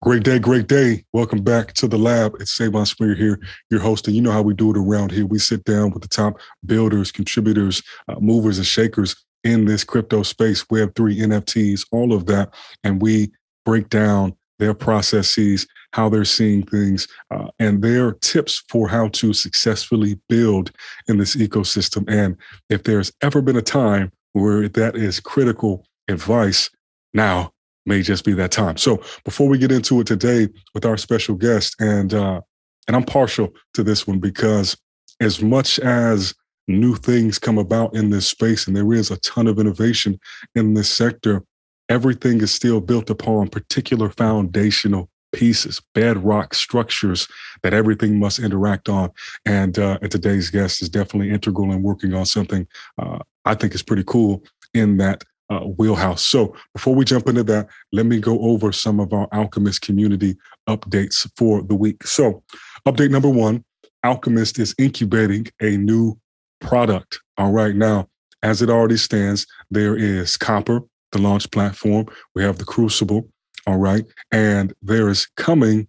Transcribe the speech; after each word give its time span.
Great 0.00 0.22
day, 0.22 0.38
great 0.38 0.68
day. 0.68 1.04
Welcome 1.12 1.42
back 1.42 1.72
to 1.74 1.88
the 1.88 1.98
lab. 1.98 2.36
It's 2.38 2.56
Sae'von 2.56 2.86
Springer 2.86 3.16
here, 3.16 3.40
your 3.68 3.80
host. 3.80 4.06
And 4.06 4.14
you 4.14 4.22
know 4.22 4.30
how 4.30 4.42
we 4.42 4.54
do 4.54 4.70
it 4.70 4.76
around 4.76 5.10
here. 5.10 5.26
We 5.26 5.40
sit 5.40 5.64
down 5.64 5.90
with 5.90 6.02
the 6.02 6.08
top 6.08 6.38
builders, 6.64 7.10
contributors, 7.10 7.82
uh, 8.06 8.14
movers, 8.20 8.58
and 8.58 8.66
shakers 8.66 9.16
in 9.42 9.64
this 9.64 9.82
crypto 9.82 10.22
space, 10.22 10.62
Web3, 10.64 11.18
NFTs, 11.18 11.84
all 11.90 12.12
of 12.12 12.26
that. 12.26 12.54
And 12.84 13.02
we 13.02 13.32
break 13.64 13.88
down 13.88 14.36
their 14.60 14.74
processes, 14.74 15.66
how 15.92 16.08
they're 16.08 16.24
seeing 16.24 16.64
things, 16.64 17.08
uh, 17.30 17.48
and 17.58 17.82
their 17.82 18.12
tips 18.12 18.62
for 18.68 18.88
how 18.88 19.08
to 19.08 19.32
successfully 19.32 20.18
build 20.28 20.70
in 21.08 21.18
this 21.18 21.36
ecosystem. 21.36 22.08
And 22.08 22.36
if 22.68 22.84
there's 22.84 23.12
ever 23.22 23.40
been 23.40 23.56
a 23.56 23.62
time 23.62 24.12
where 24.32 24.68
that 24.68 24.96
is 24.96 25.20
critical 25.20 25.86
advice, 26.08 26.70
now 27.14 27.52
may 27.86 28.02
just 28.02 28.24
be 28.24 28.34
that 28.34 28.52
time. 28.52 28.76
So 28.76 29.02
before 29.24 29.48
we 29.48 29.58
get 29.58 29.72
into 29.72 30.00
it 30.00 30.06
today 30.06 30.48
with 30.74 30.84
our 30.84 30.96
special 30.96 31.34
guest, 31.34 31.74
and 31.80 32.12
uh, 32.12 32.40
and 32.86 32.96
I'm 32.96 33.04
partial 33.04 33.52
to 33.74 33.82
this 33.82 34.06
one 34.06 34.18
because 34.18 34.76
as 35.20 35.42
much 35.42 35.78
as 35.80 36.34
new 36.68 36.94
things 36.94 37.38
come 37.38 37.58
about 37.58 37.94
in 37.94 38.10
this 38.10 38.28
space, 38.28 38.66
and 38.66 38.76
there 38.76 38.92
is 38.92 39.10
a 39.10 39.18
ton 39.18 39.46
of 39.46 39.58
innovation 39.58 40.20
in 40.54 40.74
this 40.74 40.92
sector, 40.92 41.42
everything 41.88 42.40
is 42.40 42.52
still 42.52 42.80
built 42.80 43.10
upon 43.10 43.48
particular 43.48 44.10
foundational 44.10 45.08
pieces, 45.32 45.80
bedrock 45.94 46.54
structures 46.54 47.28
that 47.62 47.74
everything 47.74 48.18
must 48.18 48.38
interact 48.38 48.88
on. 48.88 49.10
And, 49.44 49.78
uh, 49.78 49.98
and 50.00 50.10
today's 50.10 50.50
guest 50.50 50.82
is 50.82 50.88
definitely 50.88 51.30
integral 51.30 51.72
in 51.72 51.82
working 51.82 52.14
on 52.14 52.26
something 52.26 52.66
uh, 52.98 53.18
I 53.44 53.54
think 53.54 53.74
is 53.74 53.82
pretty 53.82 54.04
cool 54.06 54.42
in 54.74 54.98
that 54.98 55.24
uh, 55.50 55.60
wheelhouse. 55.60 56.22
So 56.22 56.54
before 56.74 56.94
we 56.94 57.04
jump 57.04 57.28
into 57.28 57.42
that, 57.44 57.68
let 57.92 58.06
me 58.06 58.20
go 58.20 58.38
over 58.40 58.72
some 58.72 59.00
of 59.00 59.12
our 59.12 59.28
Alchemist 59.32 59.80
community 59.80 60.36
updates 60.68 61.28
for 61.36 61.62
the 61.62 61.74
week. 61.74 62.04
So, 62.04 62.42
update 62.86 63.10
number 63.10 63.30
one 63.30 63.64
Alchemist 64.04 64.58
is 64.58 64.74
incubating 64.78 65.46
a 65.60 65.76
new 65.76 66.18
product. 66.60 67.20
All 67.38 67.52
right. 67.52 67.74
Now, 67.74 68.08
as 68.42 68.62
it 68.62 68.70
already 68.70 68.96
stands, 68.96 69.46
there 69.70 69.96
is 69.96 70.36
Copper, 70.36 70.82
the 71.12 71.18
launch 71.18 71.50
platform. 71.50 72.06
We 72.34 72.42
have 72.42 72.58
the 72.58 72.64
Crucible. 72.64 73.28
All 73.66 73.78
right. 73.78 74.04
And 74.32 74.72
there 74.82 75.08
is 75.08 75.26
coming 75.36 75.88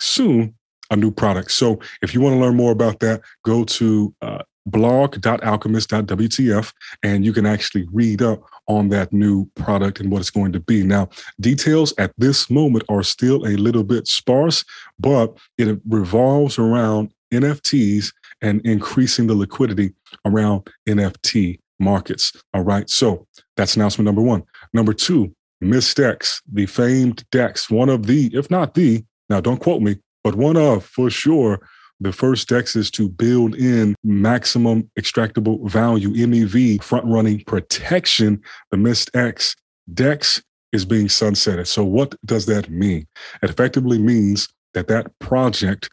soon 0.00 0.54
a 0.90 0.96
new 0.96 1.10
product. 1.10 1.52
So 1.52 1.80
if 2.02 2.12
you 2.14 2.20
want 2.20 2.34
to 2.34 2.40
learn 2.40 2.56
more 2.56 2.72
about 2.72 3.00
that, 3.00 3.22
go 3.44 3.64
to 3.64 4.14
uh, 4.22 4.42
blog.alchemist.wtf 4.66 6.72
and 7.02 7.24
you 7.24 7.32
can 7.32 7.46
actually 7.46 7.88
read 7.92 8.22
up 8.22 8.42
on 8.68 8.88
that 8.90 9.12
new 9.12 9.46
product 9.54 10.00
and 10.00 10.10
what 10.10 10.20
it's 10.20 10.30
going 10.30 10.52
to 10.52 10.60
be. 10.60 10.82
Now, 10.82 11.08
details 11.40 11.94
at 11.98 12.12
this 12.18 12.50
moment 12.50 12.84
are 12.88 13.02
still 13.02 13.46
a 13.46 13.56
little 13.56 13.84
bit 13.84 14.06
sparse, 14.06 14.64
but 14.98 15.36
it 15.58 15.80
revolves 15.88 16.58
around 16.58 17.12
NFTs 17.32 18.12
and 18.42 18.60
increasing 18.64 19.26
the 19.26 19.34
liquidity 19.34 19.92
around 20.24 20.68
NFT 20.88 21.58
markets. 21.78 22.32
All 22.54 22.62
right. 22.62 22.88
So 22.90 23.26
that's 23.56 23.76
announcement 23.76 24.06
number 24.06 24.22
one. 24.22 24.42
Number 24.72 24.92
two, 24.92 25.34
MistX, 25.62 26.40
the 26.52 26.66
famed 26.66 27.24
DEX, 27.30 27.70
one 27.70 27.88
of 27.88 28.06
the, 28.06 28.30
if 28.32 28.50
not 28.50 28.74
the, 28.74 29.04
now 29.28 29.40
don't 29.40 29.60
quote 29.60 29.82
me, 29.82 29.96
but 30.24 30.34
one 30.34 30.56
of 30.56 30.84
for 30.84 31.10
sure 31.10 31.60
the 32.00 32.12
first 32.12 32.48
DEX 32.48 32.76
is 32.76 32.90
to 32.92 33.08
build 33.08 33.54
in 33.54 33.94
maximum 34.02 34.90
extractable 34.98 35.68
value, 35.68 36.10
MEV, 36.14 36.82
front 36.82 37.04
running 37.06 37.44
protection. 37.44 38.40
The 38.70 38.78
MistX 38.78 39.54
DEX 39.92 40.42
is 40.72 40.84
being 40.84 41.08
sunsetted. 41.08 41.66
So, 41.66 41.84
what 41.84 42.14
does 42.24 42.46
that 42.46 42.70
mean? 42.70 43.06
It 43.42 43.50
effectively 43.50 43.98
means 43.98 44.48
that 44.72 44.88
that 44.88 45.06
project 45.18 45.90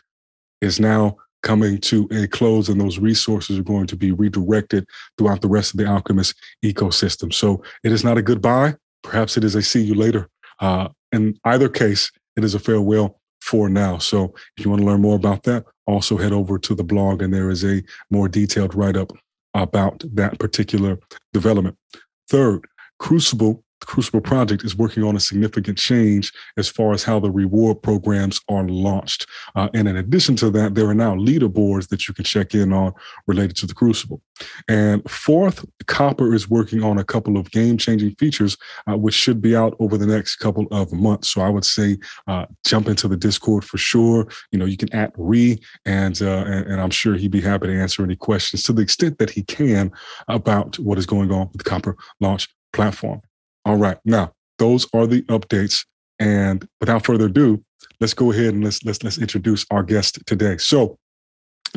is 0.61 0.79
now 0.79 1.17
coming 1.44 1.78
to 1.79 2.07
a 2.11 2.28
close 2.28 2.69
and 2.69 2.79
those 2.79 2.99
resources 2.99 3.59
are 3.59 3.63
going 3.63 3.88
to 3.88 3.95
be 3.95 4.11
redirected 4.11 4.85
throughout 5.17 5.41
the 5.41 5.47
rest 5.47 5.73
of 5.73 5.78
the 5.78 5.85
Alchemist 5.85 6.35
ecosystem. 6.63 7.34
So, 7.34 7.63
it 7.84 7.91
is 7.91 8.03
not 8.03 8.17
a 8.17 8.22
goodbye. 8.22 8.75
Perhaps 9.03 9.38
it 9.38 9.44
is 9.44 9.56
a 9.56 9.62
see 9.62 9.81
you 9.81 9.96
later. 9.96 10.30
Uh, 10.59 10.90
in 11.12 11.40
either 11.46 11.69
case, 11.69 12.12
it 12.35 12.44
is 12.44 12.56
a 12.56 12.59
farewell 12.59 13.19
for 13.41 13.69
now. 13.69 13.97
So 13.97 14.34
if 14.58 14.66
you 14.66 14.69
want 14.69 14.81
to 14.81 14.88
learn 14.88 15.02
more 15.02 15.16
about 15.16 15.44
that, 15.44 15.66
also 15.85 16.18
head 16.18 16.34
over 16.34 16.59
to 16.59 16.75
the 16.75 16.84
blog 16.84 17.22
and 17.22 17.34
there 17.34 17.50
is 17.50 17.63
a 17.63 17.81
more 18.12 18.28
detailed 18.28 18.75
write 18.75 18.97
up 18.97 19.12
about 19.53 20.03
that 20.13 20.38
particular 20.40 21.00
development. 21.34 21.78
Third, 22.29 22.67
Crucible 22.99 23.64
the 23.79 23.85
Crucible 23.85 24.22
project 24.22 24.64
is 24.64 24.76
working 24.76 25.03
on 25.03 25.16
a 25.16 25.20
significant 25.20 25.78
change 25.78 26.32
as 26.58 26.68
far 26.68 26.94
as 26.94 27.03
how 27.03 27.20
the 27.20 27.32
reward 27.32 27.82
programs 27.82 28.41
are 28.50 28.68
launched. 28.68 29.28
Uh, 29.56 29.70
and 29.74 29.88
in 29.88 29.97
addition 29.97 30.35
to 30.38 30.50
that, 30.52 30.76
there 30.76 30.88
are 30.88 30.96
now 30.96 31.16
leaderboards 31.16 31.90
that 31.90 32.08
you 32.08 32.14
can 32.14 32.24
check 32.24 32.53
in 32.53 32.74
on 32.74 32.94
related 33.28 33.56
to 33.58 33.68
the 33.68 33.74
Crucible. 33.74 34.22
And 34.68 35.08
fourth, 35.09 35.66
Copper 35.88 36.34
is 36.34 36.50
working 36.50 36.84
on 36.84 36.97
a 36.97 37.03
couple 37.03 37.38
of 37.38 37.52
game 37.52 37.78
changing 37.78 38.16
features, 38.16 38.58
uh, 38.90 38.97
which 38.97 39.16
should 39.16 39.41
be 39.41 39.56
out 39.56 39.76
over 39.80 39.97
the 39.97 40.08
next 40.08 40.38
couple 40.38 40.68
of 40.72 40.91
months. 40.91 41.30
So 41.30 41.41
I 41.41 41.50
would 41.50 41.66
say 41.66 41.97
uh, 42.28 42.46
jump 42.66 42.88
into 42.88 43.08
the 43.08 43.18
Discord 43.18 43.64
for 43.64 43.78
sure. 43.78 44.28
You 44.52 44.59
know, 44.59 44.66
you 44.66 44.78
can 44.78 44.94
at 44.94 45.12
Re, 45.18 45.59
and, 45.85 46.20
uh, 46.22 46.44
and, 46.47 46.68
and 46.68 46.82
I'm 46.82 46.90
sure 46.90 47.16
he'd 47.16 47.32
be 47.32 47.41
happy 47.41 47.68
to 47.68 47.80
answer 47.80 48.03
any 48.03 48.16
questions 48.16 48.64
to 48.64 48.73
the 48.73 48.82
extent 48.82 49.18
that 49.20 49.30
he 49.30 49.44
can 49.44 49.91
about 50.28 50.78
what 50.80 50.97
is 50.97 51.06
going 51.06 51.32
on 51.32 51.50
with 51.50 51.64
the 51.64 51.70
Copper 51.70 51.96
launch 52.20 52.47
platform. 52.73 53.22
All 53.67 53.75
right. 53.75 53.97
Now, 54.05 54.31
those 54.59 54.87
are 54.93 55.05
the 55.05 55.23
updates. 55.23 55.85
And 56.19 56.66
without 56.79 57.05
further 57.05 57.25
ado, 57.25 57.61
let's 57.99 58.14
go 58.14 58.31
ahead 58.31 58.53
and 58.53 58.64
let's 58.64 58.84
let's 58.85 59.03
let's 59.03 59.17
introduce 59.17 59.66
our 59.69 59.84
guest 59.84 60.25
today. 60.25 60.58
So, 60.58 60.97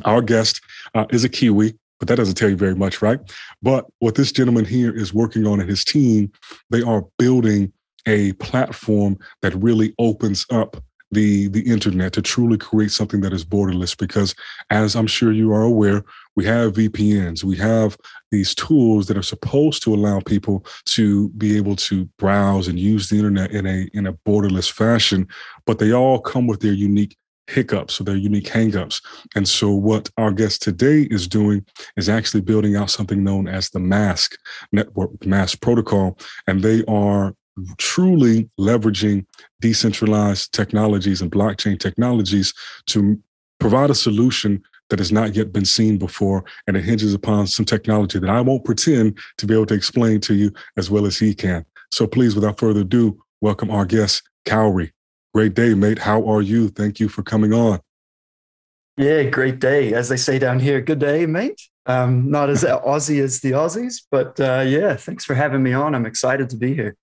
our 0.05 0.23
guest 0.23 0.61
uh, 0.95 1.07
is 1.11 1.25
a 1.25 1.29
Kiwi, 1.29 1.77
but 1.99 2.07
that 2.07 2.15
doesn't 2.15 2.37
tell 2.37 2.49
you 2.49 2.57
very 2.57 2.77
much, 2.77 3.03
right? 3.03 3.19
But 3.61 3.87
what 3.99 4.15
this 4.15 4.31
gentleman 4.31 4.65
here 4.65 4.97
is 4.97 5.13
working 5.13 5.49
on 5.49 5.59
and 5.59 5.69
his 5.69 5.85
team, 5.85 6.31
they 6.71 6.81
are 6.81 7.05
building 7.19 7.73
a 8.07 8.35
platform 8.35 9.19
that 9.43 9.55
really 9.57 9.93
opens 9.99 10.47
up 10.49 10.77
the 11.11 11.49
the 11.49 11.63
internet 11.63 12.13
to 12.13 12.23
truly 12.23 12.57
create 12.57 12.91
something 12.91 13.21
that 13.21 13.33
is 13.33 13.45
borderless 13.45 13.97
because 13.97 14.35
as 14.71 14.95
i'm 14.95 15.07
sure 15.07 15.33
you 15.33 15.53
are 15.53 15.63
aware 15.63 16.03
we 16.37 16.45
have 16.45 16.75
vpns 16.75 17.43
we 17.43 17.57
have 17.57 17.97
these 18.31 18.55
tools 18.55 19.07
that 19.07 19.17
are 19.17 19.23
supposed 19.23 19.83
to 19.83 19.95
allow 19.95 20.21
people 20.21 20.65
to 20.85 21.29
be 21.31 21.57
able 21.57 21.77
to 21.77 22.05
browse 22.19 22.69
and 22.69 22.79
use 22.79 23.09
the 23.09 23.17
internet 23.17 23.51
in 23.51 23.67
a 23.67 23.89
in 23.93 24.07
a 24.07 24.13
borderless 24.13 24.71
fashion 24.71 25.27
but 25.67 25.79
they 25.79 25.93
all 25.93 26.21
come 26.21 26.47
with 26.47 26.61
their 26.61 26.73
unique 26.73 27.17
hiccups 27.51 28.01
or 28.01 28.05
their 28.05 28.17
unique 28.17 28.47
hangups. 28.47 29.03
And 29.35 29.49
so 29.49 29.73
what 29.73 30.09
our 30.17 30.31
guest 30.31 30.63
today 30.63 31.09
is 31.11 31.27
doing 31.27 31.67
is 31.97 32.09
actually 32.09 32.43
building 32.43 32.77
out 32.77 32.91
something 32.91 33.23
known 33.23 33.49
as 33.49 33.71
the 33.71 33.81
MASQ 33.81 34.37
network 34.73 35.11
MASQ 35.21 35.61
protocol 35.61 36.19
and 36.47 36.63
they 36.63 36.85
are 36.87 37.35
truly 37.79 38.49
leveraging 38.59 39.27
decentralized 39.61 40.53
technologies 40.53 41.21
and 41.21 41.31
blockchain 41.31 41.79
technologies 41.79 42.53
to 42.87 43.21
provide 43.59 43.91
a 43.91 43.95
solution 43.95 44.63
that 44.89 44.99
has 44.99 45.13
not 45.13 45.35
yet 45.35 45.53
been 45.53 45.65
seen 45.65 45.99
before. 45.99 46.45
And 46.67 46.77
it 46.77 46.85
hinges 46.85 47.15
upon 47.15 47.47
some 47.47 47.65
technology 47.65 48.19
that 48.19 48.31
I 48.31 48.41
won't 48.41 48.65
pretend 48.65 49.19
to 49.39 49.47
be 49.47 49.55
able 49.55 49.67
to 49.67 49.75
explain 49.75 50.21
to 50.23 50.35
you 50.35 50.53
as 50.77 50.91
well 50.91 51.07
as 51.07 51.19
he 51.19 51.35
can. 51.35 51.65
So 51.93 52.07
please, 52.07 52.35
without 52.35 52.59
further 52.59 52.81
ado, 52.81 53.23
welcome 53.41 53.71
our 53.71 53.85
guest, 53.85 54.23
Kauri. 54.47 54.93
Great 55.33 55.55
day, 55.55 55.75
mate. 55.75 55.99
How 55.99 56.29
are 56.29 56.43
you? 56.43 56.69
Thank 56.69 56.99
you 56.99 57.09
for 57.09 57.23
coming 57.23 57.53
on. 57.53 57.81
Yeah, 58.97 59.23
great 59.25 59.61
day. 59.61 59.95
As 59.95 60.09
they 60.09 60.17
say 60.17 60.39
down 60.39 60.59
here, 60.59 60.81
good 60.81 60.99
day, 60.99 61.25
mate. 61.25 61.61
Um, 61.87 62.31
not 62.31 62.51
as 62.51 62.65
Aussie 62.65 63.23
as 63.23 63.41
the 63.41 63.53
Aussies, 63.53 64.03
but 64.11 64.39
uh, 64.41 64.65
yeah, 64.67 64.95
thanks 64.97 65.25
for 65.25 65.35
having 65.35 65.63
me 65.63 65.73
on. 65.73 65.95
I'm 65.95 66.07
excited 66.07 66.51
to 66.51 66.57
be 66.57 66.75
here. 66.75 66.97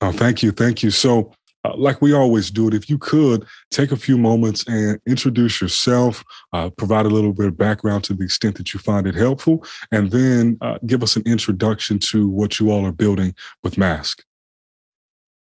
Oh, 0.00 0.12
thank 0.12 0.42
you. 0.42 0.52
Thank 0.52 0.82
you. 0.82 0.90
So, 0.90 1.32
uh, 1.64 1.76
like 1.76 2.00
we 2.00 2.12
always 2.12 2.50
do 2.50 2.68
it, 2.68 2.74
if 2.74 2.88
you 2.88 2.98
could 2.98 3.44
take 3.70 3.90
a 3.90 3.96
few 3.96 4.16
moments 4.16 4.64
and 4.68 5.00
introduce 5.06 5.60
yourself, 5.60 6.22
uh, 6.52 6.70
provide 6.70 7.04
a 7.04 7.08
little 7.08 7.32
bit 7.32 7.46
of 7.46 7.56
background 7.56 8.04
to 8.04 8.14
the 8.14 8.24
extent 8.24 8.56
that 8.56 8.72
you 8.72 8.78
find 8.78 9.06
it 9.08 9.14
helpful, 9.16 9.64
and 9.90 10.10
then 10.12 10.56
uh, 10.60 10.78
give 10.86 11.02
us 11.02 11.16
an 11.16 11.22
introduction 11.26 11.98
to 11.98 12.28
what 12.28 12.60
you 12.60 12.70
all 12.70 12.86
are 12.86 12.92
building 12.92 13.34
with 13.64 13.74
MASQ. 13.74 14.20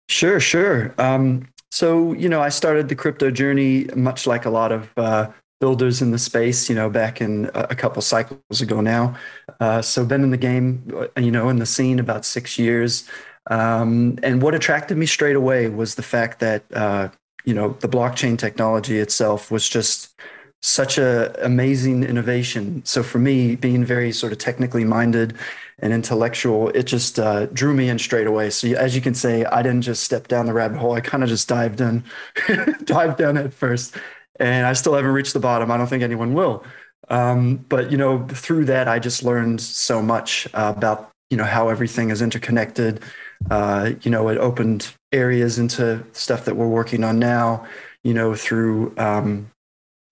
Sure, 0.08 0.38
sure. 0.38 0.94
Um, 0.98 1.48
so, 1.72 2.12
you 2.12 2.28
know, 2.28 2.40
I 2.40 2.50
started 2.50 2.88
the 2.88 2.94
crypto 2.94 3.32
journey 3.32 3.86
much 3.96 4.26
like 4.26 4.44
a 4.44 4.50
lot 4.50 4.70
of 4.70 4.88
uh, 4.96 5.30
builders 5.60 6.00
in 6.00 6.12
the 6.12 6.18
space, 6.18 6.68
you 6.68 6.76
know, 6.76 6.88
back 6.88 7.20
in 7.20 7.50
a 7.54 7.74
couple 7.74 8.00
cycles 8.02 8.60
ago 8.60 8.80
now. 8.80 9.16
Uh, 9.58 9.82
so, 9.82 10.04
been 10.04 10.22
in 10.22 10.30
the 10.30 10.36
game, 10.36 10.88
uh, 10.94 11.20
you 11.20 11.32
know, 11.32 11.48
in 11.48 11.56
the 11.56 11.66
scene 11.66 11.98
about 11.98 12.24
six 12.24 12.58
years. 12.58 13.08
Um, 13.48 14.18
and 14.22 14.40
what 14.42 14.54
attracted 14.54 14.96
me 14.96 15.06
straight 15.06 15.36
away 15.36 15.68
was 15.68 15.94
the 15.94 16.02
fact 16.02 16.40
that 16.40 16.64
uh, 16.72 17.08
you 17.44 17.54
know 17.54 17.76
the 17.80 17.88
blockchain 17.88 18.38
technology 18.38 18.98
itself 18.98 19.50
was 19.50 19.68
just 19.68 20.14
such 20.62 20.96
a 20.96 21.44
amazing 21.44 22.04
innovation. 22.04 22.82
So 22.86 23.02
for 23.02 23.18
me, 23.18 23.54
being 23.54 23.84
very 23.84 24.12
sort 24.12 24.32
of 24.32 24.38
technically 24.38 24.84
minded 24.84 25.36
and 25.80 25.92
intellectual, 25.92 26.70
it 26.70 26.84
just 26.84 27.18
uh, 27.18 27.46
drew 27.46 27.74
me 27.74 27.90
in 27.90 27.98
straight 27.98 28.26
away. 28.26 28.48
So 28.48 28.68
as 28.68 28.94
you 28.94 29.02
can 29.02 29.12
say, 29.12 29.44
I 29.44 29.62
didn't 29.62 29.82
just 29.82 30.04
step 30.04 30.26
down 30.26 30.46
the 30.46 30.54
rabbit 30.54 30.78
hole. 30.78 30.94
I 30.94 31.02
kind 31.02 31.22
of 31.22 31.28
just 31.28 31.48
dived 31.48 31.82
in, 31.82 32.02
dived 32.84 33.18
down 33.18 33.36
at 33.36 33.52
first, 33.52 33.94
and 34.40 34.66
I 34.66 34.72
still 34.72 34.94
haven't 34.94 35.10
reached 35.10 35.34
the 35.34 35.40
bottom. 35.40 35.70
I 35.70 35.76
don't 35.76 35.86
think 35.86 36.02
anyone 36.02 36.32
will. 36.32 36.64
Um, 37.10 37.56
but 37.68 37.92
you 37.92 37.98
know, 37.98 38.26
through 38.28 38.64
that, 38.66 38.88
I 38.88 38.98
just 38.98 39.22
learned 39.22 39.60
so 39.60 40.00
much 40.00 40.48
uh, 40.54 40.72
about 40.74 41.10
you 41.28 41.36
know 41.36 41.44
how 41.44 41.68
everything 41.68 42.08
is 42.08 42.22
interconnected 42.22 43.02
uh, 43.50 43.92
you 44.02 44.10
know, 44.10 44.28
it 44.28 44.38
opened 44.38 44.92
areas 45.12 45.58
into 45.58 46.04
stuff 46.12 46.44
that 46.44 46.56
we're 46.56 46.68
working 46.68 47.04
on 47.04 47.18
now, 47.18 47.66
you 48.02 48.14
know, 48.14 48.34
through, 48.34 48.94
um, 48.96 49.50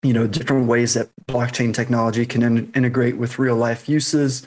you 0.03 0.13
know, 0.13 0.27
different 0.27 0.67
ways 0.67 0.95
that 0.95 1.09
blockchain 1.29 1.73
technology 1.73 2.27
can 2.27 2.43
in- 2.43 2.73
integrate 2.75 3.17
with 3.17 3.39
real 3.39 3.57
life 3.57 3.89
uses, 3.89 4.47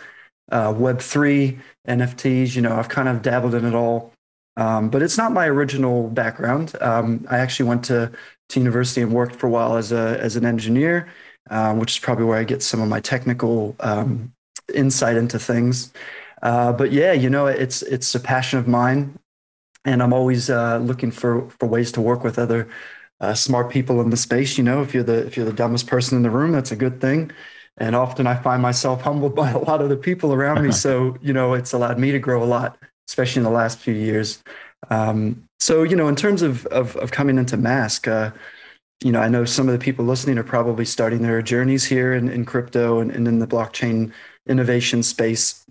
uh, 0.51 0.71
Web3, 0.73 1.59
NFTs, 1.87 2.55
you 2.55 2.61
know, 2.61 2.75
I've 2.75 2.89
kind 2.89 3.07
of 3.07 3.21
dabbled 3.21 3.55
in 3.55 3.65
it 3.65 3.73
all. 3.73 4.11
Um, 4.57 4.89
but 4.89 5.01
it's 5.01 5.17
not 5.17 5.33
my 5.33 5.47
original 5.47 6.09
background. 6.09 6.75
Um, 6.81 7.25
I 7.29 7.39
actually 7.39 7.67
went 7.67 7.83
to, 7.85 8.11
to 8.49 8.59
university 8.59 9.01
and 9.01 9.11
worked 9.11 9.35
for 9.35 9.47
a 9.47 9.49
while 9.49 9.75
as, 9.75 9.91
a, 9.91 10.17
as 10.21 10.35
an 10.35 10.45
engineer, 10.45 11.09
um, 11.49 11.79
which 11.79 11.93
is 11.93 11.99
probably 11.99 12.25
where 12.25 12.37
I 12.37 12.45
get 12.45 12.63
some 12.63 12.81
of 12.81 12.87
my 12.87 13.01
technical 13.01 13.75
um, 13.81 14.33
insight 14.73 15.17
into 15.17 15.39
things. 15.39 15.91
Uh, 16.41 16.71
but 16.73 16.91
yeah, 16.91 17.11
you 17.11 17.29
know, 17.29 17.47
it's 17.47 17.81
it's 17.83 18.13
a 18.15 18.19
passion 18.19 18.59
of 18.59 18.67
mine, 18.67 19.17
and 19.85 20.01
I'm 20.03 20.13
always 20.13 20.49
uh, 20.49 20.77
looking 20.77 21.11
for 21.11 21.49
for 21.49 21.67
ways 21.67 21.91
to 21.93 22.01
work 22.01 22.23
with 22.23 22.37
other 22.37 22.67
uh, 23.21 23.33
smart 23.33 23.69
people 23.69 24.01
in 24.01 24.09
the 24.09 24.17
space. 24.17 24.57
You 24.57 24.63
know, 24.63 24.81
if 24.81 24.93
you're 24.93 25.03
the 25.03 25.25
if 25.25 25.37
you're 25.37 25.45
the 25.45 25.53
dumbest 25.53 25.87
person 25.87 26.17
in 26.17 26.23
the 26.23 26.29
room, 26.29 26.51
that's 26.51 26.71
a 26.71 26.75
good 26.75 26.99
thing. 27.01 27.31
And 27.77 27.95
often 27.95 28.27
I 28.27 28.35
find 28.35 28.61
myself 28.61 29.01
humbled 29.09 29.35
by 29.35 29.51
a 29.51 29.59
lot 29.59 29.81
of 29.81 29.89
the 29.89 29.97
people 29.97 30.33
around 30.33 30.63
me. 30.63 30.71
so 30.85 31.17
you 31.21 31.33
know, 31.33 31.53
it's 31.53 31.73
allowed 31.73 31.99
me 31.99 32.11
to 32.11 32.19
grow 32.19 32.43
a 32.43 32.45
lot, 32.45 32.77
especially 33.07 33.39
in 33.41 33.45
the 33.45 33.49
last 33.49 33.79
few 33.79 33.93
years. 33.93 34.43
Um, 34.89 35.47
so 35.59 35.83
you 35.83 35.95
know, 35.95 36.07
in 36.07 36.15
terms 36.15 36.41
of 36.41 36.65
of, 36.67 36.95
of 36.97 37.11
coming 37.11 37.37
into 37.37 37.57
MASQ. 37.57 38.07
Uh, 38.07 38.31
you 39.03 39.11
know, 39.11 39.19
I 39.19 39.27
know 39.27 39.43
some 39.43 39.67
of 39.67 39.73
the 39.73 39.83
people 39.83 40.05
listening 40.05 40.37
are 40.37 40.43
probably 40.43 40.85
starting 40.85 41.21
their 41.21 41.41
journeys 41.41 41.83
here 41.83 42.13
in, 42.13 42.29
in 42.29 42.45
crypto 42.45 42.99
and, 42.99 43.11
and 43.11 43.27
in 43.27 43.39
the 43.39 43.45
blockchain 43.45 44.13
innovation 44.47 45.03
space 45.03 45.64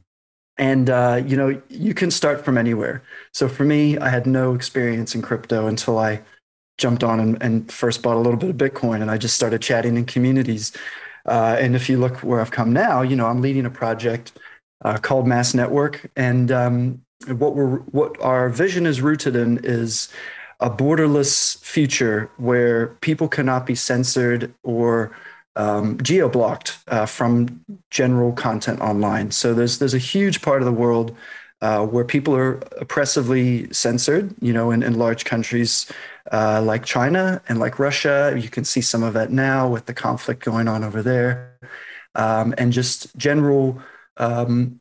and 0.56 0.90
uh, 0.90 1.22
you 1.26 1.36
know 1.36 1.60
you 1.68 1.94
can 1.94 2.10
start 2.10 2.44
from 2.44 2.58
anywhere. 2.58 3.02
So 3.32 3.48
for 3.48 3.64
me 3.64 3.98
i 3.98 4.08
had 4.08 4.26
no 4.26 4.54
experience 4.54 5.14
in 5.14 5.22
crypto 5.22 5.66
until 5.66 5.98
i 5.98 6.22
jumped 6.78 7.04
on 7.04 7.20
and, 7.20 7.40
and 7.40 7.70
first 7.70 8.02
bought 8.02 8.16
a 8.16 8.20
little 8.20 8.38
bit 8.38 8.50
of 8.50 8.56
bitcoin 8.56 9.00
and 9.00 9.10
i 9.10 9.16
just 9.16 9.34
started 9.36 9.62
chatting 9.62 9.96
in 9.96 10.04
communities. 10.04 10.72
Uh, 11.26 11.56
and 11.58 11.74
if 11.74 11.88
you 11.88 11.98
look 11.98 12.18
where 12.18 12.40
i've 12.40 12.50
come 12.50 12.72
now 12.72 13.00
you 13.02 13.16
know 13.16 13.26
i'm 13.26 13.40
leading 13.40 13.66
a 13.66 13.70
project 13.70 14.32
uh, 14.84 14.98
called 14.98 15.26
MASQ 15.26 15.54
network. 15.54 16.10
And 16.16 16.52
um, 16.52 17.02
what 17.26 17.54
we're 17.54 17.78
what 17.78 18.20
our 18.20 18.48
vision 18.48 18.86
is 18.86 19.00
rooted 19.00 19.34
in 19.34 19.60
is 19.64 20.08
a 20.60 20.70
borderless 20.70 21.58
future 21.62 22.30
where 22.36 22.88
people 23.00 23.28
cannot 23.28 23.66
be 23.66 23.74
censored 23.74 24.54
or 24.62 25.16
um, 25.56 25.98
geo-blocked 26.02 26.78
uh, 26.88 27.06
from 27.06 27.64
general 27.90 28.32
content 28.32 28.80
online. 28.80 29.30
So 29.30 29.54
there's 29.54 29.78
there's 29.78 29.94
a 29.94 29.98
huge 29.98 30.42
part 30.42 30.62
of 30.62 30.66
the 30.66 30.72
world 30.72 31.16
uh, 31.60 31.86
where 31.86 32.04
people 32.04 32.34
are 32.34 32.60
oppressively 32.80 33.72
censored. 33.72 34.34
You 34.40 34.52
know, 34.52 34.70
in, 34.70 34.82
in 34.82 34.98
large 34.98 35.24
countries 35.24 35.90
uh, 36.32 36.62
like 36.62 36.84
China 36.84 37.40
and 37.48 37.58
like 37.58 37.78
Russia, 37.78 38.34
you 38.36 38.48
can 38.48 38.64
see 38.64 38.80
some 38.80 39.02
of 39.02 39.14
that 39.14 39.30
now 39.30 39.68
with 39.68 39.86
the 39.86 39.94
conflict 39.94 40.44
going 40.44 40.68
on 40.68 40.84
over 40.84 41.02
there, 41.02 41.58
um, 42.14 42.54
and 42.58 42.72
just 42.72 43.16
general. 43.16 43.80
Um, 44.16 44.80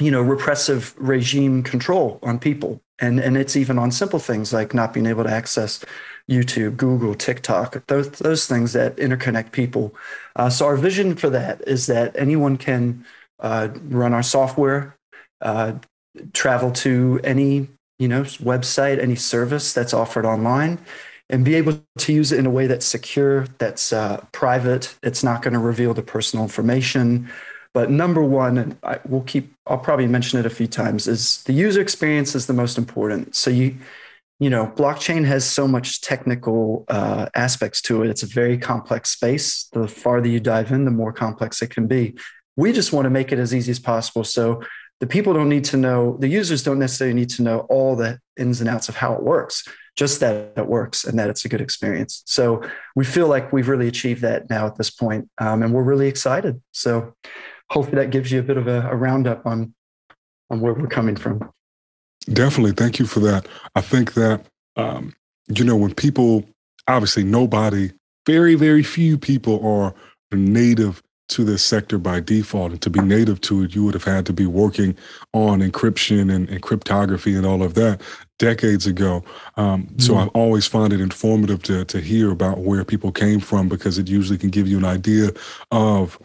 you 0.00 0.10
know, 0.10 0.22
repressive 0.22 0.94
regime 0.96 1.62
control 1.62 2.18
on 2.22 2.38
people. 2.38 2.80
And, 2.98 3.20
and 3.20 3.36
it's 3.36 3.56
even 3.56 3.78
on 3.78 3.92
simple 3.92 4.18
things 4.18 4.52
like 4.52 4.74
not 4.74 4.92
being 4.92 5.06
able 5.06 5.22
to 5.24 5.30
access 5.30 5.84
YouTube, 6.30 6.76
Google, 6.76 7.14
TikTok, 7.14 7.86
those, 7.86 8.10
those 8.10 8.46
things 8.46 8.72
that 8.72 8.96
interconnect 8.96 9.52
people. 9.52 9.94
Uh, 10.36 10.48
so 10.48 10.66
our 10.66 10.76
vision 10.76 11.14
for 11.14 11.30
that 11.30 11.66
is 11.66 11.86
that 11.86 12.14
anyone 12.16 12.56
can 12.56 13.04
uh, 13.40 13.68
run 13.88 14.14
our 14.14 14.22
software, 14.22 14.96
uh, 15.40 15.72
travel 16.32 16.70
to 16.70 17.20
any 17.24 17.68
you 17.98 18.08
know 18.08 18.22
website, 18.22 19.00
any 19.00 19.16
service 19.16 19.72
that's 19.72 19.94
offered 19.94 20.24
online, 20.24 20.78
and 21.28 21.44
be 21.44 21.54
able 21.54 21.80
to 21.98 22.12
use 22.12 22.32
it 22.32 22.38
in 22.38 22.46
a 22.46 22.50
way 22.50 22.66
that's 22.66 22.86
secure, 22.86 23.46
that's 23.58 23.92
uh, 23.92 24.24
private. 24.32 24.94
It's 25.02 25.22
not 25.22 25.42
going 25.42 25.54
to 25.54 25.60
reveal 25.60 25.94
the 25.94 26.02
personal 26.02 26.44
information. 26.44 27.30
But 27.74 27.90
number 27.90 28.22
one, 28.22 28.58
and 28.58 28.76
I 28.82 28.98
will 29.08 29.22
keep, 29.22 29.54
I'll 29.66 29.78
probably 29.78 30.06
mention 30.06 30.38
it 30.38 30.44
a 30.44 30.50
few 30.50 30.66
times, 30.66 31.08
is 31.08 31.42
the 31.44 31.54
user 31.54 31.80
experience 31.80 32.34
is 32.34 32.46
the 32.46 32.52
most 32.52 32.76
important. 32.76 33.34
So 33.34 33.50
you 33.50 33.76
you 34.42 34.50
know, 34.50 34.66
blockchain 34.66 35.24
has 35.24 35.48
so 35.48 35.68
much 35.68 36.00
technical 36.00 36.84
uh, 36.88 37.26
aspects 37.36 37.80
to 37.80 38.02
it. 38.02 38.10
It's 38.10 38.24
a 38.24 38.26
very 38.26 38.58
complex 38.58 39.10
space. 39.10 39.68
The 39.72 39.86
farther 39.86 40.26
you 40.26 40.40
dive 40.40 40.72
in, 40.72 40.84
the 40.84 40.90
more 40.90 41.12
complex 41.12 41.62
it 41.62 41.70
can 41.70 41.86
be. 41.86 42.16
We 42.56 42.72
just 42.72 42.92
want 42.92 43.04
to 43.06 43.10
make 43.10 43.30
it 43.30 43.38
as 43.38 43.54
easy 43.54 43.70
as 43.70 43.78
possible. 43.78 44.24
So 44.24 44.60
the 44.98 45.06
people 45.06 45.32
don't 45.32 45.48
need 45.48 45.62
to 45.66 45.76
know, 45.76 46.16
the 46.18 46.26
users 46.26 46.64
don't 46.64 46.80
necessarily 46.80 47.14
need 47.14 47.30
to 47.30 47.42
know 47.42 47.60
all 47.70 47.94
the 47.94 48.18
ins 48.36 48.60
and 48.60 48.68
outs 48.68 48.88
of 48.88 48.96
how 48.96 49.14
it 49.14 49.22
works, 49.22 49.62
just 49.94 50.18
that 50.18 50.54
it 50.56 50.66
works 50.66 51.04
and 51.04 51.16
that 51.20 51.30
it's 51.30 51.44
a 51.44 51.48
good 51.48 51.60
experience. 51.60 52.24
So 52.26 52.68
we 52.96 53.04
feel 53.04 53.28
like 53.28 53.52
we've 53.52 53.68
really 53.68 53.86
achieved 53.86 54.22
that 54.22 54.50
now 54.50 54.66
at 54.66 54.76
this 54.76 54.90
point, 54.90 55.30
um, 55.38 55.62
and 55.62 55.72
we're 55.72 55.84
really 55.84 56.08
excited. 56.08 56.60
So 56.72 57.14
hopefully 57.70 58.02
that 58.02 58.10
gives 58.10 58.32
you 58.32 58.40
a 58.40 58.42
bit 58.42 58.56
of 58.56 58.66
a, 58.66 58.88
a 58.90 58.96
roundup 58.96 59.46
on 59.46 59.72
on 60.50 60.60
where 60.60 60.74
we're 60.74 60.88
coming 60.88 61.14
from. 61.14 61.48
Definitely. 62.26 62.72
Thank 62.72 62.98
you 62.98 63.06
for 63.06 63.20
that. 63.20 63.46
I 63.74 63.80
think 63.80 64.14
that, 64.14 64.44
um, 64.76 65.14
you 65.48 65.64
know, 65.64 65.76
when 65.76 65.94
people, 65.94 66.44
obviously, 66.86 67.24
nobody, 67.24 67.92
very, 68.26 68.54
very 68.54 68.82
few 68.82 69.18
people 69.18 69.64
are 69.66 69.94
native 70.32 71.02
to 71.28 71.44
this 71.44 71.64
sector 71.64 71.98
by 71.98 72.20
default. 72.20 72.72
And 72.72 72.82
to 72.82 72.90
be 72.90 73.00
native 73.00 73.40
to 73.42 73.64
it, 73.64 73.74
you 73.74 73.84
would 73.84 73.94
have 73.94 74.04
had 74.04 74.26
to 74.26 74.32
be 74.32 74.46
working 74.46 74.96
on 75.32 75.60
encryption 75.60 76.32
and, 76.34 76.48
and 76.48 76.62
cryptography 76.62 77.34
and 77.34 77.46
all 77.46 77.62
of 77.62 77.74
that. 77.74 78.00
decades 78.42 78.86
ago. 78.86 79.22
Um, 79.56 79.84
mm-hmm. 79.84 79.98
So 80.00 80.16
I 80.16 80.26
always 80.28 80.66
find 80.66 80.92
it 80.92 81.00
informative 81.00 81.62
to 81.64 81.84
to 81.86 82.00
hear 82.00 82.30
about 82.32 82.58
where 82.58 82.84
people 82.84 83.12
came 83.12 83.40
from 83.40 83.68
because 83.68 83.98
it 83.98 84.08
usually 84.08 84.36
can 84.36 84.50
give 84.50 84.66
you 84.68 84.78
an 84.78 84.84
idea 84.84 85.30
of 85.70 86.18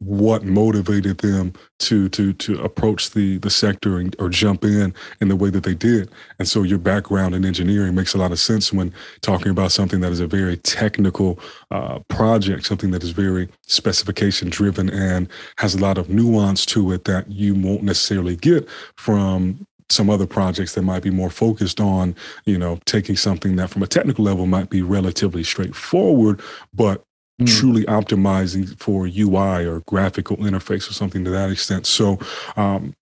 what 0.00 0.44
motivated 0.44 1.18
them 1.18 1.52
to 1.78 2.08
to 2.08 2.32
to 2.32 2.60
approach 2.62 3.10
the 3.10 3.36
the 3.38 3.50
sector 3.50 3.98
and, 3.98 4.16
or 4.18 4.30
jump 4.30 4.64
in 4.64 4.94
in 5.20 5.28
the 5.28 5.36
way 5.36 5.50
that 5.50 5.62
they 5.62 5.74
did. 5.74 6.10
And 6.38 6.48
so 6.48 6.62
your 6.62 6.78
background 6.78 7.34
in 7.34 7.44
engineering 7.44 7.94
makes 7.94 8.14
a 8.14 8.18
lot 8.18 8.32
of 8.32 8.38
sense 8.38 8.72
when 8.72 8.92
talking 9.20 9.50
about 9.50 9.72
something 9.72 10.00
that 10.00 10.10
is 10.10 10.20
a 10.20 10.26
very 10.26 10.56
technical 10.56 11.38
uh, 11.70 11.98
project, 12.08 12.64
something 12.64 12.90
that 12.92 13.02
is 13.02 13.10
very 13.10 13.48
specification 13.66 14.48
driven 14.48 14.88
and 14.88 15.28
has 15.58 15.74
a 15.74 15.78
lot 15.78 15.98
of 15.98 16.08
nuance 16.08 16.64
to 16.66 16.92
it 16.92 17.04
that 17.04 17.30
you 17.30 17.54
won't 17.54 17.82
necessarily 17.82 18.36
get 18.36 18.66
from 18.96 19.66
some 19.90 20.08
other 20.08 20.26
projects 20.26 20.74
that 20.74 20.82
might 20.82 21.02
be 21.02 21.10
more 21.10 21.30
focused 21.30 21.80
on, 21.80 22.14
you 22.46 22.56
know, 22.56 22.78
taking 22.86 23.16
something 23.16 23.56
that 23.56 23.68
from 23.68 23.82
a 23.82 23.86
technical 23.86 24.24
level 24.24 24.46
might 24.46 24.70
be 24.70 24.82
relatively 24.82 25.42
straightforward, 25.42 26.40
but 26.72 27.02
mm. 27.40 27.58
truly 27.58 27.84
optimizing 27.84 28.78
for 28.78 29.06
UI 29.06 29.66
or 29.66 29.80
graphical 29.80 30.36
interface 30.38 30.88
or 30.88 30.92
something 30.92 31.24
to 31.24 31.30
that 31.30 31.50
extent. 31.50 31.86
So, 31.86 32.18
um, 32.56 32.94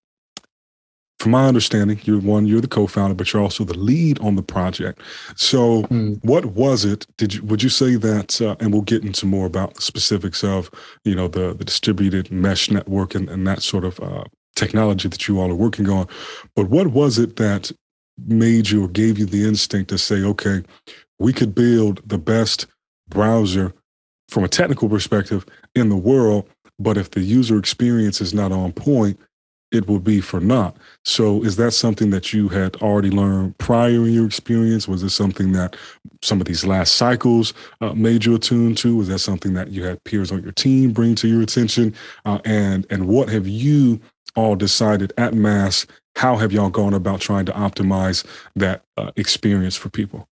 from 1.19 1.31
my 1.31 1.47
understanding, 1.47 1.99
you're 2.03 2.21
one, 2.21 2.45
you're 2.47 2.61
the 2.61 2.67
co-founder, 2.67 3.13
but 3.13 3.33
you're 3.33 3.41
also 3.41 3.65
the 3.65 3.77
lead 3.77 4.19
on 4.19 4.37
the 4.37 4.41
project. 4.41 5.01
So, 5.35 5.83
mm. 5.83 6.23
what 6.23 6.45
was 6.45 6.85
it? 6.85 7.05
Did 7.17 7.33
you 7.35 7.43
would 7.43 7.61
you 7.61 7.69
say 7.69 7.95
that? 7.95 8.41
Uh, 8.41 8.55
and 8.59 8.71
we'll 8.71 8.83
get 8.83 9.03
into 9.03 9.25
more 9.25 9.45
about 9.45 9.75
the 9.75 9.81
specifics 9.81 10.43
of 10.43 10.71
you 11.03 11.15
know 11.15 11.27
the 11.27 11.53
the 11.53 11.65
distributed 11.65 12.31
mesh 12.31 12.71
network 12.71 13.15
and, 13.15 13.29
and 13.29 13.45
that 13.47 13.61
sort 13.61 13.83
of 13.83 13.99
uh, 13.99 14.23
technology 14.55 15.09
that 15.09 15.27
you 15.27 15.39
all 15.39 15.51
are 15.51 15.55
working 15.55 15.89
on. 15.89 16.07
But 16.55 16.69
what 16.69 16.87
was 16.87 17.17
it 17.17 17.35
that 17.35 17.71
made 18.27 18.69
you 18.69 18.85
or 18.85 18.87
gave 18.87 19.17
you 19.17 19.25
the 19.25 19.47
instinct 19.47 19.89
to 19.89 19.97
say, 19.97 20.23
okay, 20.23 20.63
we 21.19 21.33
could 21.33 21.53
build 21.55 22.01
the 22.05 22.17
best 22.17 22.65
browser 23.07 23.73
from 24.29 24.43
a 24.43 24.47
technical 24.47 24.89
perspective 24.89 25.45
in 25.75 25.89
the 25.89 25.97
world, 25.97 26.47
but 26.77 26.97
if 26.97 27.11
the 27.11 27.21
user 27.21 27.57
experience 27.57 28.21
is 28.21 28.33
not 28.33 28.51
on 28.51 28.71
point, 28.71 29.19
it 29.71 29.87
will 29.87 29.99
be 29.99 30.19
for 30.19 30.39
naught. 30.39 30.75
So, 31.05 31.43
is 31.43 31.55
that 31.57 31.71
something 31.71 32.09
that 32.09 32.33
you 32.33 32.49
had 32.49 32.75
already 32.77 33.11
learned 33.11 33.57
prior 33.59 33.89
in 33.89 34.13
your 34.13 34.25
experience? 34.25 34.87
Was 34.87 35.03
it 35.03 35.11
something 35.11 35.51
that 35.51 35.75
some 36.23 36.41
of 36.41 36.47
these 36.47 36.65
last 36.65 36.95
cycles 36.95 37.53
uh, 37.81 37.93
made 37.93 38.25
you 38.25 38.33
attuned 38.35 38.77
to? 38.79 38.95
Was 38.95 39.09
that 39.09 39.19
something 39.19 39.53
that 39.53 39.69
you 39.69 39.83
had 39.83 40.03
peers 40.05 40.31
on 40.31 40.41
your 40.41 40.53
team 40.53 40.91
bring 40.91 41.13
to 41.15 41.27
your 41.27 41.41
attention? 41.41 41.93
Uh, 42.25 42.39
and 42.45 42.87
and 42.89 43.07
what 43.07 43.29
have 43.29 43.47
you 43.47 43.99
all 44.35 44.55
decided 44.55 45.13
at 45.17 45.33
MASQ 45.33 45.87
how 46.15 46.35
have 46.35 46.51
y'all 46.51 46.69
gone 46.69 46.93
about 46.93 47.21
trying 47.21 47.45
to 47.45 47.53
optimize 47.53 48.25
that 48.55 48.83
uh, 48.97 49.11
experience 49.15 49.75
for 49.75 49.89
people 49.89 50.27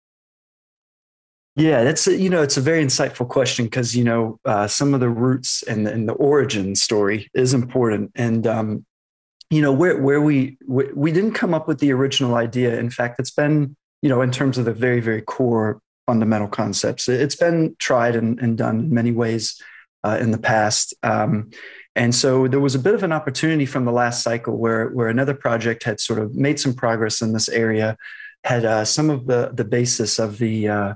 yeah 1.57 1.85
that's 1.85 2.07
a, 2.07 2.17
you 2.17 2.31
know 2.31 2.43
it's 2.43 2.57
a 2.57 2.61
very 2.61 2.85
insightful 2.85 3.29
question 3.29 3.67
because 3.67 3.97
you 3.97 4.05
know 4.05 4.39
uh, 4.45 4.67
some 4.67 4.95
of 4.95 5.01
the 5.01 5.09
roots 5.09 5.63
and, 5.65 5.87
and 5.87 6.09
the 6.09 6.15
origin 6.15 6.75
story 6.75 7.31
is 7.35 7.55
important. 7.55 8.11
And 8.15 8.47
um, 8.47 8.87
you 9.51 9.61
know 9.61 9.73
where 9.73 10.01
where 10.01 10.21
we 10.21 10.57
we 10.67 11.13
didn't 11.13 11.33
come 11.33 11.55
up 11.55 11.69
with 11.69 11.79
the 11.79 11.93
original 11.93 12.35
idea. 12.35 12.79
In 12.79 12.91
fact 12.91 13.21
it's 13.21 13.31
been 13.31 13.77
you 14.01 14.09
know 14.09 14.23
in 14.23 14.31
terms 14.31 14.59
of 14.59 14.65
the 14.65 14.73
very 14.73 15.01
very 15.01 15.23
core 15.23 15.81
fundamental 16.07 16.49
concepts 16.49 17.09
it's 17.09 17.37
been 17.37 17.77
tried 17.79 18.17
and, 18.17 18.41
and 18.41 18.59
done 18.59 18.81
in 18.81 18.95
many 18.95 19.13
ways 19.13 19.63
uh, 20.05 20.19
in 20.21 20.31
the 20.31 20.39
past. 20.39 20.95
Um, 21.03 21.51
and 21.95 22.15
so 22.15 22.49
there 22.49 22.61
was 22.61 22.75
a 22.75 22.79
bit 22.79 22.95
of 22.95 23.03
an 23.03 23.13
opportunity 23.13 23.67
from 23.67 23.85
the 23.85 23.93
last 23.93 24.23
cycle 24.23 24.57
where, 24.57 24.89
where 24.89 25.09
another 25.09 25.35
project 25.35 25.85
had 25.85 26.01
sort 26.01 26.19
of 26.19 26.35
made 26.35 26.59
some 26.59 26.75
progress 26.75 27.21
in 27.21 27.33
this 27.33 27.49
area, 27.49 27.97
had 28.45 28.65
uh, 28.65 28.85
some 28.85 29.11
of 29.11 29.27
the, 29.27 29.51
the 29.53 29.65
basis 29.65 30.19
of 30.19 30.39
the, 30.39 30.69
uh, 30.69 30.95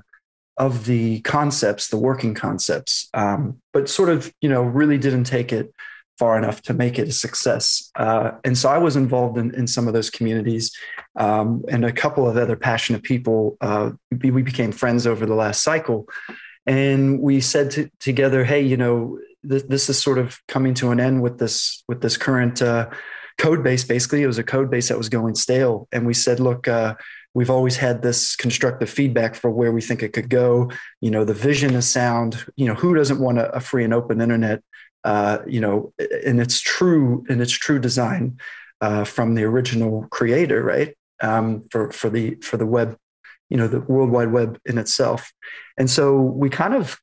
of 0.57 0.85
the 0.85 1.21
concepts, 1.21 1.89
the 1.89 1.97
working 1.97 2.33
concepts, 2.33 3.09
um, 3.13 3.61
but 3.73 3.87
sort 3.89 4.09
of, 4.09 4.33
you 4.41 4.49
know, 4.49 4.63
really 4.63 4.97
didn't 4.97 5.25
take 5.25 5.53
it 5.53 5.71
far 6.17 6.37
enough 6.37 6.63
to 6.63 6.73
make 6.73 6.97
it 6.97 7.07
a 7.07 7.11
success. 7.11 7.91
Uh, 7.95 8.31
and 8.43 8.57
so 8.57 8.69
I 8.69 8.79
was 8.79 8.95
involved 8.95 9.37
in, 9.37 9.53
in 9.53 9.67
some 9.67 9.87
of 9.87 9.93
those 9.93 10.09
communities 10.09 10.75
um, 11.15 11.63
and 11.69 11.85
a 11.85 11.91
couple 11.91 12.27
of 12.27 12.37
other 12.37 12.55
passionate 12.55 13.03
people. 13.03 13.55
Uh, 13.61 13.91
we, 14.23 14.41
became 14.41 14.71
friends 14.71 15.05
over 15.05 15.27
the 15.27 15.35
last 15.35 15.61
cycle. 15.61 16.07
And 16.65 17.19
we 17.19 17.39
said 17.39 17.71
to, 17.71 17.91
together, 17.99 18.43
hey, 18.43 18.61
you 18.61 18.77
know, 18.77 19.19
this, 19.43 19.63
this 19.63 19.89
is 19.89 20.01
sort 20.01 20.17
of 20.17 20.39
coming 20.47 20.73
to 20.75 20.89
an 20.89 20.99
end 20.99 21.21
with 21.21 21.37
this 21.37 21.83
with 21.87 22.01
this 22.01 22.17
current 22.17 22.61
uh, 22.61 22.89
code 23.37 23.63
base. 23.63 23.83
Basically, 23.83 24.23
it 24.23 24.27
was 24.27 24.39
a 24.39 24.43
code 24.43 24.69
base 24.69 24.89
that 24.89 24.97
was 24.97 25.07
going 25.07 25.35
stale, 25.35 25.87
and 25.91 26.05
we 26.05 26.13
said, 26.13 26.39
look. 26.39 26.67
We've 27.33 27.49
always 27.49 27.77
had 27.77 28.01
this 28.01 28.35
constructive 28.35 28.89
feedback 28.89 29.35
for 29.35 29.51
where 29.51 29.71
we 29.71 29.81
think 29.81 30.01
it 30.01 30.13
could 30.13 30.29
go. 30.29 30.71
You 31.01 31.11
know, 31.11 31.23
the 31.23 31.33
vision 31.33 31.75
is 31.75 31.89
sound. 31.89 32.45
You 32.55 32.67
know, 32.67 32.73
who 32.73 32.95
doesn't 32.95 33.19
want 33.19 33.37
a, 33.37 33.53
a 33.55 33.59
free 33.59 33.83
and 33.83 33.93
open 33.93 34.21
internet? 34.21 34.63
Uh, 35.03 35.39
you 35.47 35.61
know, 35.61 35.93
in 36.23 36.39
its 36.39 36.59
true 36.59 37.23
in 37.29 37.39
its 37.39 37.51
true 37.51 37.79
design 37.79 38.39
uh, 38.81 39.03
from 39.03 39.35
the 39.35 39.43
original 39.43 40.07
creator, 40.09 40.63
right? 40.63 40.95
Um, 41.21 41.63
for 41.71 41.91
for 41.91 42.09
the 42.09 42.35
for 42.41 42.57
the 42.57 42.65
web, 42.65 42.97
you 43.49 43.57
know, 43.57 43.67
the 43.67 43.81
World 43.81 44.09
Wide 44.09 44.31
Web 44.31 44.59
in 44.65 44.77
itself. 44.77 45.31
And 45.77 45.89
so 45.89 46.19
we 46.19 46.49
kind 46.49 46.73
of 46.73 46.99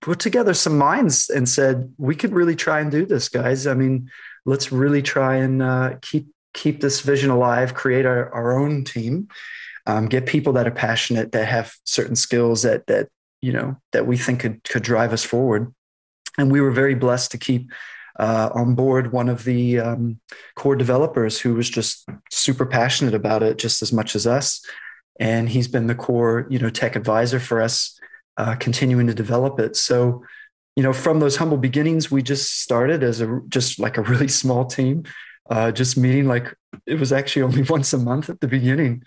put 0.00 0.18
together 0.18 0.54
some 0.54 0.78
minds 0.78 1.30
and 1.30 1.48
said 1.48 1.92
we 1.98 2.14
could 2.14 2.32
really 2.32 2.56
try 2.56 2.80
and 2.80 2.90
do 2.90 3.04
this 3.04 3.28
guys 3.28 3.66
i 3.66 3.74
mean 3.74 4.10
let's 4.46 4.72
really 4.72 5.02
try 5.02 5.36
and 5.36 5.62
uh, 5.62 5.94
keep 6.00 6.26
keep 6.62 6.80
this 6.80 7.00
vision 7.00 7.30
alive 7.30 7.74
create 7.74 8.06
our, 8.06 8.22
our 8.34 8.58
own 8.58 8.84
team 8.84 9.28
um, 9.88 10.06
get 10.06 10.26
people 10.26 10.52
that 10.52 10.66
are 10.66 10.70
passionate 10.70 11.32
that 11.32 11.46
have 11.46 11.74
certain 11.84 12.14
skills 12.14 12.62
that 12.62 12.86
that 12.86 13.08
you 13.40 13.52
know 13.52 13.76
that 13.92 14.06
we 14.06 14.16
think 14.16 14.40
could 14.40 14.62
could 14.64 14.82
drive 14.82 15.12
us 15.12 15.24
forward. 15.24 15.74
And 16.36 16.52
we 16.52 16.60
were 16.60 16.70
very 16.70 16.94
blessed 16.94 17.32
to 17.32 17.38
keep 17.38 17.72
uh, 18.18 18.50
on 18.54 18.74
board 18.74 19.12
one 19.12 19.28
of 19.28 19.44
the 19.44 19.80
um, 19.80 20.20
core 20.54 20.76
developers 20.76 21.40
who 21.40 21.54
was 21.54 21.68
just 21.68 22.08
super 22.30 22.66
passionate 22.66 23.14
about 23.14 23.42
it 23.42 23.58
just 23.58 23.82
as 23.82 23.92
much 23.92 24.14
as 24.14 24.26
us. 24.26 24.64
And 25.18 25.48
he's 25.48 25.68
been 25.68 25.86
the 25.86 25.94
core 25.94 26.46
you 26.50 26.58
know 26.58 26.70
tech 26.70 26.94
advisor 26.94 27.40
for 27.40 27.60
us 27.62 27.98
uh, 28.36 28.56
continuing 28.56 29.06
to 29.06 29.14
develop 29.14 29.58
it. 29.58 29.74
So, 29.74 30.22
you 30.76 30.82
know, 30.82 30.92
from 30.92 31.18
those 31.18 31.36
humble 31.36 31.56
beginnings, 31.56 32.10
we 32.10 32.22
just 32.22 32.60
started 32.60 33.02
as 33.02 33.22
a 33.22 33.40
just 33.48 33.78
like 33.78 33.96
a 33.96 34.02
really 34.02 34.28
small 34.28 34.66
team, 34.66 35.04
uh, 35.48 35.72
just 35.72 35.96
meeting 35.96 36.26
like 36.26 36.54
it 36.86 36.98
was 36.98 37.12
actually 37.12 37.42
only 37.42 37.62
once 37.68 37.92
a 37.92 37.98
month 37.98 38.30
at 38.30 38.40
the 38.40 38.48
beginning, 38.48 39.02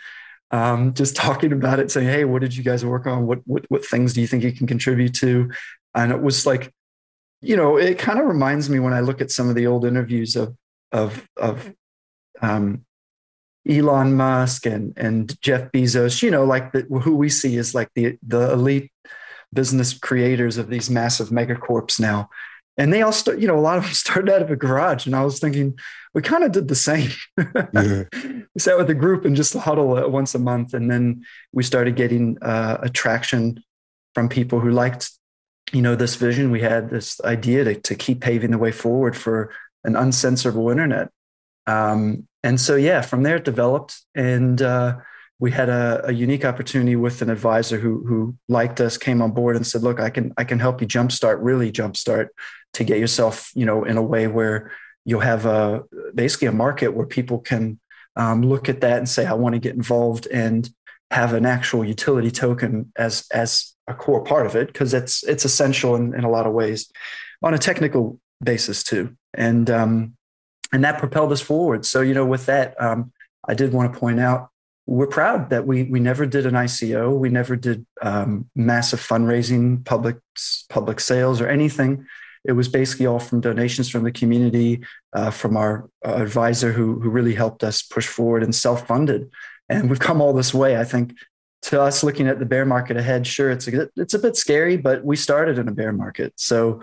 um, 0.51 0.93
just 0.93 1.15
talking 1.15 1.51
about 1.53 1.79
it, 1.79 1.91
saying, 1.91 2.07
"Hey, 2.07 2.25
what 2.25 2.41
did 2.41 2.55
you 2.55 2.63
guys 2.63 2.85
work 2.85 3.07
on? 3.07 3.25
What 3.25 3.39
what 3.45 3.65
what 3.69 3.85
things 3.85 4.13
do 4.13 4.21
you 4.21 4.27
think 4.27 4.43
you 4.43 4.51
can 4.51 4.67
contribute 4.67 5.13
to?" 5.15 5.49
And 5.95 6.11
it 6.11 6.21
was 6.21 6.45
like, 6.45 6.73
you 7.41 7.55
know, 7.55 7.77
it 7.77 7.99
kind 7.99 8.19
of 8.19 8.25
reminds 8.27 8.69
me 8.69 8.79
when 8.79 8.93
I 8.93 9.01
look 9.01 9.21
at 9.21 9.31
some 9.31 9.49
of 9.49 9.55
the 9.55 9.67
old 9.67 9.85
interviews 9.85 10.35
of 10.35 10.55
of 10.91 11.27
of 11.37 11.73
um, 12.41 12.85
Elon 13.67 14.15
Musk 14.15 14.65
and 14.65 14.93
and 14.97 15.39
Jeff 15.41 15.71
Bezos, 15.71 16.21
you 16.21 16.31
know, 16.31 16.43
like 16.43 16.71
the, 16.71 16.81
who 16.81 17.15
we 17.15 17.29
see 17.29 17.57
is 17.57 17.75
like 17.75 17.89
the 17.95 18.17
the 18.25 18.51
elite 18.51 18.91
business 19.53 19.93
creators 19.97 20.57
of 20.57 20.69
these 20.69 20.89
massive 20.89 21.29
megacorps 21.29 21.99
now. 21.99 22.29
And 22.81 22.91
they 22.91 23.03
all 23.03 23.11
start, 23.11 23.37
you 23.37 23.47
know, 23.47 23.59
a 23.59 23.61
lot 23.61 23.77
of 23.77 23.83
them 23.83 23.93
started 23.93 24.33
out 24.33 24.41
of 24.41 24.49
a 24.49 24.55
garage. 24.55 25.05
And 25.05 25.15
I 25.15 25.23
was 25.23 25.39
thinking, 25.39 25.77
we 26.15 26.23
kind 26.23 26.43
of 26.43 26.51
did 26.51 26.67
the 26.67 26.75
same. 26.75 27.11
Yeah. 27.37 28.03
we 28.13 28.45
sat 28.57 28.75
with 28.75 28.89
a 28.89 28.95
group 28.95 29.23
and 29.23 29.35
just 29.35 29.53
huddle 29.53 30.09
once 30.09 30.33
a 30.33 30.39
month. 30.39 30.73
And 30.73 30.89
then 30.89 31.23
we 31.53 31.61
started 31.61 31.95
getting 31.95 32.39
uh, 32.41 32.79
attraction 32.81 33.63
from 34.15 34.29
people 34.29 34.59
who 34.59 34.71
liked, 34.71 35.11
you 35.71 35.83
know, 35.83 35.95
this 35.95 36.15
vision. 36.15 36.49
We 36.49 36.61
had 36.61 36.89
this 36.89 37.21
idea 37.21 37.63
to, 37.65 37.75
to 37.75 37.95
keep 37.95 38.19
paving 38.19 38.49
the 38.49 38.57
way 38.57 38.71
forward 38.71 39.15
for 39.15 39.53
an 39.83 39.93
uncensorable 39.93 40.71
internet. 40.71 41.09
Um, 41.67 42.27
and 42.43 42.59
so, 42.59 42.75
yeah, 42.75 43.01
from 43.01 43.21
there 43.21 43.35
it 43.35 43.45
developed. 43.45 44.01
And, 44.15 44.59
uh, 44.59 44.97
we 45.37 45.49
had 45.49 45.69
a, 45.69 46.03
a, 46.05 46.11
unique 46.11 46.45
opportunity 46.45 46.95
with 46.95 47.23
an 47.23 47.31
advisor 47.31 47.79
who 47.79 48.05
who 48.05 48.35
liked 48.47 48.79
us, 48.79 48.95
came 48.95 49.23
on 49.23 49.31
board 49.31 49.55
and 49.55 49.65
said, 49.65 49.81
"Look, 49.81 49.99
I 49.99 50.11
can 50.11 50.31
I 50.37 50.43
can 50.43 50.59
help 50.59 50.81
you 50.81 50.87
jumpstart, 50.87 51.39
really 51.41 51.71
jumpstart, 51.71 52.27
to 52.73 52.83
get 52.83 52.99
yourself, 52.99 53.51
you 53.55 53.65
know, 53.65 53.83
in 53.83 53.97
a 53.97 54.01
way 54.01 54.27
where 54.27 54.71
you'll 55.05 55.19
have 55.21 55.45
a 55.45 55.83
basically 56.13 56.47
a 56.47 56.51
market 56.51 56.89
where 56.89 57.05
people 57.05 57.39
can 57.39 57.79
um, 58.15 58.43
look 58.43 58.69
at 58.69 58.81
that 58.81 58.97
and 58.97 59.09
say, 59.09 59.25
I 59.25 59.33
want 59.33 59.53
to 59.53 59.59
get 59.59 59.75
involved 59.75 60.27
and 60.27 60.69
have 61.09 61.33
an 61.33 61.45
actual 61.45 61.83
utility 61.83 62.31
token 62.31 62.91
as 62.95 63.27
as 63.31 63.73
a 63.87 63.93
core 63.93 64.23
part 64.23 64.45
of 64.45 64.55
it 64.55 64.67
because 64.67 64.93
it's 64.93 65.23
it's 65.23 65.45
essential 65.45 65.95
in, 65.95 66.13
in 66.13 66.23
a 66.23 66.29
lot 66.29 66.47
of 66.47 66.53
ways, 66.53 66.89
on 67.41 67.53
a 67.53 67.57
technical 67.57 68.19
basis 68.43 68.83
too, 68.83 69.15
and 69.33 69.69
um, 69.69 70.15
and 70.71 70.83
that 70.83 70.99
propelled 70.99 71.31
us 71.31 71.41
forward. 71.41 71.85
So 71.85 72.01
you 72.01 72.13
know, 72.13 72.25
with 72.25 72.45
that, 72.45 72.79
um, 72.81 73.11
I 73.47 73.53
did 73.53 73.73
want 73.73 73.93
to 73.93 73.99
point 73.99 74.19
out 74.19 74.49
we're 74.85 75.07
proud 75.07 75.49
that 75.49 75.67
we 75.67 75.83
we 75.83 75.99
never 75.99 76.25
did 76.25 76.45
an 76.45 76.53
ICO, 76.53 77.17
we 77.17 77.29
never 77.29 77.55
did 77.55 77.85
um, 78.01 78.49
massive 78.55 78.99
fundraising, 78.99 79.85
public 79.85 80.17
public 80.69 80.99
sales, 80.99 81.41
or 81.41 81.47
anything. 81.47 82.05
It 82.43 82.53
was 82.53 82.67
basically 82.67 83.05
all 83.05 83.19
from 83.19 83.41
donations 83.41 83.89
from 83.89 84.03
the 84.03 84.11
community, 84.11 84.83
uh, 85.13 85.31
from 85.31 85.57
our 85.57 85.89
uh, 86.05 86.15
advisor 86.15 86.71
who 86.71 86.99
who 86.99 87.09
really 87.09 87.35
helped 87.35 87.63
us 87.63 87.81
push 87.81 88.07
forward 88.07 88.43
and 88.43 88.53
self 88.53 88.87
funded. 88.87 89.29
and 89.69 89.89
we've 89.89 89.99
come 89.99 90.21
all 90.21 90.33
this 90.33 90.53
way. 90.53 90.77
I 90.77 90.83
think 90.83 91.15
to 91.63 91.81
us 91.81 92.03
looking 92.03 92.27
at 92.27 92.39
the 92.39 92.45
bear 92.45 92.65
market 92.65 92.97
ahead, 92.97 93.27
sure, 93.27 93.51
it's 93.51 93.67
a 93.67 93.89
it's 93.95 94.13
a 94.13 94.19
bit 94.19 94.35
scary, 94.35 94.77
but 94.77 95.05
we 95.05 95.15
started 95.15 95.59
in 95.59 95.67
a 95.67 95.71
bear 95.71 95.93
market, 95.93 96.33
so 96.35 96.81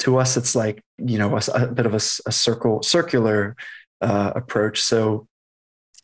to 0.00 0.16
us, 0.16 0.36
it's 0.36 0.54
like 0.54 0.82
you 0.98 1.18
know 1.18 1.36
a, 1.36 1.42
a 1.54 1.66
bit 1.66 1.86
of 1.86 1.92
a, 1.92 2.02
a 2.26 2.32
circle 2.32 2.82
circular 2.82 3.56
uh, 4.00 4.32
approach. 4.34 4.80
So 4.80 5.26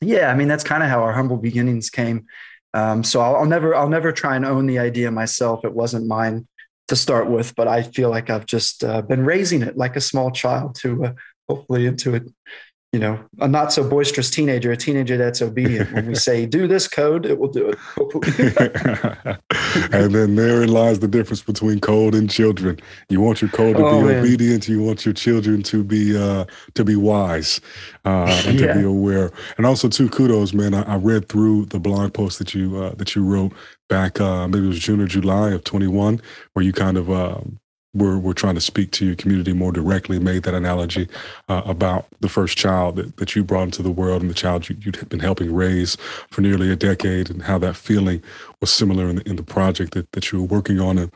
yeah, 0.01 0.31
I 0.31 0.35
mean 0.35 0.49
that's 0.49 0.65
kind 0.65 0.83
of 0.83 0.89
how 0.89 1.03
our 1.03 1.13
humble 1.13 1.39
beginnings 1.39 1.91
came. 1.91 2.27
Um, 2.75 3.03
so 3.03 3.21
I'll, 3.21 3.37
I'll 3.37 3.47
never 3.47 3.75
I'll 3.75 3.89
never 3.89 4.13
try 4.13 4.37
and 4.37 4.45
own 4.45 4.67
the 4.67 4.79
idea 4.79 5.11
myself. 5.11 5.65
It 5.65 5.73
wasn't 5.73 6.07
mine 6.07 6.47
to 6.89 6.97
start 6.97 7.29
with, 7.29 7.55
but 7.57 7.69
I 7.69 7.83
feel 7.83 8.11
like 8.11 8.31
I've 8.31 8.47
just 8.47 8.85
uh, 8.85 9.03
been 9.03 9.25
raising 9.25 9.63
it 9.63 9.77
like 9.77 9.97
a 9.97 10.01
small 10.01 10.31
child 10.31 10.77
to 10.77 11.07
uh, 11.07 11.13
hopefully 11.49 11.87
into 11.87 12.15
it 12.15 12.29
you 12.97 13.01
know, 13.01 13.23
a 13.41 13.47
not 13.47 13.75
so 13.75 13.87
boisterous 13.87 14.31
teenager, 14.31 14.73
a 14.73 14.77
teenager 14.77 15.19
that's 15.19 15.43
obedient. 15.43 15.93
When 15.93 16.07
we 16.07 16.15
say, 16.29 16.47
do 16.47 16.67
this 16.67 16.89
code, 16.89 17.27
it 17.27 17.39
will 17.39 17.51
do 17.51 17.69
it. 17.69 17.79
and 19.93 20.15
then 20.15 20.35
therein 20.35 20.71
lies 20.71 21.01
the 21.01 21.07
difference 21.07 21.43
between 21.43 21.79
code 21.79 22.15
and 22.15 22.31
children. 22.31 22.81
You 23.11 23.21
want 23.21 23.43
your 23.43 23.51
code 23.51 23.77
to 23.77 23.85
oh, 23.85 24.01
be 24.01 24.07
man. 24.07 24.21
obedient. 24.21 24.67
You 24.67 24.83
want 24.83 25.05
your 25.05 25.13
children 25.13 25.63
to 25.65 25.85
be 25.85 26.17
uh, 26.17 26.47
to 26.73 26.85
be 26.85 26.97
wise 26.97 27.61
uh, 28.07 28.43
and 28.47 28.59
yeah. 28.59 28.73
to 28.73 28.79
be 28.79 28.85
aware. 28.87 29.31
And 29.59 29.67
also, 29.67 29.91
too, 29.91 30.09
kudos, 30.09 30.55
man. 30.55 30.73
I, 30.73 30.95
I 30.95 30.97
read 30.97 31.29
through 31.29 31.67
the 31.67 31.79
blog 31.79 32.15
post 32.15 32.39
that 32.39 32.55
you 32.55 32.83
uh, 32.83 32.95
that 32.95 33.15
you 33.15 33.23
wrote 33.23 33.53
back, 33.89 34.21
uh, 34.21 34.49
maybe 34.49 34.65
it 34.65 34.69
was 34.69 34.79
June 34.79 35.01
or 35.01 35.07
July 35.07 35.51
of 35.51 35.65
21, 35.65 36.21
where 36.53 36.65
you 36.65 36.73
kind 36.73 36.97
of 36.97 37.11
um, 37.11 37.59
we're, 37.97 38.19
we're 38.19 38.35
trying 38.35 38.55
to 38.55 38.61
speak 38.61 38.91
to 38.93 39.07
your 39.07 39.17
community 39.17 39.53
more 39.53 39.73
directly, 39.73 40.19
made 40.19 40.43
that 40.43 40.55
analogy 40.55 41.09
uh, 41.49 41.63
about 41.65 42.07
the 42.21 42.29
first 42.29 42.59
child 42.59 42.97
that, 42.97 43.17
that 43.17 43.35
you 43.35 43.43
brought 43.43 43.65
into 43.65 43.83
the 43.83 43.91
world 43.91 44.21
and 44.21 44.31
the 44.31 44.35
child 44.35 44.69
you, 44.69 44.77
you'd 44.81 45.09
been 45.09 45.21
helping 45.21 45.55
raise 45.55 45.97
for 46.31 46.43
nearly 46.43 46.71
a 46.71 46.77
decade 46.77 47.31
and 47.31 47.43
how 47.43 47.59
that 47.59 47.77
feeling 47.77 48.23
was 48.61 48.71
similar 48.71 49.09
in 49.09 49.17
the, 49.17 49.29
in 49.29 49.37
the 49.37 49.43
project 49.43 49.95
that, 49.95 50.11
that 50.13 50.31
you 50.31 50.41
were 50.41 50.47
working 50.47 50.79
on. 50.79 50.99
And 50.99 51.11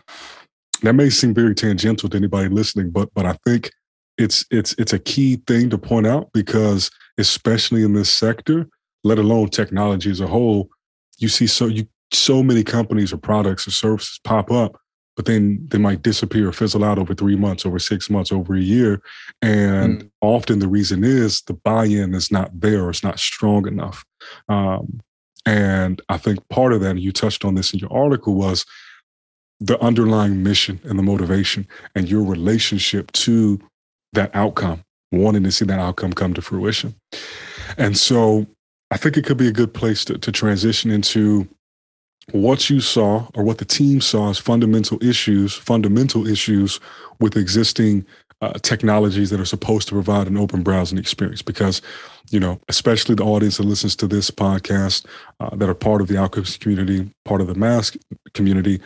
that 0.83 0.95
may 0.95 1.11
seem 1.11 1.35
very 1.35 1.55
tangential 1.55 2.09
to 2.09 2.17
anybody 2.17 2.49
listening, 2.49 2.91
but 2.91 3.13
but 3.15 3.27
I 3.27 3.37
think 3.45 3.71
it's 4.17 4.47
it's 4.51 4.75
it's 4.79 4.93
a 4.93 4.99
key 4.99 5.37
thing 5.47 5.71
to 5.71 5.79
point 5.79 6.07
out 6.07 6.31
because 6.33 6.91
especially 7.19 7.83
in 7.83 7.93
this 7.93 8.11
sector, 8.11 8.67
let 9.05 9.19
alone 9.19 9.49
technology 9.49 10.11
as 10.11 10.21
a 10.21 10.27
whole, 10.27 10.71
you 11.19 11.29
see 11.29 11.47
so 11.47 11.67
you 11.67 11.87
so 12.13 12.43
many 12.43 12.65
companies 12.65 13.13
or 13.13 13.19
products 13.19 13.67
or 13.67 13.71
services 13.71 14.21
pop 14.25 14.51
up 14.51 14.81
but 15.21 15.27
then 15.27 15.67
they 15.69 15.77
might 15.77 16.01
disappear 16.01 16.49
or 16.49 16.53
fizzle 16.53 16.83
out 16.83 16.99
over 16.99 17.15
three 17.15 17.37
months, 17.37 17.67
over 17.67 17.79
six 17.79 18.09
months, 18.09 18.33
over 18.33 18.55
a 18.55 18.61
year. 18.61 19.03
And 19.43 20.05
mm. 20.05 20.11
often 20.23 20.61
the 20.61 20.67
reason 20.67 21.05
is 21.05 21.43
the 21.43 21.53
buy 21.53 21.85
in 21.85 22.15
is 22.15 22.31
not 22.31 22.59
there, 22.59 22.85
or 22.85 22.89
it's 22.89 23.03
not 23.03 23.19
strong 23.19 23.67
enough. 23.69 24.03
Um, 24.49 25.01
and 25.45 26.01
I 26.09 26.17
think 26.17 26.49
part 26.49 26.73
of 26.73 26.81
that, 26.81 26.93
and 26.93 27.01
you 27.01 27.13
touched 27.13 27.45
on 27.45 27.55
this 27.55 27.75
in 27.75 27.81
your 27.81 27.93
article, 27.93 28.35
was 28.35 28.65
the 29.59 29.79
underlying 29.83 30.43
mission 30.43 30.81
and 30.85 30.99
the 30.99 31.03
motivation 31.03 31.67
and 31.95 32.09
your 32.09 32.23
relationship 32.23 33.13
to 33.13 33.61
that 34.15 34.35
outcome, 34.35 34.83
wanting 35.13 35.43
to 35.43 35.53
see 35.53 35.67
that 35.67 35.79
outcome 35.79 36.15
come 36.15 36.33
to 36.33 36.41
fruition. 36.41 36.95
And 37.77 37.99
so 37.99 38.47
I 38.91 38.97
think 38.97 39.19
it 39.19 39.27
could 39.27 39.37
be 39.37 39.49
a 39.49 39.53
good 39.53 39.75
place 39.75 40.05
to, 40.07 40.17
to 40.17 40.33
transition 40.33 40.91
into 40.91 41.47
what 42.33 42.71
you 42.71 42.81
saw 42.81 43.27
or 43.35 43.43
what 43.43 43.59
the 43.59 43.65
team 43.65 44.01
saw 44.01 44.31
as 44.31 44.39
fundamental 44.39 45.03
issues, 45.03 45.55
fundamental 45.55 46.27
issues 46.27 46.81
with 47.19 47.37
existing 47.37 48.07
uh, 48.43 48.53
technologies 48.63 49.31
that 49.31 49.41
are 49.41 49.45
supposed 49.45 49.89
to 49.89 49.95
provide 49.95 50.27
an 50.27 50.37
open 50.37 50.63
browsing 50.63 50.99
experience. 50.99 51.43
Because, 51.43 51.83
you 52.31 52.41
know, 52.41 52.59
especially 52.69 53.15
the 53.15 53.25
audience 53.25 53.59
that 53.59 53.65
listens 53.65 53.95
to 53.97 54.07
this 54.07 54.31
podcast 54.31 55.07
uh, 55.41 55.55
that 55.57 55.69
are 55.69 55.75
part 55.75 56.01
of 56.01 56.09
the 56.09 56.19
Outcomes 56.19 56.57
community, 56.57 57.11
part 57.25 57.41
of 57.41 57.49
the 57.49 57.55
MASQ 57.55 58.01
community, 58.33 58.81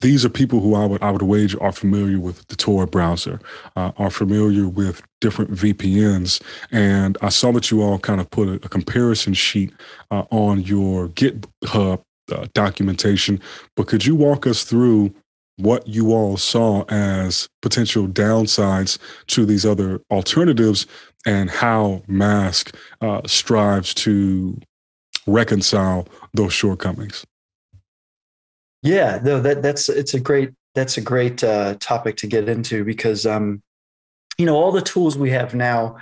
these 0.00 0.24
are 0.24 0.30
people 0.30 0.60
who 0.60 0.74
I 0.74 0.86
would 0.86 1.02
I 1.02 1.10
would 1.10 1.22
wager 1.22 1.62
are 1.62 1.72
familiar 1.72 2.18
with 2.18 2.46
the 2.48 2.56
Tor 2.56 2.86
browser, 2.86 3.38
uh, 3.76 3.92
are 3.98 4.10
familiar 4.10 4.66
with 4.66 5.02
different 5.20 5.50
VPNs, 5.52 6.40
and 6.70 7.18
I 7.20 7.28
saw 7.28 7.52
that 7.52 7.70
you 7.70 7.82
all 7.82 7.98
kind 7.98 8.18
of 8.18 8.30
put 8.30 8.48
a, 8.48 8.52
a 8.52 8.68
comparison 8.70 9.34
sheet 9.34 9.74
uh, 10.10 10.24
on 10.30 10.62
your 10.62 11.08
GitHub 11.08 12.00
uh, 12.32 12.46
documentation. 12.54 13.40
But 13.76 13.86
could 13.86 14.06
you 14.06 14.14
walk 14.14 14.46
us 14.46 14.64
through 14.64 15.14
what 15.56 15.86
you 15.86 16.12
all 16.12 16.36
saw 16.36 16.84
as 16.88 17.48
potential 17.62 18.08
downsides 18.08 18.98
to 19.28 19.44
these 19.44 19.66
other 19.66 20.00
alternatives 20.10 20.86
and 21.26 21.50
how 21.50 22.02
Mask 22.06 22.74
uh, 23.00 23.20
strives 23.26 23.92
to 23.94 24.58
reconcile 25.26 26.08
those 26.32 26.52
shortcomings? 26.52 27.24
Yeah, 28.82 29.20
no, 29.22 29.40
that 29.40 29.62
that's 29.62 29.88
it's 29.88 30.14
a 30.14 30.20
great 30.20 30.50
that's 30.74 30.96
a 30.96 31.02
great 31.02 31.44
uh, 31.44 31.74
topic 31.80 32.16
to 32.18 32.26
get 32.26 32.48
into 32.48 32.84
because 32.84 33.26
um, 33.26 33.62
you 34.38 34.46
know 34.46 34.56
all 34.56 34.72
the 34.72 34.80
tools 34.80 35.18
we 35.18 35.30
have 35.30 35.54
now 35.54 35.96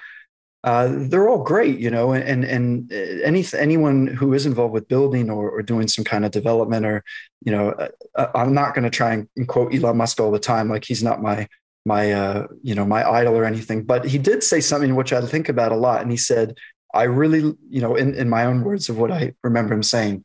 uh, 0.68 0.92
they're 1.08 1.30
all 1.30 1.42
great, 1.42 1.78
you 1.78 1.90
know, 1.90 2.12
and 2.12 2.44
and 2.44 2.92
uh, 2.92 3.24
any 3.24 3.42
anyone 3.56 4.06
who 4.06 4.34
is 4.34 4.44
involved 4.44 4.74
with 4.74 4.86
building 4.86 5.30
or, 5.30 5.48
or 5.48 5.62
doing 5.62 5.88
some 5.88 6.04
kind 6.04 6.26
of 6.26 6.30
development 6.30 6.84
or, 6.84 7.02
you 7.42 7.50
know, 7.50 7.70
uh, 7.70 7.88
uh 8.16 8.26
I'm 8.34 8.52
not 8.52 8.74
going 8.74 8.84
to 8.84 8.90
try 8.90 9.14
and 9.14 9.48
quote 9.48 9.74
Elon 9.74 9.96
Musk 9.96 10.20
all 10.20 10.30
the 10.30 10.38
time, 10.38 10.68
like 10.68 10.84
he's 10.84 11.02
not 11.02 11.22
my 11.22 11.48
my 11.86 12.12
uh, 12.12 12.48
you 12.62 12.74
know 12.74 12.84
my 12.84 13.02
idol 13.10 13.34
or 13.34 13.46
anything, 13.46 13.82
but 13.82 14.04
he 14.04 14.18
did 14.18 14.44
say 14.44 14.60
something 14.60 14.94
which 14.94 15.10
I 15.10 15.22
think 15.22 15.48
about 15.48 15.72
a 15.72 15.76
lot, 15.76 16.02
and 16.02 16.10
he 16.10 16.18
said, 16.18 16.54
I 16.92 17.04
really, 17.04 17.56
you 17.70 17.80
know, 17.80 17.96
in 17.96 18.14
in 18.14 18.28
my 18.28 18.44
own 18.44 18.62
words 18.62 18.90
of 18.90 18.98
what 18.98 19.10
I 19.10 19.32
remember 19.42 19.72
him 19.72 19.82
saying, 19.82 20.22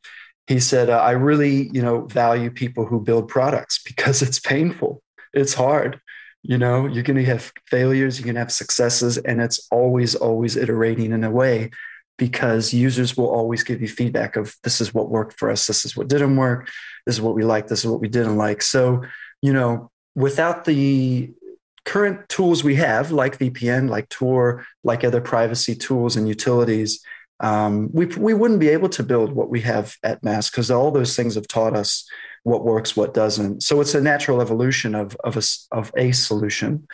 he 0.47 0.60
said, 0.60 0.89
I 0.89 1.12
really, 1.12 1.69
you 1.71 1.82
know, 1.82 2.01
value 2.08 2.51
people 2.51 2.86
who 2.86 2.99
build 2.99 3.29
products 3.29 3.82
because 3.89 4.21
it's 4.21 4.41
painful, 4.41 5.01
it's 5.34 5.53
hard 5.53 6.01
you 6.43 6.58
know 6.58 6.86
you're 6.86 7.03
going 7.03 7.17
to 7.17 7.25
have 7.25 7.51
failures 7.67 8.19
you're 8.19 8.25
going 8.25 8.36
to 8.36 8.41
have 8.41 8.51
successes 8.51 9.17
and 9.17 9.41
it's 9.41 9.67
always 9.71 10.13
always 10.13 10.56
iterating 10.56 11.12
in 11.12 11.23
a 11.23 11.32
way 11.32 11.71
because 12.17 12.73
users 12.73 13.17
will 13.17 13.29
always 13.29 13.63
give 13.63 13.82
you 13.82 13.88
feedback 13.88 14.36
of 14.36 14.56
this 14.63 14.79
is 14.79 14.93
what 14.93 15.10
worked 15.10 15.39
for 15.39 15.49
us 15.49 15.65
this 15.65 15.86
is 15.86 15.97
what 15.97 16.08
didn't 16.08 16.36
work 16.36 16.69
this 17.06 17.15
is 17.15 17.21
what 17.21 17.36
we 17.36 17.43
like 17.43 17.67
this 17.67 17.79
is 17.79 17.88
what 17.88 18.01
we 18.01 18.08
didn't 18.08 18.38
like. 18.38 18.62
So 18.62 19.03
you 19.41 19.53
know 19.53 19.91
without 20.15 20.65
the 20.65 21.32
current 21.86 22.29
tools 22.29 22.63
we 22.63 22.75
have 22.75 23.12
like 23.12 23.38
vpn 23.39 23.89
like 23.89 24.08
tor 24.08 24.65
like 24.84 25.03
other 25.03 25.19
privacy 25.19 25.75
tools 25.75 26.15
and 26.15 26.29
utilities 26.29 27.03
um, 27.43 27.89
we, 27.91 28.06
we 28.06 28.34
wouldn't 28.34 28.62
be 28.62 28.69
able 28.69 28.89
to 28.89 29.03
build 29.03 29.34
what 29.34 29.49
we 29.49 29.62
have 29.62 29.97
at 30.01 30.21
MASQ 30.23 30.51
because 30.51 30.71
all 30.71 30.91
those 30.91 31.15
things 31.15 31.36
have 31.36 31.47
taught 31.47 31.75
us 31.75 32.10
what 32.43 32.63
works, 32.63 32.95
what 32.95 33.13
doesn't. 33.13 33.62
So 33.63 33.82
it's 33.82 33.93
a 33.93 34.01
natural 34.01 34.41
evolution 34.41 34.95
of 34.95 35.15
of 35.23 35.38
a, 35.38 35.43
of 35.71 35.91
a 35.97 36.13
solution 36.13 36.88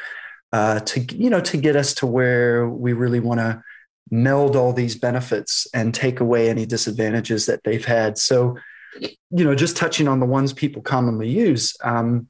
uh, 0.51 0.79
to 0.81 1.01
you 1.15 1.29
know 1.29 1.41
to 1.41 1.57
get 1.57 1.75
us 1.75 1.93
to 1.95 2.07
where 2.07 2.67
we 2.67 2.93
really 2.93 3.19
want 3.19 3.39
to 3.39 3.63
meld 4.11 4.55
all 4.55 4.73
these 4.73 4.95
benefits 4.95 5.67
and 5.73 5.93
take 5.93 6.19
away 6.19 6.49
any 6.49 6.65
disadvantages 6.65 7.45
that 7.45 7.63
they've 7.63 7.85
had. 7.85 8.17
So 8.17 8.57
you 8.99 9.43
know, 9.43 9.53
just 9.53 9.77
touching 9.77 10.07
on 10.07 10.19
the 10.19 10.25
ones 10.25 10.51
people 10.51 10.81
commonly 10.81 11.29
use. 11.29 11.77
Um, 11.83 12.27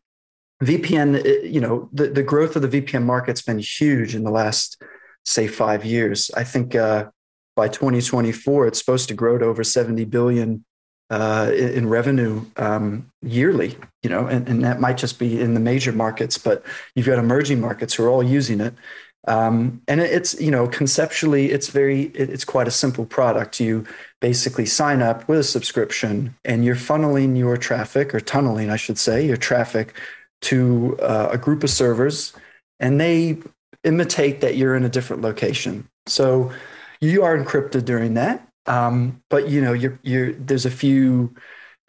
VPN, 0.62 1.26
uh, 1.26 1.48
you 1.48 1.62
know, 1.62 1.90
the, 1.94 2.08
the 2.08 2.24
growth 2.24 2.58
of 2.58 2.70
the 2.70 2.82
VPN 2.82 3.04
market's 3.04 3.42
been 3.42 3.60
huge 3.60 4.14
in 4.14 4.26
the 4.26 4.32
last, 4.32 4.82
say, 5.24 5.48
five 5.48 5.86
years. 5.86 6.30
I 6.36 6.44
think 6.44 6.76
uh, 6.76 7.06
by 7.60 7.68
2024, 7.68 8.68
it's 8.68 8.80
supposed 8.80 9.10
to 9.10 9.14
grow 9.14 9.38
to 9.38 9.44
over 9.44 9.66
70 9.66 10.06
billion 10.06 10.64
uh, 11.10 11.52
in, 11.54 11.90
revenue 11.90 12.46
um, 12.56 13.12
yearly, 13.22 13.76
you 14.02 14.10
know, 14.10 14.28
and, 14.28 14.48
and 14.48 14.64
that 14.64 14.80
might 14.80 14.96
just 14.96 15.20
be 15.20 15.42
in 15.42 15.56
the 15.56 15.60
major 15.60 15.92
markets, 15.92 16.38
but 16.38 16.64
you've 16.96 17.08
got 17.08 17.20
emerging 17.20 17.60
markets 17.60 17.94
who 17.94 18.06
are 18.06 18.08
all 18.08 18.24
using 18.24 18.62
it. 18.62 18.74
Um, 19.28 19.82
and 19.90 20.00
it's, 20.00 20.40
you 20.40 20.52
know, 20.52 20.70
conceptually, 20.70 21.52
it's 21.52 21.68
very, 21.68 22.04
it's 22.04 22.46
quite 22.46 22.70
a 22.70 22.72
simple 22.72 23.06
product. 23.06 23.60
You 23.60 23.86
basically 24.22 24.66
sign 24.66 25.02
up 25.02 25.28
with 25.28 25.40
a 25.40 25.44
subscription 25.44 26.36
and 26.46 26.64
you're 26.64 26.78
funneling 26.78 27.38
your 27.38 27.58
traffic 27.58 28.16
or 28.16 28.22
tunneling, 28.22 28.70
I 28.70 28.78
should 28.78 28.98
say, 28.98 29.26
your 29.26 29.36
traffic 29.36 29.96
to 30.44 30.98
uh, 31.02 31.28
a 31.34 31.38
group 31.38 31.66
of 31.66 31.72
servers 31.72 32.32
and 32.80 33.02
they 33.02 33.40
imitate 33.84 34.40
that 34.40 34.56
you're 34.56 34.78
in 34.78 34.86
a 34.86 34.90
different 34.90 35.22
location. 35.22 35.90
So 36.06 36.54
you 37.02 37.24
are 37.24 37.38
encrypted 37.38 37.86
during 37.86 38.14
that 38.16 38.50
um, 38.70 39.22
but 39.30 39.50
you 39.50 39.62
know, 39.62 39.74
you're, 39.74 40.00
you're, 40.04 40.34
there's 40.34 40.66
a 40.66 40.72
few 40.72 41.34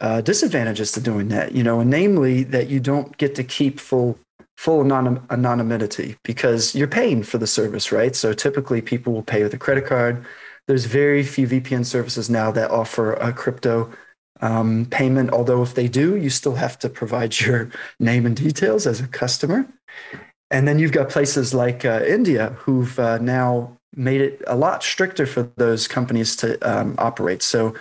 uh, 0.01 0.19
disadvantages 0.21 0.91
to 0.93 0.99
doing 0.99 1.29
that. 1.29 1.53
You 1.53 1.63
know, 1.63 1.79
and 1.79 1.89
namely 1.89 2.43
that 2.43 2.67
you 2.67 2.79
don't 2.79 3.15
get 3.17 3.35
to 3.35 3.43
keep 3.43 3.79
full 3.79 4.19
full 4.57 4.83
anonym, 4.83 5.27
anonymity 5.29 6.17
because 6.23 6.75
you're 6.75 6.87
paying 6.87 7.23
for 7.23 7.37
the 7.37 7.47
service, 7.47 7.91
right? 7.91 8.15
So 8.15 8.33
typically, 8.33 8.81
people 8.81 9.13
will 9.13 9.23
pay 9.23 9.43
with 9.43 9.53
a 9.53 9.57
credit 9.57 9.85
card. 9.85 10.25
There's 10.67 10.85
very 10.85 11.23
few 11.23 11.47
VPN 11.47 11.85
services 11.85 12.29
now 12.29 12.51
that 12.51 12.71
offer 12.71 13.13
a 13.13 13.31
crypto 13.31 13.91
um, 14.41 14.87
payment. 14.87 15.31
Although 15.31 15.61
if 15.61 15.75
they 15.75 15.87
do, 15.87 16.15
you 16.15 16.31
still 16.31 16.55
have 16.55 16.79
to 16.79 16.89
provide 16.89 17.39
your 17.39 17.69
name 17.99 18.25
and 18.25 18.35
details 18.35 18.87
as 18.87 18.99
a 18.99 19.07
customer. 19.07 19.67
And 20.49 20.67
then 20.67 20.79
you've 20.79 20.91
got 20.91 21.09
places 21.09 21.53
like 21.53 21.85
uh, 21.85 22.01
India 22.05 22.49
who've 22.59 22.99
uh, 22.99 23.19
now 23.19 23.77
made 23.95 24.21
it 24.21 24.41
a 24.47 24.55
lot 24.55 24.83
stricter 24.83 25.25
for 25.25 25.51
those 25.57 25.87
companies 25.87 26.35
to 26.37 26.57
um, 26.61 26.95
operate. 26.97 27.41
So 27.41 27.75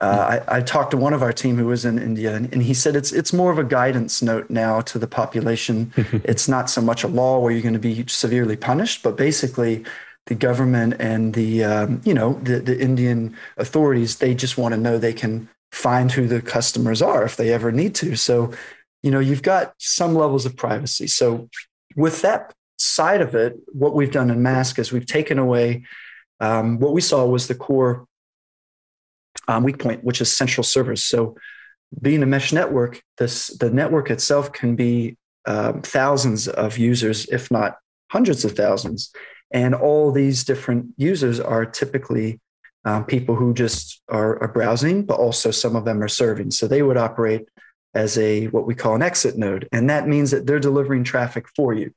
uh, 0.00 0.40
I, 0.48 0.58
I, 0.58 0.60
talked 0.60 0.90
to 0.90 0.96
one 0.98 1.14
of 1.14 1.22
our 1.22 1.32
team 1.32 1.56
who 1.56 1.66
was 1.66 1.86
in 1.86 1.98
India, 1.98 2.34
and, 2.34 2.52
and, 2.52 2.62
he 2.62 2.74
said 2.74 2.94
it's 2.94 3.12
it's 3.12 3.32
more 3.32 3.50
of 3.50 3.58
a 3.58 3.64
guidance 3.64 4.20
note 4.20 4.50
now 4.50 4.82
to 4.82 4.98
the 4.98 5.06
population. 5.06 5.90
it's 6.22 6.48
not 6.48 6.68
so 6.68 6.82
much 6.82 7.02
a 7.02 7.08
law 7.08 7.38
where 7.38 7.50
you're 7.50 7.62
going 7.62 7.72
to 7.72 7.80
be 7.80 8.04
severely 8.06 8.56
punished, 8.56 9.02
but 9.02 9.16
basically 9.16 9.84
the 10.26 10.34
government 10.34 10.96
and 11.00 11.32
the 11.32 11.64
um, 11.64 12.02
you 12.04 12.12
know 12.12 12.34
the, 12.42 12.58
the 12.58 12.78
Indian 12.78 13.34
authorities 13.56 14.16
they 14.16 14.34
just 14.34 14.58
want 14.58 14.74
to 14.74 14.80
know 14.80 14.98
they 14.98 15.14
can 15.14 15.48
find 15.72 16.12
who 16.12 16.26
the 16.26 16.42
customers 16.42 17.00
are 17.00 17.24
if 17.24 17.36
they 17.36 17.50
ever 17.50 17.72
need 17.72 17.94
to. 17.94 18.16
So 18.16 18.52
you 19.02 19.10
know 19.10 19.18
you've 19.18 19.42
got 19.42 19.72
some 19.78 20.14
levels 20.14 20.44
of 20.44 20.56
privacy. 20.56 21.06
So 21.06 21.48
with 21.96 22.20
that 22.20 22.52
side 22.78 23.20
of 23.20 23.34
it, 23.34 23.56
what 23.72 23.94
we've 23.94 24.10
done 24.10 24.30
in 24.30 24.42
MASQ 24.42 24.78
is 24.78 24.92
we've 24.92 25.06
taken 25.06 25.38
away 25.38 25.84
um, 26.40 26.78
what 26.78 26.92
we 26.92 27.00
saw 27.00 27.24
was 27.24 27.48
the 27.48 27.54
core 27.54 28.06
um, 29.48 29.64
weak 29.64 29.78
point, 29.78 30.04
which 30.04 30.20
is 30.20 30.34
central 30.34 30.64
servers. 30.64 31.04
So 31.04 31.36
being 32.00 32.22
a 32.22 32.26
mesh 32.26 32.52
network, 32.52 33.02
this 33.18 33.48
the 33.48 33.70
network 33.70 34.10
itself 34.10 34.52
can 34.52 34.76
be 34.76 35.16
um, 35.46 35.82
thousands 35.82 36.48
of 36.48 36.78
users, 36.78 37.26
if 37.26 37.50
not 37.50 37.76
hundreds 38.10 38.44
of 38.44 38.52
thousands. 38.52 39.12
And 39.52 39.74
all 39.74 40.10
these 40.10 40.44
different 40.44 40.86
users 40.96 41.38
are 41.38 41.64
typically 41.64 42.40
um, 42.84 43.04
people 43.04 43.36
who 43.36 43.54
just 43.54 44.02
are, 44.08 44.40
are, 44.42 44.48
browsing, 44.48 45.04
but 45.04 45.18
also 45.18 45.50
some 45.50 45.76
of 45.76 45.84
them 45.84 46.02
are 46.02 46.08
serving. 46.08 46.50
So 46.50 46.66
they 46.66 46.82
would 46.82 46.96
operate 46.96 47.48
as 47.94 48.18
a 48.18 48.46
what 48.46 48.66
we 48.66 48.74
call 48.74 48.94
an 48.94 49.02
exit 49.02 49.38
node, 49.38 49.68
and 49.72 49.88
that 49.90 50.08
means 50.08 50.30
that 50.32 50.46
they're 50.46 50.60
delivering 50.60 51.04
traffic 51.04 51.46
for 51.54 51.72
you. 51.72 51.92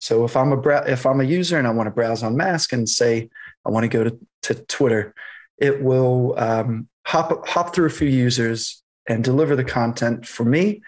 So 0.00 0.24
if 0.24 0.36
I'm 0.36 0.52
a 0.52 0.82
if 0.86 1.06
I'm 1.06 1.20
a 1.20 1.24
user 1.24 1.58
and 1.58 1.66
I 1.66 1.70
want 1.70 1.86
to 1.88 1.94
browse 1.94 2.22
on 2.22 2.36
MASQ 2.36 2.72
and 2.72 2.88
say 2.88 3.28
I 3.64 3.70
want 3.70 3.84
to 3.84 3.88
go 3.88 4.04
to, 4.04 4.18
to 4.42 4.54
Twitter, 4.54 5.14
it 5.58 5.82
will 5.82 6.38
um, 6.38 6.88
hop 7.06 7.46
hop 7.48 7.74
through 7.74 7.86
a 7.86 7.90
few 7.90 8.08
users 8.08 8.82
and 9.08 9.24
deliver 9.24 9.56
the 9.56 9.64
content 9.64 10.26
for 10.26 10.44
me 10.44 10.82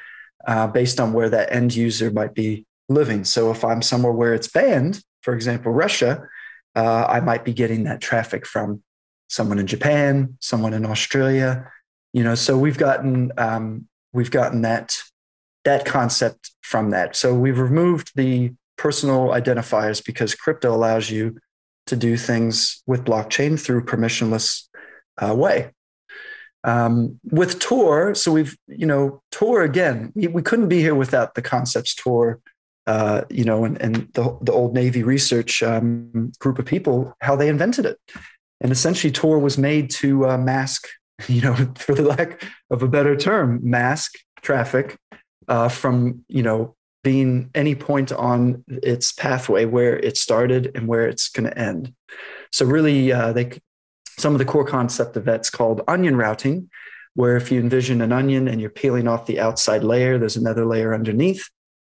uh, 0.46 0.66
based 0.66 1.00
on 1.00 1.12
where 1.12 1.28
that 1.30 1.52
end 1.52 1.74
user 1.74 2.10
might 2.10 2.34
be 2.34 2.66
living. 2.88 3.24
So 3.24 3.50
if 3.50 3.64
I'm 3.64 3.82
somewhere 3.82 4.12
where 4.12 4.34
it's 4.34 4.48
banned, 4.48 5.02
for 5.22 5.34
example, 5.34 5.72
Russia, 5.72 6.28
uh, 6.76 7.06
I 7.08 7.20
might 7.20 7.44
be 7.44 7.52
getting 7.52 7.84
that 7.84 8.00
traffic 8.00 8.46
from 8.46 8.82
someone 9.28 9.58
in 9.58 9.66
Japan, 9.66 10.36
someone 10.40 10.74
in 10.74 10.84
Australia. 10.84 11.70
You 12.12 12.24
know, 12.24 12.34
so 12.34 12.58
we've 12.58 12.78
gotten 12.78 13.32
um, 13.38 13.88
we've 14.12 14.30
gotten 14.30 14.62
that 14.62 14.96
that 15.64 15.84
concept 15.84 16.52
from 16.62 16.90
that. 16.90 17.16
So 17.16 17.34
we've 17.34 17.58
removed 17.58 18.12
the 18.14 18.52
personal 18.80 19.28
identifiers 19.28 20.02
because 20.02 20.34
crypto 20.34 20.74
allows 20.74 21.10
you 21.10 21.36
to 21.86 21.94
do 21.94 22.16
things 22.16 22.82
with 22.86 23.04
blockchain 23.04 23.60
through 23.60 23.84
permissionless 23.84 24.68
uh, 25.18 25.34
way. 25.34 25.70
Um, 26.64 27.20
with 27.24 27.58
Tor, 27.58 28.14
so 28.14 28.32
we've, 28.32 28.56
you 28.68 28.86
know, 28.86 29.22
Tor 29.30 29.64
again, 29.64 30.12
we, 30.14 30.28
we 30.28 30.40
couldn't 30.40 30.68
be 30.68 30.80
here 30.80 30.94
without 30.94 31.34
the 31.34 31.42
concepts 31.42 31.94
Tor, 31.94 32.40
uh, 32.86 33.22
you 33.28 33.44
know, 33.44 33.66
and, 33.66 33.78
and 33.82 34.08
the, 34.14 34.38
the 34.40 34.52
old 34.52 34.72
Navy 34.72 35.02
research 35.02 35.62
um, 35.62 36.32
group 36.38 36.58
of 36.58 36.64
people, 36.64 37.12
how 37.20 37.36
they 37.36 37.48
invented 37.48 37.84
it. 37.84 37.98
And 38.62 38.72
essentially, 38.72 39.12
Tor 39.12 39.38
was 39.38 39.58
made 39.58 39.90
to 39.90 40.26
uh, 40.26 40.38
mask, 40.38 40.88
you 41.28 41.42
know, 41.42 41.54
for 41.76 41.94
the 41.94 42.02
lack 42.02 42.42
of 42.70 42.82
a 42.82 42.88
better 42.88 43.14
term, 43.14 43.60
mask 43.62 44.14
traffic 44.40 44.96
uh, 45.48 45.68
from, 45.68 46.24
you 46.28 46.42
know, 46.42 46.76
being 47.02 47.50
any 47.54 47.74
point 47.74 48.12
on 48.12 48.64
its 48.68 49.12
pathway 49.12 49.64
where 49.64 49.98
it 49.98 50.16
started 50.16 50.72
and 50.74 50.86
where 50.86 51.08
it's 51.08 51.28
going 51.28 51.48
to 51.48 51.58
end. 51.58 51.94
So 52.52 52.66
really, 52.66 53.12
uh, 53.12 53.32
they 53.32 53.60
some 54.18 54.34
of 54.34 54.38
the 54.38 54.44
core 54.44 54.66
concept 54.66 55.16
of 55.16 55.24
that's 55.24 55.48
called 55.48 55.80
onion 55.88 56.16
routing, 56.16 56.68
where 57.14 57.36
if 57.36 57.50
you 57.50 57.58
envision 57.58 58.02
an 58.02 58.12
onion 58.12 58.48
and 58.48 58.60
you're 58.60 58.68
peeling 58.68 59.08
off 59.08 59.26
the 59.26 59.40
outside 59.40 59.82
layer, 59.82 60.18
there's 60.18 60.36
another 60.36 60.66
layer 60.66 60.94
underneath. 60.94 61.48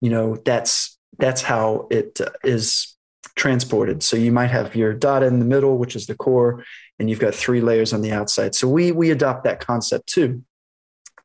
You 0.01 0.09
know 0.09 0.35
that's 0.45 0.97
that's 1.17 1.41
how 1.41 1.87
it 1.89 2.21
uh, 2.21 2.29
is 2.43 2.95
transported. 3.35 4.03
So 4.03 4.17
you 4.17 4.31
might 4.31 4.51
have 4.51 4.75
your 4.75 4.93
data 4.93 5.25
in 5.25 5.39
the 5.39 5.45
middle, 5.45 5.77
which 5.77 5.95
is 5.95 6.05
the 6.05 6.15
core, 6.15 6.63
and 6.99 7.09
you've 7.09 7.19
got 7.19 7.33
three 7.33 7.61
layers 7.61 7.93
on 7.93 8.01
the 8.01 8.11
outside. 8.11 8.55
So 8.55 8.67
we 8.67 8.91
we 8.91 9.09
adopt 9.09 9.45
that 9.45 9.59
concept 9.65 10.07
too. 10.07 10.43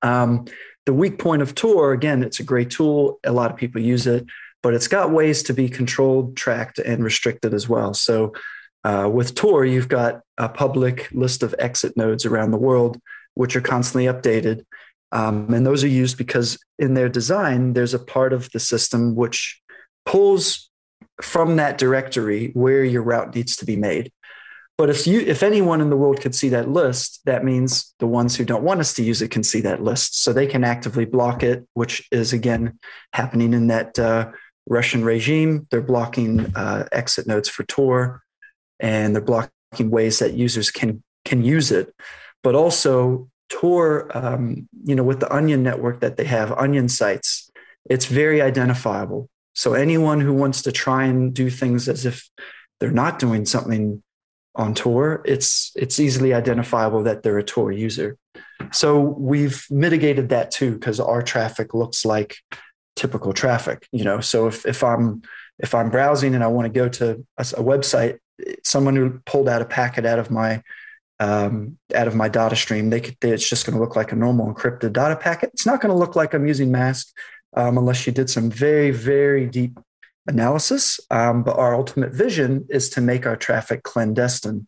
Um, 0.03 0.47
the 0.87 0.95
weak 0.95 1.19
point 1.19 1.43
of 1.43 1.55
Tor, 1.55 1.93
again, 1.93 2.23
it's 2.23 2.41
a 2.41 2.45
great 2.45 2.71
tool. 2.71 3.19
A 3.25 3.33
lot 3.33 3.51
of 3.51 3.57
people 3.57 3.81
use 3.81 4.07
it, 4.07 4.25
but 4.63 4.73
it's 4.73 4.89
got 4.89 5.11
ways 5.11 5.43
to 5.45 5.53
be 5.53 5.69
controlled, 5.69 6.37
tracked, 6.37 6.79
and 6.79 7.05
restricted 7.05 7.53
as 7.53 7.69
well. 7.69 7.93
So 7.93 8.33
uh, 8.85 9.11
with 9.13 9.35
Tor, 9.35 9.65
you've 9.65 9.89
got 9.89 10.21
a 10.39 10.49
public 10.49 11.11
list 11.13 11.43
of 11.43 11.55
exit 11.59 11.97
nodes 11.97 12.25
around 12.25 12.53
the 12.53 12.59
world, 12.59 13.01
which 13.35 13.57
are 13.57 13.61
constantly 13.61 14.07
updated. 14.07 14.65
Um, 15.11 15.53
and 15.53 15.67
those 15.67 15.83
are 15.83 15.89
used 15.89 16.17
because 16.19 16.59
in 16.79 16.95
their 16.95 17.09
design, 17.09 17.73
there's 17.73 17.95
a 17.95 17.99
part 17.99 18.33
of 18.33 18.51
the 18.53 18.61
system 18.61 19.17
which 19.17 19.61
pulls 20.05 20.71
from 21.21 21.57
that 21.57 21.79
directory 21.79 22.51
where 22.55 22.85
your 22.85 23.03
route 23.03 23.35
needs 23.35 23.57
to 23.57 23.65
be 23.65 23.77
made. 23.77 24.13
But 24.79 24.91
if 24.91 25.07
you, 25.07 25.21
if 25.21 25.43
anyone 25.43 25.81
in 25.81 25.89
the 25.89 25.97
world 25.97 26.21
could 26.21 26.35
see 26.35 26.51
that 26.51 26.69
list, 26.69 27.21
that 27.25 27.45
means 27.45 27.95
the 27.99 28.07
ones 28.07 28.37
who 28.37 28.45
don't 28.45 28.63
want 28.63 28.81
us 28.81 28.93
to 28.95 29.03
use 29.03 29.23
it 29.23 29.31
can 29.31 29.43
see 29.43 29.63
that 29.63 29.83
list, 29.83 30.23
so 30.23 30.33
they 30.33 30.47
can 30.47 30.65
actively 30.65 31.07
block 31.07 31.43
it, 31.43 31.67
which 31.73 32.07
is 32.13 32.35
again 32.35 32.79
happening 33.15 33.55
in 33.55 33.69
that 33.69 33.99
uh, 33.99 34.31
Russian 34.69 35.03
regime. 35.03 35.67
They're 35.71 35.81
blocking 35.81 36.55
uh, 36.55 36.87
exit 36.93 37.27
nodes 37.27 37.49
for 37.49 37.65
Tor, 37.65 38.23
and 38.79 39.15
they're 39.15 39.23
blocking 39.23 39.91
ways 39.91 40.19
that 40.19 40.35
users 40.35 40.71
can 40.71 41.03
can 41.25 41.43
use 41.43 41.73
it. 41.73 41.95
But 42.43 42.55
also 42.55 43.31
Tor, 43.49 44.11
um, 44.15 44.69
you 44.85 44.95
know, 44.95 45.05
with 45.05 45.21
the 45.21 45.33
Onion 45.35 45.63
network 45.63 46.01
that 46.01 46.19
they 46.19 46.25
have, 46.25 46.53
Onion 46.53 46.91
sites, 46.91 47.51
it's 47.89 48.07
very 48.07 48.43
identifiable. 48.43 49.31
So 49.55 49.73
anyone 49.73 50.21
who 50.21 50.35
wants 50.35 50.61
to 50.63 50.73
try 50.73 51.05
and 51.05 51.33
do 51.33 51.49
things 51.49 51.89
as 51.89 52.05
if 52.05 52.29
they're 52.79 52.91
not 52.91 53.19
doing 53.19 53.47
something 53.47 54.03
on 54.57 54.75
Tor, 54.75 55.23
it's 55.25 55.73
it's 55.77 56.01
easily 56.01 56.33
identifiable 56.35 57.03
that 57.05 57.23
they're 57.23 57.39
a 57.39 57.45
Tor 57.45 57.71
user. 57.71 58.17
So 58.73 58.99
we've 59.01 59.67
mitigated 59.71 60.31
that 60.31 60.51
too 60.51 60.73
because 60.73 60.99
our 60.99 61.23
traffic 61.23 61.75
looks 61.75 62.05
like 62.05 62.39
typical 62.97 63.33
traffic. 63.33 63.87
You 63.93 64.05
know, 64.05 64.21
so 64.21 64.49
if 64.49 64.67
if 64.67 64.83
I'm 64.83 65.23
if 65.59 65.75
I'm 65.75 65.91
browsing 65.91 66.35
and 66.35 66.43
I 66.43 66.49
want 66.49 66.67
to 66.73 66.79
go 66.81 66.89
to 66.89 67.25
a, 67.37 67.43
a 67.43 67.63
website, 67.63 68.19
someone 68.65 68.97
who 68.97 69.21
pulled 69.27 69.49
out 69.49 69.63
a 69.63 69.67
packet 69.67 70.07
out 70.07 70.19
of 70.19 70.31
my 70.31 70.63
um, 71.21 71.79
out 71.95 72.09
of 72.09 72.15
my 72.15 72.29
data 72.29 72.57
stream, 72.57 72.91
they 72.91 73.01
could, 73.01 73.17
they, 73.21 73.31
it's 73.31 73.49
just 73.49 73.65
going 73.65 73.75
to 73.75 73.81
look 73.81 73.97
like 73.97 74.13
a 74.13 74.17
normal 74.17 74.53
encrypted 74.53 74.93
data 74.93 75.17
packet. 75.17 75.51
It's 75.55 75.67
not 75.67 75.81
going 75.81 75.93
to 75.93 75.99
look 75.99 76.17
like 76.17 76.35
I'm 76.35 76.47
using 76.47 76.71
MASQ 76.71 77.07
um, 77.57 77.79
unless 77.79 78.07
you 78.07 78.13
did 78.13 78.31
some 78.31 78.51
very 78.51 78.91
very 78.91 79.47
deep 79.47 79.79
analysis. 80.27 81.01
Um, 81.11 81.43
but 81.43 81.59
our 81.59 81.75
ultimate 81.75 82.13
vision 82.13 82.67
is 82.71 82.89
to 82.91 83.01
make 83.01 83.27
our 83.27 83.37
traffic 83.37 83.83
clandestine. 83.83 84.67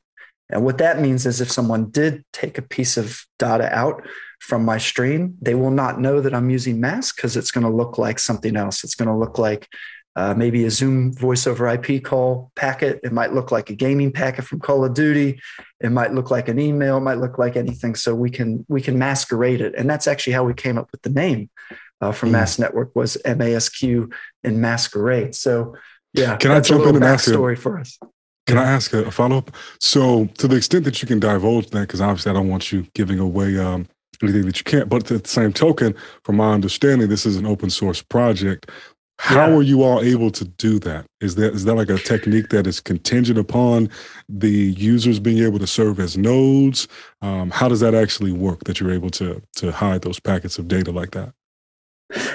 And 0.51 0.65
what 0.65 0.79
that 0.79 1.01
means 1.01 1.27
is 1.27 1.41
if 1.41 1.51
someone 1.51 1.91
did 1.91 2.25
take 2.33 2.57
a 2.57 2.63
piece 2.63 2.97
of 2.97 3.25
data 3.39 3.69
out 3.77 4.07
from 4.41 4.65
my 4.65 4.79
stream, 4.79 5.37
they 5.43 5.55
will 5.55 5.71
not 5.71 6.01
know 6.01 6.21
that 6.21 6.35
I'm 6.35 6.49
using 6.49 6.81
MASQ 6.81 7.17
because 7.17 7.37
it's 7.37 7.51
going 7.51 7.65
to 7.67 7.73
look 7.73 7.99
like 7.99 8.19
something 8.19 8.57
else. 8.57 8.83
It's 8.83 8.95
going 8.95 9.09
to 9.09 9.15
look 9.15 9.39
like 9.39 9.69
uh, 10.17 10.35
maybe 10.35 10.65
a 10.65 10.71
Zoom 10.71 11.13
voice 11.13 11.47
over 11.47 11.69
IP 11.69 12.03
call 12.03 12.51
packet. 12.57 12.99
It 13.05 13.13
might 13.13 13.35
look 13.35 13.53
like 13.53 13.69
a 13.71 13.75
gaming 13.75 14.11
packet 14.11 14.47
from 14.47 14.59
Call 14.59 14.85
of 14.85 14.95
Duty. 14.95 15.41
It 15.81 15.93
might 15.93 16.15
look 16.15 16.31
like 16.31 16.49
an 16.49 16.59
email. 16.59 16.97
It 16.97 17.03
might 17.03 17.19
look 17.19 17.39
like 17.39 17.57
anything. 17.57 17.95
So 17.95 18.15
we 18.15 18.31
can 18.31 18.65
we 18.69 18.81
can 18.81 18.99
masquerade 18.99 19.61
it, 19.61 19.75
and 19.77 19.89
that's 19.89 20.09
actually 20.09 20.33
how 20.33 20.45
we 20.45 20.55
came 20.55 20.79
up 20.79 20.91
with 20.91 21.03
the 21.03 21.11
name 21.11 21.51
uh, 22.01 22.13
for 22.13 22.27
mm. 22.27 22.33
MASQ 22.33 22.59
Network 22.61 22.95
was 22.95 23.17
MASQ 23.25 24.13
in 24.45 24.61
masquerade. 24.61 25.35
So 25.35 25.75
yeah, 26.15 26.37
can 26.37 26.51
I 26.51 26.61
jump 26.61 26.87
in 26.87 26.97
and 26.97 27.05
ask 27.05 27.29
story 27.29 27.57
for 27.57 27.79
us? 27.79 27.99
Can 28.47 28.57
I 28.57 28.65
ask 28.65 28.93
a, 28.95 29.11
follow 29.11 29.39
up? 29.39 29.51
So, 29.79 30.27
to 30.39 30.49
the 30.49 30.57
extent 30.57 30.85
that 30.85 31.03
you 31.03 31.09
can 31.09 31.21
divulge 31.21 31.69
that, 31.71 31.81
because 31.83 32.01
obviously 32.01 32.31
I 32.31 32.33
don't 32.33 32.49
want 32.49 32.73
you 32.73 32.87
giving 32.95 33.19
away 33.19 33.59
um, 33.59 33.87
anything 34.23 34.47
that 34.47 34.59
you 34.59 34.65
can't. 34.65 34.89
But 34.89 35.11
at 35.11 35.23
the 35.23 35.29
same 35.29 35.53
token, 35.53 35.95
from 36.25 36.37
my 36.37 36.55
understanding, 36.55 37.09
this 37.09 37.27
is 37.27 37.37
an 37.37 37.47
open 37.47 37.71
source 37.71 38.01
project. 38.03 38.71
How 39.21 39.49
yeah. 39.49 39.57
are 39.57 39.63
you 39.63 39.83
all 39.83 40.01
able 40.01 40.31
to 40.31 40.45
do 40.45 40.79
that? 40.79 41.05
Is 41.21 41.35
that 41.35 41.53
is 41.53 41.65
that 41.65 41.75
like 41.75 41.91
a 41.91 41.99
technique 41.99 42.51
that 42.51 42.67
is 42.69 42.81
contingent 42.81 43.37
upon 43.37 43.91
the 44.29 44.49
users 44.49 45.19
being 45.19 45.43
able 45.45 45.59
to 45.59 45.67
serve 45.67 45.99
as 45.99 46.17
nodes? 46.17 46.87
Um, 47.21 47.51
how 47.51 47.69
does 47.69 47.81
that 47.81 47.95
actually 47.95 48.31
work? 48.31 48.65
That 48.65 48.79
you're 48.81 48.93
able 48.93 49.11
to 49.11 49.43
to 49.57 49.73
hide 49.73 50.03
those 50.03 50.21
packets 50.21 50.57
of 50.59 50.69
data 50.69 50.93
like 50.93 51.11
that? 51.11 51.35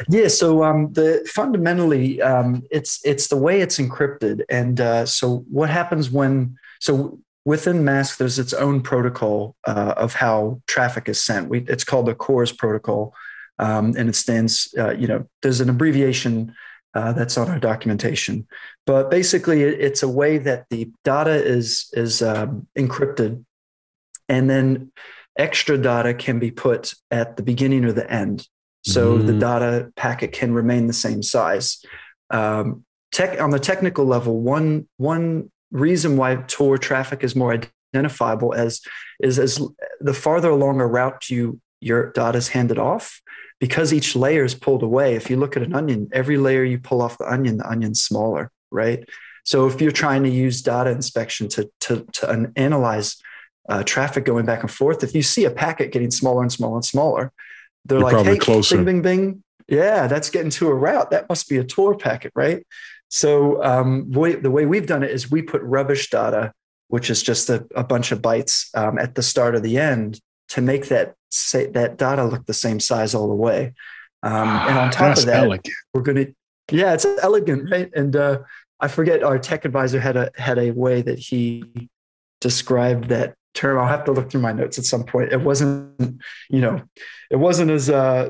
Yeah, 0.07 0.27
so 0.27 0.63
um, 0.63 0.93
the 0.93 1.27
fundamentally 1.33 2.21
um, 2.21 2.63
it's 2.69 2.99
it's 3.03 3.27
the 3.27 3.37
way 3.37 3.61
it's 3.61 3.79
encrypted, 3.79 4.43
and 4.49 4.79
uh, 4.79 5.05
so 5.05 5.45
what 5.49 5.69
happens 5.69 6.11
when 6.11 6.57
so 6.79 7.19
within 7.45 7.83
MASQ 7.83 8.17
there's 8.17 8.39
its 8.39 8.53
own 8.53 8.81
protocol 8.81 9.55
uh, 9.65 9.93
of 9.97 10.13
how 10.13 10.61
traffic 10.67 11.09
is 11.09 11.23
sent. 11.23 11.49
We, 11.49 11.59
it's 11.67 11.83
called 11.83 12.05
the 12.05 12.15
Cores 12.15 12.51
protocol, 12.51 13.13
um, 13.57 13.95
and 13.97 14.09
it 14.09 14.15
stands 14.15 14.73
uh, 14.77 14.91
you 14.91 15.07
know 15.07 15.27
there's 15.41 15.61
an 15.61 15.69
abbreviation 15.69 16.53
Uh, 16.95 17.11
that's 17.11 17.37
on 17.37 17.49
our 17.49 17.59
documentation. 17.59 18.45
But 18.85 19.09
basically, 19.09 19.63
it's 19.63 20.03
a 20.03 20.07
way 20.07 20.37
that 20.37 20.65
the 20.69 20.91
data 21.03 21.33
is 21.33 21.89
is 21.93 22.21
um, 22.21 22.67
encrypted, 22.75 23.43
and 24.27 24.47
then 24.47 24.91
extra 25.35 25.75
data 25.77 26.13
can 26.13 26.37
be 26.39 26.51
put 26.51 26.93
at 27.09 27.35
the 27.35 27.43
beginning 27.43 27.83
or 27.85 27.93
the 27.93 28.05
end. 28.05 28.47
So 28.83 29.17
mm-hmm. 29.17 29.27
the 29.27 29.33
data 29.33 29.91
packet 29.95 30.33
can 30.33 30.53
remain 30.53 30.87
the 30.87 30.93
same 30.93 31.23
size. 31.23 31.83
Um, 32.29 32.85
tech 33.11 33.39
on 33.39 33.51
the 33.51 33.59
technical 33.59 34.05
level, 34.05 34.41
one 34.41 34.87
one 34.97 35.51
reason 35.71 36.17
why 36.17 36.35
Tor 36.47 36.77
traffic 36.77 37.23
is 37.23 37.35
more 37.35 37.57
identifiable 37.93 38.53
as 38.53 38.81
is 39.21 39.39
as 39.39 39.61
the 40.01 40.13
farther 40.13 40.49
along 40.49 40.81
a 40.81 40.87
route 40.87 41.29
you 41.29 41.59
your 41.79 42.11
data 42.11 42.37
is 42.37 42.49
handed 42.49 42.79
off, 42.79 43.21
because 43.59 43.93
each 43.93 44.15
layer 44.15 44.43
is 44.43 44.55
pulled 44.55 44.83
away. 44.83 45.15
If 45.15 45.29
you 45.29 45.37
look 45.37 45.55
at 45.55 45.63
an 45.63 45.73
onion, 45.73 46.09
every 46.11 46.37
layer 46.37 46.63
you 46.63 46.79
pull 46.79 47.01
off 47.01 47.17
the 47.17 47.31
onion, 47.31 47.57
the 47.57 47.69
onion's 47.69 48.01
smaller, 48.01 48.51
right? 48.71 49.07
So 49.45 49.67
if 49.67 49.81
you're 49.81 49.91
trying 49.91 50.23
to 50.23 50.29
use 50.29 50.61
data 50.61 50.89
inspection 50.89 51.47
to 51.49 51.69
to, 51.81 52.05
to 52.13 52.51
analyze 52.55 53.17
uh, 53.69 53.83
traffic 53.83 54.25
going 54.25 54.45
back 54.45 54.61
and 54.61 54.71
forth, 54.71 55.03
if 55.03 55.13
you 55.15 55.21
see 55.21 55.45
a 55.45 55.51
packet 55.51 55.91
getting 55.91 56.11
smaller 56.11 56.41
and 56.41 56.51
smaller 56.51 56.75
and 56.75 56.85
smaller, 56.85 57.31
they're 57.85 57.99
you're 57.99 58.11
like, 58.11 58.25
"Hey, 58.25 58.37
closer. 58.37 58.77
bing, 58.77 58.85
bing, 58.85 59.01
bing, 59.01 59.43
yeah, 59.67 60.07
that's 60.07 60.29
getting 60.29 60.49
to 60.51 60.67
a 60.67 60.73
route. 60.73 61.11
That 61.11 61.29
must 61.29 61.49
be 61.49 61.57
a 61.57 61.63
Tor 61.63 61.97
packet, 61.97 62.31
right?" 62.35 62.65
So 63.09 63.63
um, 63.63 64.11
way, 64.11 64.35
the 64.35 64.51
way 64.51 64.65
we've 64.65 64.87
done 64.87 65.03
it 65.03 65.11
is 65.11 65.29
we 65.29 65.41
put 65.41 65.61
rubbish 65.61 66.09
data, 66.09 66.53
which 66.87 67.09
is 67.09 67.21
just 67.21 67.49
a, 67.49 67.65
a 67.75 67.83
bunch 67.83 68.11
of 68.11 68.21
bytes 68.21 68.75
um, 68.75 68.97
at 68.97 69.15
the 69.15 69.21
start 69.21 69.55
or 69.55 69.59
the 69.59 69.77
end, 69.77 70.19
to 70.49 70.61
make 70.61 70.87
that 70.87 71.15
say, 71.29 71.67
that 71.67 71.97
data 71.97 72.25
look 72.25 72.45
the 72.45 72.53
same 72.53 72.79
size 72.79 73.13
all 73.13 73.27
the 73.27 73.35
way. 73.35 73.73
Um, 74.23 74.47
and 74.47 74.77
on 74.79 74.89
top 74.89 75.17
of 75.17 75.25
that, 75.25 75.43
elegant. 75.43 75.75
we're 75.93 76.01
going 76.01 76.25
to 76.25 76.33
yeah, 76.71 76.93
it's 76.93 77.05
elegant, 77.05 77.69
right? 77.69 77.91
And 77.93 78.15
uh, 78.15 78.39
I 78.79 78.87
forget 78.87 79.23
our 79.23 79.37
tech 79.37 79.65
advisor 79.65 79.99
had 79.99 80.17
a 80.17 80.31
had 80.35 80.57
a 80.57 80.71
way 80.71 81.01
that 81.01 81.19
he 81.19 81.89
described 82.39 83.09
that 83.09 83.35
term. 83.53 83.79
I'll 83.79 83.87
have 83.87 84.05
to 84.05 84.11
look 84.11 84.31
through 84.31 84.41
my 84.41 84.53
notes 84.53 84.77
at 84.77 84.85
some 84.85 85.03
point. 85.03 85.31
It 85.31 85.41
wasn't, 85.41 86.21
you 86.49 86.61
know, 86.61 86.81
it 87.29 87.37
wasn't 87.37 87.71
as 87.71 87.89
uh, 87.89 88.29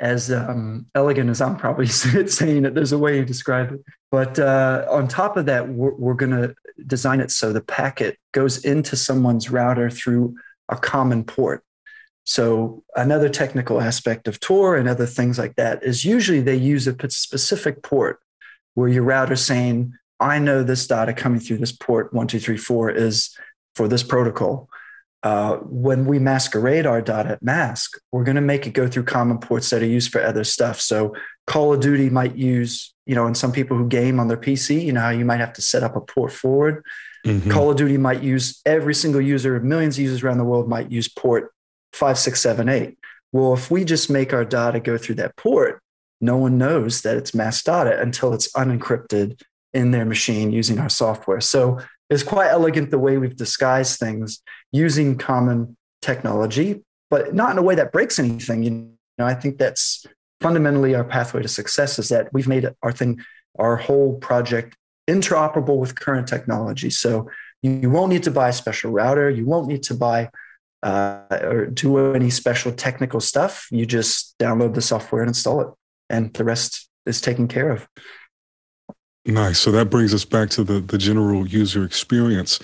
as 0.00 0.30
um, 0.30 0.86
elegant 0.94 1.30
as 1.30 1.40
I'm 1.40 1.56
probably 1.56 1.86
saying 1.86 2.64
it. 2.64 2.74
There's 2.74 2.92
a 2.92 2.98
way 2.98 3.18
to 3.18 3.24
describe 3.24 3.72
it. 3.72 3.80
But 4.10 4.38
uh, 4.38 4.86
on 4.90 5.08
top 5.08 5.36
of 5.36 5.46
that, 5.46 5.68
we're, 5.68 5.94
we're 5.94 6.14
going 6.14 6.32
to 6.32 6.54
design 6.86 7.20
it 7.20 7.30
so 7.30 7.52
the 7.52 7.60
packet 7.60 8.18
goes 8.32 8.64
into 8.64 8.96
someone's 8.96 9.50
router 9.50 9.90
through 9.90 10.36
a 10.68 10.76
common 10.76 11.24
port. 11.24 11.64
So 12.24 12.84
another 12.94 13.28
technical 13.28 13.80
aspect 13.80 14.28
of 14.28 14.38
Tor 14.38 14.76
and 14.76 14.88
other 14.88 15.06
things 15.06 15.38
like 15.38 15.56
that 15.56 15.82
is 15.82 16.04
usually 16.04 16.42
they 16.42 16.56
use 16.56 16.86
a 16.86 17.10
specific 17.10 17.82
port 17.82 18.20
where 18.74 18.88
your 18.88 19.02
router 19.02 19.34
saying, 19.34 19.94
I 20.20 20.38
know 20.38 20.62
this 20.62 20.86
data 20.86 21.14
coming 21.14 21.40
through 21.40 21.58
this 21.58 21.72
port 21.72 22.12
one, 22.12 22.26
two, 22.26 22.38
three, 22.38 22.58
four 22.58 22.90
is 22.90 23.36
for 23.78 23.86
this 23.86 24.02
protocol. 24.02 24.68
Uh, 25.22 25.58
when 25.58 26.04
we 26.04 26.18
masquerade 26.18 26.84
our 26.84 27.00
data 27.00 27.30
at 27.30 27.44
MASQ, 27.44 27.96
we're 28.10 28.24
going 28.24 28.34
to 28.34 28.40
make 28.40 28.66
it 28.66 28.70
go 28.70 28.88
through 28.88 29.04
common 29.04 29.38
ports 29.38 29.70
that 29.70 29.82
are 29.82 29.86
used 29.86 30.10
for 30.10 30.20
other 30.20 30.42
stuff. 30.42 30.80
So 30.80 31.14
Call 31.46 31.72
of 31.72 31.80
Duty 31.80 32.10
might 32.10 32.34
use, 32.36 32.92
you 33.06 33.14
know, 33.14 33.26
and 33.26 33.36
some 33.36 33.52
people 33.52 33.76
who 33.76 33.86
game 33.86 34.18
on 34.18 34.26
their 34.26 34.36
PC, 34.36 34.84
you 34.84 34.92
know, 34.92 35.00
how 35.00 35.10
you 35.10 35.24
might 35.24 35.38
have 35.38 35.52
to 35.52 35.62
set 35.62 35.84
up 35.84 35.94
a 35.94 36.00
port 36.00 36.32
forward. 36.32 36.84
Mm-hmm. 37.24 37.52
Call 37.52 37.70
of 37.70 37.76
Duty 37.76 37.98
might 37.98 38.20
use 38.20 38.60
every 38.66 38.94
single 38.94 39.20
user, 39.20 39.60
millions 39.60 39.96
of 39.96 40.02
users 40.02 40.24
around 40.24 40.38
the 40.38 40.44
world 40.44 40.68
might 40.68 40.90
use 40.90 41.08
port 41.08 41.52
five, 41.92 42.18
six, 42.18 42.40
seven, 42.40 42.68
eight. 42.68 42.98
Well, 43.30 43.54
if 43.54 43.70
we 43.70 43.84
just 43.84 44.10
make 44.10 44.32
our 44.32 44.44
data 44.44 44.80
go 44.80 44.98
through 44.98 45.16
that 45.16 45.36
port, 45.36 45.80
no 46.20 46.36
one 46.36 46.58
knows 46.58 47.02
that 47.02 47.16
it's 47.16 47.30
MASQ 47.30 47.64
data 47.64 48.00
until 48.00 48.34
it's 48.34 48.50
unencrypted 48.52 49.40
in 49.72 49.92
their 49.92 50.04
machine 50.04 50.50
using 50.52 50.80
our 50.80 50.88
software. 50.88 51.40
So 51.40 51.78
it's 52.10 52.22
quite 52.22 52.48
elegant 52.48 52.90
the 52.90 52.98
way 52.98 53.18
we've 53.18 53.36
disguised 53.36 53.98
things 53.98 54.42
using 54.72 55.18
common 55.18 55.76
technology, 56.02 56.82
but 57.10 57.34
not 57.34 57.50
in 57.52 57.58
a 57.58 57.62
way 57.62 57.74
that 57.74 57.92
breaks 57.92 58.18
anything. 58.18 58.62
You 58.62 58.90
know, 59.18 59.26
I 59.26 59.34
think 59.34 59.58
that's 59.58 60.06
fundamentally 60.40 60.94
our 60.94 61.04
pathway 61.04 61.42
to 61.42 61.48
success 61.48 61.98
is 61.98 62.08
that 62.08 62.32
we've 62.32 62.48
made 62.48 62.68
our 62.82 62.92
thing, 62.92 63.20
our 63.58 63.76
whole 63.76 64.14
project 64.18 64.76
interoperable 65.08 65.78
with 65.78 65.98
current 65.98 66.28
technology. 66.28 66.90
So 66.90 67.30
you 67.62 67.90
won't 67.90 68.12
need 68.12 68.22
to 68.24 68.30
buy 68.30 68.50
a 68.50 68.52
special 68.52 68.92
router. 68.92 69.28
You 69.30 69.44
won't 69.46 69.68
need 69.68 69.82
to 69.84 69.94
buy 69.94 70.30
uh, 70.82 71.22
or 71.42 71.66
do 71.66 72.14
any 72.14 72.30
special 72.30 72.72
technical 72.72 73.20
stuff. 73.20 73.66
You 73.70 73.84
just 73.84 74.38
download 74.38 74.74
the 74.74 74.82
software 74.82 75.22
and 75.22 75.28
install 75.28 75.60
it, 75.62 75.68
and 76.08 76.32
the 76.34 76.44
rest 76.44 76.88
is 77.04 77.20
taken 77.20 77.48
care 77.48 77.70
of. 77.70 77.88
Nice. 79.28 79.60
So 79.60 79.70
that 79.72 79.90
brings 79.90 80.14
us 80.14 80.24
back 80.24 80.48
to 80.50 80.64
the 80.64 80.80
the 80.80 80.98
general 80.98 81.46
user 81.46 81.84
experience. 81.84 82.58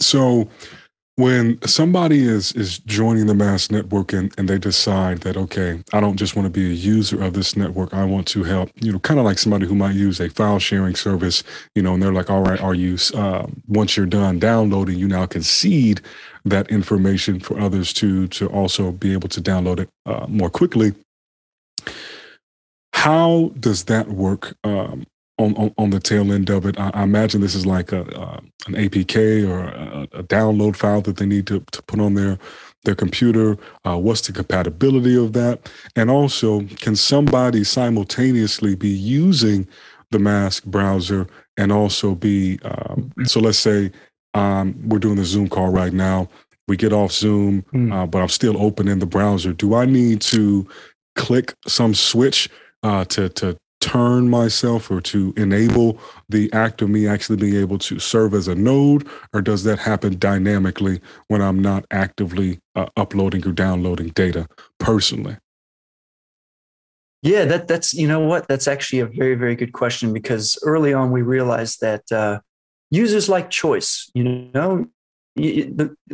So 0.00 0.50
when 1.20 1.60
somebody 1.66 2.22
is 2.24 2.52
is 2.52 2.78
joining 2.80 3.26
the 3.26 3.34
MASQ 3.34 3.70
network 3.70 4.12
and, 4.12 4.32
and 4.38 4.48
they 4.48 4.58
decide 4.58 5.18
that 5.18 5.36
okay 5.36 5.82
i 5.92 6.00
don't 6.00 6.16
just 6.16 6.34
want 6.34 6.46
to 6.46 6.50
be 6.50 6.66
a 6.66 6.74
user 6.74 7.22
of 7.22 7.34
this 7.34 7.56
network 7.56 7.92
i 7.92 8.04
want 8.04 8.26
to 8.26 8.42
help 8.42 8.70
you 8.76 8.90
know 8.90 8.98
kind 9.00 9.20
of 9.20 9.26
like 9.26 9.38
somebody 9.38 9.66
who 9.66 9.74
might 9.74 9.94
use 9.94 10.18
a 10.18 10.30
file 10.30 10.58
sharing 10.58 10.94
service 10.94 11.44
you 11.74 11.82
know 11.82 11.92
and 11.92 12.02
they're 12.02 12.12
like 12.12 12.30
all 12.30 12.42
right 12.42 12.60
are 12.60 12.74
you 12.74 12.96
uh, 13.14 13.46
once 13.68 13.96
you're 13.96 14.06
done 14.06 14.38
downloading 14.38 14.98
you 14.98 15.06
now 15.06 15.26
concede 15.26 16.00
that 16.44 16.70
information 16.70 17.38
for 17.38 17.60
others 17.60 17.92
to 17.92 18.26
to 18.28 18.46
also 18.48 18.90
be 18.90 19.12
able 19.12 19.28
to 19.28 19.42
download 19.42 19.78
it 19.80 19.90
uh, 20.06 20.26
more 20.26 20.48
quickly 20.48 20.94
how 22.94 23.52
does 23.60 23.84
that 23.84 24.08
work 24.08 24.56
um, 24.64 25.04
on, 25.40 25.56
on, 25.56 25.74
on, 25.78 25.90
the 25.90 26.00
tail 26.00 26.32
end 26.32 26.50
of 26.50 26.66
it. 26.66 26.78
I, 26.78 26.90
I 26.94 27.02
imagine 27.02 27.40
this 27.40 27.54
is 27.54 27.66
like 27.66 27.92
a, 27.92 28.02
uh, 28.16 28.40
an 28.66 28.74
APK 28.74 29.48
or 29.48 29.60
a, 29.60 30.08
a, 30.18 30.22
download 30.22 30.76
file 30.76 31.00
that 31.02 31.16
they 31.16 31.26
need 31.26 31.46
to, 31.46 31.60
to 31.72 31.82
put 31.82 32.00
on 32.00 32.14
their 32.14 32.38
their 32.84 32.94
computer. 32.94 33.58
Uh, 33.84 33.98
what's 33.98 34.26
the 34.26 34.32
compatibility 34.32 35.16
of 35.16 35.32
that? 35.34 35.70
And 35.96 36.10
also, 36.10 36.62
can 36.62 36.96
somebody 36.96 37.64
simultaneously 37.64 38.74
be 38.74 38.88
using 38.88 39.66
the 40.10 40.18
MASQ 40.18 40.64
browser 40.64 41.26
and 41.56 41.72
also 41.72 42.14
be 42.14 42.58
um, 42.64 43.12
so? 43.24 43.40
Let's 43.40 43.58
say 43.58 43.90
um, 44.34 44.74
we're 44.88 44.98
doing 44.98 45.16
the 45.16 45.24
Zoom 45.24 45.48
call 45.48 45.70
right 45.70 45.92
now. 45.92 46.28
We 46.68 46.76
get 46.76 46.92
off 46.92 47.12
Zoom, 47.12 47.62
mm. 47.74 47.92
uh, 47.92 48.06
but 48.06 48.22
I'm 48.22 48.28
still 48.28 48.60
open 48.62 48.88
in 48.88 49.00
the 49.00 49.06
browser. 49.06 49.52
Do 49.52 49.74
I 49.74 49.86
need 49.86 50.20
to 50.22 50.68
click 51.16 51.54
some 51.66 51.94
switch 51.94 52.48
uh, 52.82 53.04
to 53.06 53.28
to 53.30 53.56
turn 53.80 54.28
myself 54.28 54.90
or 54.90 55.00
to 55.00 55.32
enable 55.36 55.98
the 56.28 56.52
act 56.52 56.82
of 56.82 56.90
me 56.90 57.06
actually 57.06 57.36
being 57.36 57.56
able 57.56 57.78
to 57.78 57.98
serve 57.98 58.34
as 58.34 58.46
a 58.46 58.54
node 58.54 59.08
or 59.32 59.40
does 59.40 59.64
that 59.64 59.78
happen 59.78 60.18
dynamically 60.18 61.00
when 61.28 61.40
i'm 61.40 61.60
not 61.62 61.86
actively 61.90 62.60
uh, 62.74 62.86
uploading 62.96 63.46
or 63.46 63.52
downloading 63.52 64.08
data 64.08 64.46
personally? 64.78 65.36
Yeah 67.22 67.44
that 67.44 67.68
that's 67.68 67.92
you 67.92 68.08
know 68.08 68.20
what? 68.20 68.48
That's 68.48 68.68
actually 68.68 69.00
a 69.00 69.06
very 69.06 69.34
very 69.34 69.54
good 69.54 69.72
question 69.72 70.12
because 70.12 70.58
early 70.62 70.94
on 70.94 71.10
we 71.10 71.22
realized 71.22 71.80
that 71.80 72.10
uh, 72.10 72.40
users 72.90 73.28
like 73.28 73.50
choice 73.50 74.10
you 74.14 74.50
know? 74.54 74.86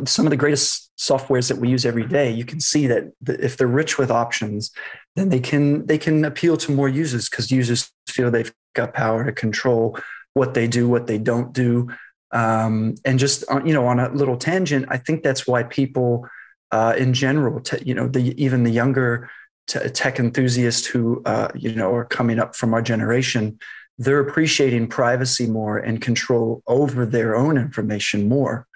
Some 0.05 0.25
of 0.25 0.29
the 0.29 0.37
greatest 0.37 0.91
softwares 0.97 1.47
that 1.49 1.57
we 1.57 1.69
use 1.69 1.85
every 1.85 2.05
day, 2.05 2.31
you 2.31 2.45
can 2.45 2.59
see 2.59 2.87
that 2.87 3.11
if 3.27 3.57
they're 3.57 3.67
rich 3.67 3.97
with 3.97 4.11
options, 4.11 4.71
then 5.17 5.29
they 5.29 5.39
can 5.39 5.85
they 5.87 5.97
can 5.97 6.23
appeal 6.23 6.55
to 6.57 6.71
more 6.71 6.87
users 6.87 7.27
because 7.27 7.51
users 7.51 7.91
feel 8.07 8.29
they've 8.29 8.53
got 8.75 8.93
power 8.93 9.25
to 9.25 9.31
control 9.31 9.97
what 10.35 10.53
they 10.53 10.67
do, 10.67 10.87
what 10.87 11.07
they 11.07 11.17
don't 11.17 11.51
do, 11.51 11.89
um, 12.31 12.93
and 13.03 13.17
just 13.17 13.43
you 13.65 13.73
know 13.73 13.87
on 13.87 13.99
a 13.99 14.09
little 14.09 14.37
tangent, 14.37 14.85
I 14.89 14.97
think 14.97 15.23
that's 15.23 15.47
why 15.47 15.63
people 15.63 16.27
uh, 16.71 16.93
in 16.97 17.13
general, 17.13 17.59
te- 17.61 17.83
you 17.83 17.93
know, 17.93 18.07
the, 18.07 18.33
even 18.41 18.63
the 18.63 18.69
younger 18.69 19.29
tech 19.67 20.19
enthusiasts 20.19 20.85
who 20.85 21.21
uh, 21.25 21.49
you 21.55 21.73
know 21.73 21.93
are 21.93 22.05
coming 22.05 22.39
up 22.39 22.55
from 22.55 22.73
our 22.73 22.81
generation, 22.81 23.57
they're 23.97 24.19
appreciating 24.19 24.87
privacy 24.87 25.47
more 25.47 25.77
and 25.77 26.01
control 26.01 26.61
over 26.67 27.05
their 27.05 27.35
own 27.35 27.57
information 27.57 28.29
more 28.29 28.67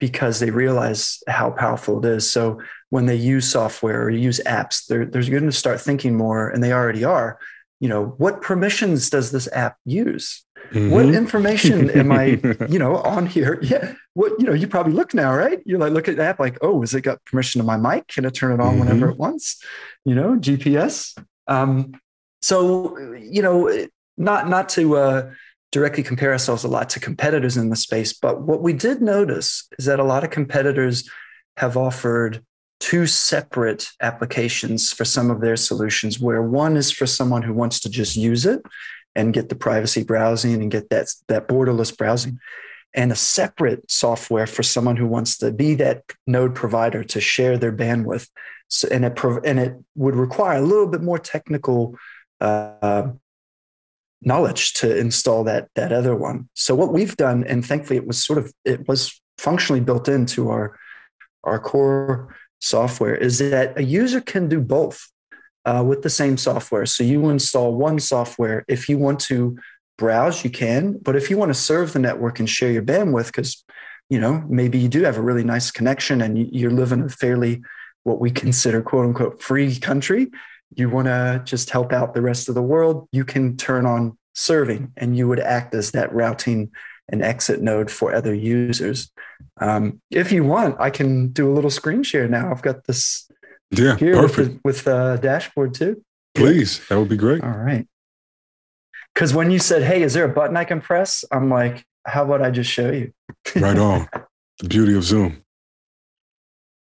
because 0.00 0.40
they 0.40 0.50
realize 0.50 1.22
how 1.28 1.50
powerful 1.50 2.04
it 2.04 2.08
is. 2.10 2.28
So 2.28 2.60
when 2.88 3.06
they 3.06 3.14
use 3.14 3.48
software 3.48 4.02
or 4.02 4.10
use 4.10 4.40
apps, 4.46 4.86
they're, 4.86 5.04
they're 5.04 5.22
going 5.22 5.44
to 5.44 5.52
start 5.52 5.80
thinking 5.80 6.16
more, 6.16 6.48
and 6.48 6.64
they 6.64 6.72
already 6.72 7.04
are. 7.04 7.38
You 7.78 7.88
know, 7.88 8.06
what 8.18 8.42
permissions 8.42 9.08
does 9.08 9.30
this 9.30 9.48
app 9.52 9.76
use? 9.84 10.44
Mm-hmm. 10.70 10.90
What 10.90 11.06
information 11.06 11.90
am 11.90 12.12
I, 12.12 12.24
you 12.68 12.78
know, 12.78 12.96
on 12.96 13.26
here? 13.26 13.60
Yeah. 13.70 13.94
What, 14.14 14.32
you 14.40 14.44
know, 14.44 14.52
you 14.52 14.66
probably 14.66 14.92
look 14.92 15.14
now, 15.14 15.32
right? 15.32 15.60
You're 15.64 15.78
like 15.78 15.92
look 15.92 16.08
at 16.08 16.16
the 16.16 16.24
app 16.24 16.40
like, 16.40 16.58
oh, 16.62 16.80
has 16.80 16.94
it 16.94 17.02
got 17.02 17.24
permission 17.24 17.60
to 17.60 17.64
my 17.64 17.76
mic? 17.76 18.08
Can 18.08 18.24
it 18.24 18.34
turn 18.34 18.52
it 18.52 18.60
on 18.60 18.72
mm-hmm. 18.72 18.80
whenever 18.80 19.08
it 19.08 19.18
wants? 19.18 19.62
You 20.04 20.16
know, 20.16 20.34
GPS. 20.34 21.16
Um, 21.46 21.92
so, 22.42 22.98
you 23.14 23.40
know, 23.40 23.86
not 24.16 24.48
not 24.48 24.68
to 24.70 24.96
uh, 24.96 25.30
directly 25.72 26.02
compare 26.02 26.32
ourselves 26.32 26.64
a 26.64 26.68
lot 26.68 26.90
to 26.90 27.00
competitors 27.00 27.56
in 27.56 27.70
the 27.70 27.76
space. 27.76 28.12
But 28.12 28.42
what 28.42 28.62
we 28.62 28.72
did 28.72 29.00
notice 29.00 29.68
is 29.78 29.84
that 29.84 30.00
a 30.00 30.04
lot 30.04 30.24
of 30.24 30.30
competitors 30.30 31.08
have 31.56 31.76
offered 31.76 32.44
two 32.80 33.06
separate 33.06 33.90
applications 34.00 34.92
for 34.92 35.04
some 35.04 35.30
of 35.30 35.40
their 35.40 35.56
solutions, 35.56 36.18
where 36.18 36.42
one 36.42 36.76
is 36.76 36.90
for 36.90 37.06
someone 37.06 37.42
who 37.42 37.52
wants 37.52 37.80
to 37.80 37.90
just 37.90 38.16
use 38.16 38.46
it, 38.46 38.62
and 39.16 39.34
get 39.34 39.48
the 39.48 39.54
privacy 39.54 40.04
browsing 40.04 40.54
and 40.54 40.70
get 40.70 40.88
that, 40.90 41.12
that 41.28 41.48
borderless 41.48 41.96
browsing. 41.96 42.38
And 42.94 43.12
a 43.12 43.16
separate 43.16 43.88
software 43.90 44.46
for 44.46 44.62
someone 44.62 44.96
who 44.96 45.06
wants 45.06 45.38
to 45.38 45.52
be 45.52 45.74
that 45.76 46.04
node 46.26 46.54
provider 46.54 47.04
to 47.04 47.20
share 47.20 47.58
their 47.58 47.72
bandwidth. 47.72 48.28
So, 48.68 48.88
and, 48.90 49.04
it, 49.04 49.18
and 49.44 49.58
it 49.60 49.74
would 49.96 50.16
require 50.16 50.58
a 50.58 50.62
little 50.62 50.86
bit 50.86 51.02
more 51.02 51.18
technical 51.18 51.96
uh, 52.40 53.10
knowledge 54.22 54.74
to 54.74 54.96
install 54.96 55.44
that 55.44 55.68
that 55.74 55.92
other 55.92 56.14
one. 56.14 56.48
So 56.54 56.74
what 56.74 56.92
we've 56.92 57.16
done, 57.16 57.44
and 57.44 57.64
thankfully 57.64 57.96
it 57.96 58.06
was 58.06 58.22
sort 58.22 58.38
of 58.38 58.52
it 58.64 58.86
was 58.88 59.20
functionally 59.38 59.80
built 59.80 60.08
into 60.08 60.50
our 60.50 60.78
our 61.44 61.58
core 61.58 62.34
software, 62.58 63.14
is 63.14 63.38
that 63.38 63.78
a 63.78 63.82
user 63.82 64.20
can 64.20 64.48
do 64.48 64.60
both 64.60 65.10
uh, 65.64 65.82
with 65.86 66.02
the 66.02 66.10
same 66.10 66.36
software. 66.36 66.86
So 66.86 67.04
you 67.04 67.28
install 67.30 67.74
one 67.74 67.98
software 67.98 68.64
if 68.68 68.88
you 68.88 68.98
want 68.98 69.20
to 69.20 69.58
browse, 69.96 70.44
you 70.44 70.50
can, 70.50 70.98
but 71.02 71.16
if 71.16 71.30
you 71.30 71.36
want 71.36 71.50
to 71.50 71.60
serve 71.60 71.92
the 71.92 71.98
network 71.98 72.38
and 72.38 72.48
share 72.48 72.70
your 72.70 72.82
bandwidth, 72.82 73.26
because 73.26 73.64
you 74.08 74.20
know 74.20 74.44
maybe 74.48 74.78
you 74.78 74.88
do 74.88 75.02
have 75.04 75.16
a 75.16 75.22
really 75.22 75.44
nice 75.44 75.70
connection 75.70 76.20
and 76.20 76.38
you, 76.54 76.68
live 76.70 76.92
in 76.92 77.02
a 77.02 77.08
fairly 77.08 77.62
what 78.02 78.20
we 78.20 78.30
consider 78.30 78.82
quote 78.82 79.06
unquote 79.06 79.42
free 79.42 79.78
country 79.78 80.28
you 80.74 80.88
want 80.88 81.06
to 81.06 81.42
just 81.44 81.70
help 81.70 81.92
out 81.92 82.14
the 82.14 82.22
rest 82.22 82.48
of 82.48 82.54
the 82.54 82.62
world, 82.62 83.08
you 83.12 83.24
can 83.24 83.56
turn 83.56 83.86
on 83.86 84.16
serving 84.34 84.92
and 84.96 85.16
you 85.16 85.28
would 85.28 85.40
act 85.40 85.74
as 85.74 85.90
that 85.92 86.12
routing 86.12 86.70
and 87.08 87.22
exit 87.22 87.60
node 87.60 87.90
for 87.90 88.14
other 88.14 88.34
users. 88.34 89.10
Um, 89.60 90.00
if 90.10 90.30
you 90.30 90.44
want, 90.44 90.76
I 90.78 90.90
can 90.90 91.28
do 91.28 91.50
a 91.50 91.52
little 91.52 91.70
screen 91.70 92.02
share 92.02 92.28
now. 92.28 92.50
I've 92.50 92.62
got 92.62 92.84
this 92.84 93.28
yeah, 93.70 93.96
here 93.96 94.14
perfect. 94.14 94.60
with, 94.64 94.84
the, 94.84 95.12
with 95.12 95.22
dashboard 95.22 95.74
too. 95.74 96.02
Please, 96.34 96.86
that 96.88 96.98
would 96.98 97.08
be 97.08 97.16
great. 97.16 97.42
All 97.42 97.50
right. 97.50 97.86
Because 99.14 99.34
when 99.34 99.50
you 99.50 99.58
said, 99.58 99.82
"Hey, 99.82 100.02
is 100.02 100.14
there 100.14 100.24
a 100.24 100.28
button 100.28 100.56
I 100.56 100.64
can 100.64 100.80
press?" 100.80 101.24
I'm 101.32 101.50
like, 101.50 101.84
"How 102.06 102.24
about 102.24 102.42
I 102.42 102.50
just 102.50 102.70
show 102.70 102.90
you?" 102.90 103.12
right 103.56 103.78
on. 103.78 104.08
The 104.60 104.68
beauty 104.68 104.94
of 104.94 105.04
Zoom. 105.04 105.42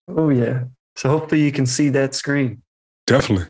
Oh 0.10 0.28
yeah. 0.28 0.66
So 0.98 1.08
hopefully 1.08 1.42
you 1.42 1.54
can 1.54 1.66
see 1.66 1.88
that 1.90 2.14
screen. 2.14 2.64
Definitely. 3.08 3.48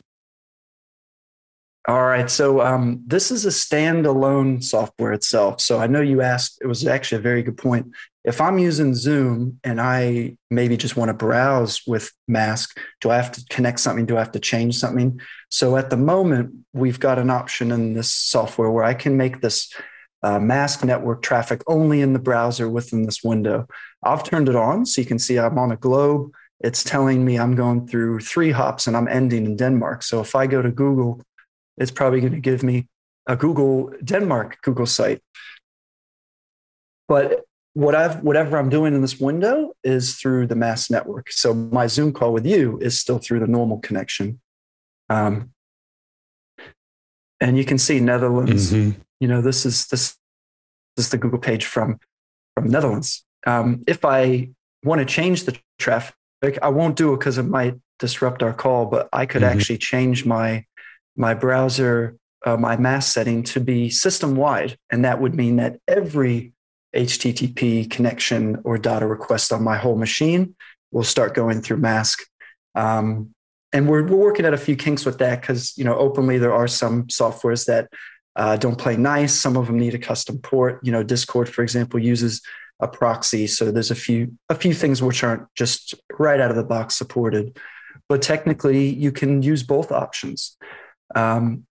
All 1.88 2.04
right. 2.04 2.30
So 2.30 2.62
um, 2.62 3.02
this 3.08 3.32
is 3.32 3.46
a 3.46 3.50
standalone 3.50 4.63
software 4.63 5.13
itself. 5.13 5.62
So 5.62 5.80
I 5.80 5.88
know 5.88 6.02
you 6.02 6.22
asked, 6.22 6.60
it 6.62 6.67
was 6.67 6.86
actually 6.86 7.20
a 7.20 7.22
very 7.22 7.41
good 7.41 7.58
point. 7.58 7.88
If 8.24 8.39
I'm 8.39 8.60
using 8.60 8.94
Zoom 8.94 9.60
and 9.63 9.82
I 9.82 10.38
maybe 10.52 10.78
just 10.78 10.96
want 10.96 11.10
to 11.10 11.13
browse 11.13 11.82
with 11.88 12.12
MASQ, 12.30 12.78
do 13.02 13.10
I 13.10 13.15
have 13.15 13.32
to 13.32 13.44
connect 13.50 13.80
something? 13.80 14.06
Do 14.06 14.15
I 14.15 14.20
have 14.20 14.34
to 14.34 14.39
change 14.39 14.78
something? 14.78 15.20
So 15.50 15.76
at 15.76 15.89
the 15.89 15.98
moment, 15.98 16.54
we've 16.72 17.00
got 17.00 17.17
an 17.17 17.32
option 17.32 17.72
in 17.72 17.94
this 17.94 18.12
software 18.12 18.70
where 18.70 18.84
I 18.84 18.94
can 18.94 19.17
make 19.17 19.41
this 19.41 19.74
uh, 20.22 20.38
MASQ 20.38 20.84
network 20.84 21.24
traffic 21.24 21.63
only 21.65 22.02
in 22.02 22.13
the 22.13 22.20
browser 22.20 22.70
within 22.70 23.08
this 23.08 23.24
window. 23.24 23.67
I've 24.04 24.24
turned 24.24 24.50
it 24.50 24.56
on 24.56 24.86
so 24.86 25.02
you 25.02 25.08
can 25.08 25.17
see 25.17 25.39
I'm 25.39 25.58
on 25.58 25.72
a 25.72 25.78
globe. 25.78 26.32
It's 26.60 26.84
telling 26.84 27.26
me 27.26 27.39
I'm 27.39 27.56
going 27.56 27.88
through 27.88 28.20
three 28.20 28.52
hops 28.52 28.86
and 28.86 28.96
I'm 28.96 29.08
ending 29.08 29.48
in 29.48 29.56
Denmark. 29.56 30.04
So 30.04 30.22
if 30.22 30.36
I 30.36 30.46
go 30.46 30.62
to 30.62 30.70
Google, 30.70 31.24
it's 31.82 31.91
probably 31.91 32.22
going 32.22 32.34
to 32.34 32.39
give 32.39 32.63
me 32.63 32.88
a 33.28 33.36
Google 33.36 33.91
Denmark 34.04 34.62
Google 34.62 34.86
site. 34.86 35.22
But 37.08 37.41
what 37.74 37.96
I've 37.96 38.22
whatever 38.22 38.58
I'm 38.58 38.70
doing 38.70 38.94
in 38.94 39.02
this 39.02 39.20
window 39.20 39.74
is 39.84 40.15
through 40.15 40.48
the 40.48 40.56
MASQ 40.56 40.91
network. 40.91 41.32
So 41.32 41.54
my 41.54 41.88
Zoom 41.88 42.13
call 42.13 42.34
with 42.34 42.46
you 42.46 42.78
is 42.80 43.00
still 43.00 43.17
through 43.17 43.39
the 43.39 43.48
normal 43.48 43.80
connection. 43.80 44.39
Um, 45.10 45.52
and 47.39 47.58
you 47.58 47.65
can 47.65 47.78
see 47.78 48.00
Netherlands. 48.00 48.72
Mm-hmm. 48.72 49.02
You 49.20 49.28
know, 49.28 49.41
this 49.41 49.65
is 49.65 49.88
this, 49.88 50.15
this 50.96 51.06
is 51.06 51.12
the 51.12 51.17
Google 51.17 51.39
page 51.39 51.65
from 51.65 52.00
from 52.56 52.67
Netherlands. 52.67 53.26
Um, 53.48 53.84
if 53.88 54.06
I 54.06 54.50
want 54.84 55.00
to 55.00 55.06
change 55.06 55.46
the 55.46 55.58
traffic, 55.80 56.13
I 56.62 56.70
won't 56.70 56.96
do 56.96 57.13
it 57.13 57.20
because 57.20 57.38
it 57.38 57.44
might 57.44 57.76
disrupt 58.00 58.44
our 58.44 58.54
call. 58.54 58.86
But 58.86 59.10
I 59.13 59.26
could 59.26 59.41
mm-hmm. 59.41 59.58
actually 59.58 59.78
change 59.78 60.26
my 60.26 60.65
my 61.15 61.34
browser, 61.34 62.17
uh, 62.45 62.58
my 62.58 62.76
MASQ 62.76 63.04
setting 63.04 63.43
to 63.43 63.60
be 63.60 63.89
system 63.89 64.36
wide. 64.36 64.78
And 64.91 65.06
that 65.06 65.21
would 65.21 65.36
mean 65.36 65.58
that 65.58 65.80
every 65.88 66.54
HTTP 66.95 67.89
connection 67.89 68.60
or 68.63 68.78
data 68.78 69.06
request 69.06 69.54
on 69.54 69.63
my 69.63 69.78
whole 69.78 69.95
machine 69.95 70.56
will 70.91 71.04
start 71.04 71.34
going 71.34 71.62
through 71.62 71.78
MASQ. 71.78 72.17
Um, 72.76 73.34
and 73.74 73.88
we're, 73.88 74.04
we're 74.04 74.17
working 74.17 74.45
at 74.45 74.54
a 74.54 74.58
few 74.58 74.76
kinks 74.76 75.06
with 75.06 75.17
that 75.19 75.41
because, 75.41 75.78
you 75.78 75.84
know, 75.84 75.95
openly 75.95 76.38
there 76.38 76.54
are 76.54 76.67
some 76.67 77.08
softwares 77.08 77.65
that 77.67 77.89
uh, 78.36 78.58
don't 78.58 78.78
play 78.78 78.97
nice. 78.97 79.34
Some 79.34 79.56
of 79.56 79.67
them 79.67 79.78
need 79.78 79.93
a 79.93 80.00
custom 80.00 80.39
port. 80.39 80.80
You 80.84 80.91
know, 80.91 81.04
Discord, 81.04 81.47
for 81.47 81.63
example, 81.63 82.00
uses 82.00 82.41
a 82.80 82.88
proxy. 82.88 83.47
So 83.47 83.71
there's 83.71 83.91
a 83.91 83.95
few 83.95 84.34
a 84.50 84.56
few 84.56 84.74
things 84.74 85.02
which 85.02 85.24
aren't 85.24 85.43
just 85.56 85.93
right 86.17 86.39
out 86.39 86.50
of 86.50 86.58
the 86.58 86.63
box 86.63 86.95
supported. 86.95 87.58
But 88.10 88.21
technically, 88.21 88.89
you 88.89 89.12
can 89.12 89.41
use 89.41 89.63
both 89.63 89.91
options. 89.91 90.58
Um, 91.15 91.65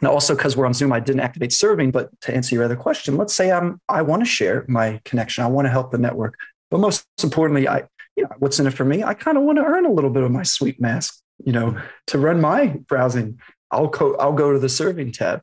and 0.00 0.08
also 0.08 0.34
because 0.34 0.56
we're 0.56 0.66
on 0.66 0.74
Zoom, 0.74 0.92
I 0.92 1.00
didn't 1.00 1.20
activate 1.20 1.52
serving. 1.52 1.90
But 1.90 2.08
to 2.22 2.34
answer 2.34 2.54
your 2.54 2.64
other 2.64 2.76
question, 2.76 3.16
let's 3.16 3.34
say 3.34 3.50
I'm 3.50 3.80
I 3.88 4.02
want 4.02 4.22
to 4.22 4.26
share 4.26 4.64
my 4.68 5.00
connection. 5.04 5.44
I 5.44 5.46
want 5.46 5.66
to 5.66 5.70
help 5.70 5.90
the 5.90 5.98
network. 5.98 6.36
But 6.70 6.80
most 6.80 7.06
importantly, 7.22 7.68
I 7.68 7.84
you 8.16 8.24
know 8.24 8.30
what's 8.38 8.58
in 8.58 8.66
it 8.66 8.72
for 8.74 8.84
me. 8.84 9.02
I 9.02 9.14
kind 9.14 9.38
of 9.38 9.44
want 9.44 9.58
to 9.58 9.64
earn 9.64 9.86
a 9.86 9.92
little 9.92 10.10
bit 10.10 10.22
of 10.22 10.30
my 10.30 10.42
sweet 10.42 10.80
MASQ. 10.80 11.20
You 11.44 11.52
know, 11.52 11.80
to 12.08 12.18
run 12.18 12.40
my 12.40 12.66
browsing, 12.88 13.40
I'll 13.70 13.88
co- 13.88 14.16
I'll 14.16 14.32
go 14.32 14.52
to 14.52 14.58
the 14.58 14.68
serving 14.68 15.12
tab 15.12 15.42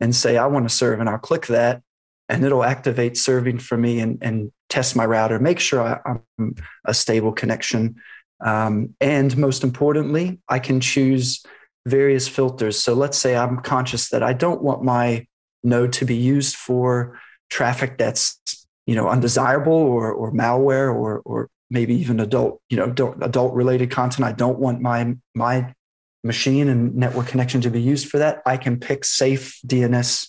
and 0.00 0.14
say 0.14 0.36
I 0.36 0.46
want 0.46 0.68
to 0.68 0.74
serve, 0.74 1.00
and 1.00 1.08
I'll 1.08 1.18
click 1.18 1.46
that, 1.46 1.82
and 2.28 2.44
it'll 2.44 2.64
activate 2.64 3.16
serving 3.16 3.58
for 3.58 3.76
me 3.76 4.00
and 4.00 4.18
and 4.22 4.52
test 4.68 4.96
my 4.96 5.06
router, 5.06 5.38
make 5.38 5.58
sure 5.58 5.80
I, 5.80 6.18
am 6.38 6.54
a 6.84 6.94
stable 6.94 7.32
connection. 7.32 7.96
Um, 8.44 8.94
and 9.00 9.36
most 9.36 9.64
importantly, 9.64 10.38
I 10.48 10.58
can 10.58 10.80
choose 10.80 11.42
various 11.86 12.28
filters. 12.28 12.78
So 12.78 12.92
let's 12.94 13.16
say 13.16 13.36
I'm 13.36 13.60
conscious 13.60 14.10
that 14.10 14.22
I 14.22 14.32
don't 14.32 14.62
want 14.62 14.82
my 14.82 15.26
node 15.62 15.92
to 15.94 16.04
be 16.04 16.16
used 16.16 16.56
for 16.56 17.18
traffic 17.48 17.96
that's 17.96 18.38
you 18.86 18.94
know 18.94 19.08
undesirable 19.08 19.72
or 19.72 20.12
or 20.12 20.32
malware 20.32 20.92
or 20.92 21.22
or 21.24 21.48
maybe 21.70 21.94
even 21.94 22.20
adult 22.20 22.60
you 22.68 22.76
know 22.76 22.92
adult 23.22 23.54
related 23.54 23.90
content. 23.90 24.26
I 24.26 24.32
don't 24.32 24.58
want 24.58 24.80
my 24.80 25.16
my 25.34 25.72
machine 26.24 26.68
and 26.68 26.94
network 26.96 27.28
connection 27.28 27.60
to 27.60 27.70
be 27.70 27.80
used 27.80 28.08
for 28.08 28.18
that. 28.18 28.42
I 28.44 28.56
can 28.56 28.80
pick 28.80 29.04
safe 29.04 29.60
DNS 29.64 30.28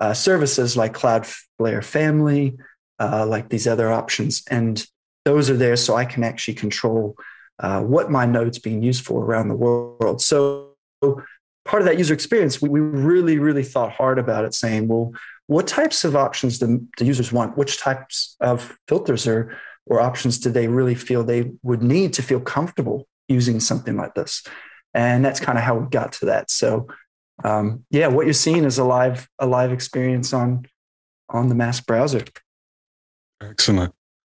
uh, 0.00 0.12
services 0.12 0.76
like 0.76 0.92
Cloudflare 0.92 1.84
Family, 1.84 2.56
uh, 2.98 3.24
like 3.26 3.48
these 3.48 3.68
other 3.68 3.92
options, 3.92 4.42
and 4.50 4.84
those 5.24 5.48
are 5.50 5.56
there 5.56 5.76
so 5.76 5.94
I 5.94 6.04
can 6.04 6.24
actually 6.24 6.54
control 6.54 7.16
uh, 7.60 7.80
what 7.80 8.10
my 8.10 8.26
node's 8.26 8.58
being 8.58 8.82
used 8.82 9.04
for 9.04 9.24
around 9.24 9.48
the 9.48 9.54
world. 9.54 10.20
So 10.20 10.75
part 11.02 11.82
of 11.82 11.86
that 11.86 11.98
user 11.98 12.14
experience, 12.14 12.62
we, 12.62 12.68
we 12.68 12.80
really, 12.80 13.38
really 13.38 13.64
thought 13.64 13.92
hard 13.92 14.18
about 14.18 14.44
it, 14.44 14.54
saying, 14.54 14.88
well, 14.88 15.12
what 15.46 15.66
types 15.66 16.04
of 16.04 16.16
options 16.16 16.58
do 16.58 16.86
the 16.98 17.04
users 17.04 17.32
want? 17.32 17.56
Which 17.56 17.78
types 17.78 18.36
of 18.40 18.76
filters 18.88 19.26
or, 19.26 19.56
or 19.86 20.00
options 20.00 20.38
do 20.38 20.50
they 20.50 20.68
really 20.68 20.94
feel 20.94 21.22
they 21.22 21.52
would 21.62 21.82
need 21.82 22.12
to 22.14 22.22
feel 22.22 22.40
comfortable 22.40 23.06
using 23.28 23.60
something 23.60 23.96
like 23.96 24.14
this? 24.14 24.42
And 24.94 25.24
that's 25.24 25.40
kind 25.40 25.58
of 25.58 25.64
how 25.64 25.76
we 25.76 25.88
got 25.88 26.12
to 26.14 26.26
that. 26.26 26.50
So 26.50 26.88
um, 27.44 27.84
yeah, 27.90 28.06
what 28.08 28.26
you're 28.26 28.32
seeing 28.32 28.64
is 28.64 28.78
a 28.78 28.84
live, 28.84 29.28
a 29.38 29.46
live 29.46 29.72
experience 29.72 30.32
on 30.32 30.66
on 31.28 31.48
the 31.48 31.54
MASQ 31.54 31.86
browser. 31.86 32.22
Excellent. 33.42 33.92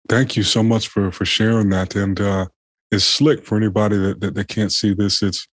Thank 0.09 0.37
you 0.37 0.43
so 0.43 0.63
much 0.63 0.89
for 0.89 1.11
for 1.11 1.25
sharing 1.25 1.71
that. 1.71 1.95
And 1.97 2.21
uh, 2.21 2.47
it's 2.91 3.05
slick 3.05 3.45
for 3.45 3.57
anybody 3.57 3.97
that, 3.97 4.21
that, 4.21 4.35
that 4.35 4.49
can't 4.49 4.73
see 4.73 4.93
this. 4.93 5.23
It's 5.23 5.49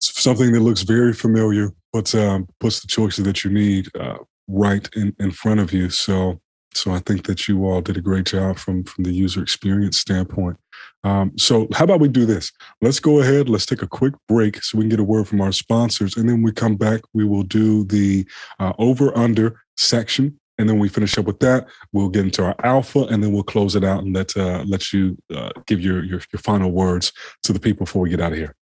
something 0.00 0.52
that 0.52 0.60
looks 0.60 0.82
very 0.82 1.12
familiar, 1.12 1.72
but 1.92 2.14
um, 2.14 2.46
puts 2.58 2.80
the 2.80 2.86
choices 2.86 3.24
that 3.24 3.44
you 3.44 3.50
need 3.50 3.88
uh, 3.98 4.18
right 4.48 4.88
in, 4.96 5.14
in 5.18 5.30
front 5.30 5.60
of 5.60 5.72
you. 5.72 5.90
So, 5.90 6.40
so 6.74 6.92
I 6.92 7.00
think 7.00 7.26
that 7.26 7.48
you 7.48 7.66
all 7.66 7.80
did 7.80 7.96
a 7.96 8.00
great 8.00 8.26
job 8.26 8.58
from 8.58 8.84
from 8.84 9.04
the 9.04 9.12
user 9.12 9.42
experience 9.42 9.98
standpoint. 9.98 10.56
Um, 11.02 11.32
so, 11.36 11.66
how 11.74 11.84
about 11.84 12.00
we 12.00 12.08
do 12.08 12.26
this? 12.26 12.52
Let's 12.80 13.00
go 13.00 13.20
ahead. 13.20 13.48
Let's 13.48 13.66
take 13.66 13.82
a 13.82 13.88
quick 13.88 14.14
break 14.28 14.62
so 14.62 14.78
we 14.78 14.84
can 14.84 14.90
get 14.90 15.00
a 15.00 15.04
word 15.04 15.28
from 15.28 15.40
our 15.40 15.52
sponsors, 15.52 16.16
and 16.16 16.28
then 16.28 16.42
we 16.42 16.52
come 16.52 16.76
back. 16.76 17.00
We 17.12 17.24
will 17.24 17.42
do 17.42 17.84
the 17.84 18.26
uh, 18.58 18.72
over 18.78 19.16
under 19.16 19.60
section 19.76 20.38
and 20.60 20.68
then 20.68 20.78
we 20.78 20.90
finish 20.90 21.16
up 21.16 21.24
with 21.24 21.40
that. 21.40 21.66
We'll 21.92 22.10
get 22.10 22.26
into 22.26 22.44
our 22.44 22.54
alpha, 22.62 23.04
and 23.04 23.24
then 23.24 23.32
we'll 23.32 23.42
close 23.42 23.74
it 23.76 23.82
out 23.82 24.02
and 24.02 24.14
let 24.14 24.36
uh, 24.36 24.62
let 24.66 24.92
you 24.92 25.16
uh, 25.34 25.50
give 25.66 25.80
your, 25.80 26.04
your, 26.04 26.20
your 26.32 26.40
final 26.40 26.70
words 26.70 27.12
to 27.44 27.54
the 27.54 27.58
people 27.58 27.86
before 27.86 28.02
we 28.02 28.10
get 28.10 28.20
out 28.20 28.32
of 28.32 28.38
here. 28.38 28.54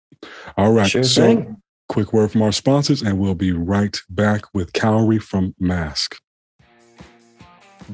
All 0.56 0.72
right. 0.72 0.90
Sure 0.90 1.04
so, 1.04 1.22
thing. 1.22 1.62
quick 1.88 2.12
word 2.12 2.32
from 2.32 2.42
our 2.42 2.52
sponsors, 2.52 3.02
and 3.02 3.18
we'll 3.18 3.34
be 3.34 3.52
right 3.52 3.96
back 4.10 4.42
with 4.54 4.72
Kauri 4.72 5.18
from 5.18 5.54
MASQ. 5.60 6.16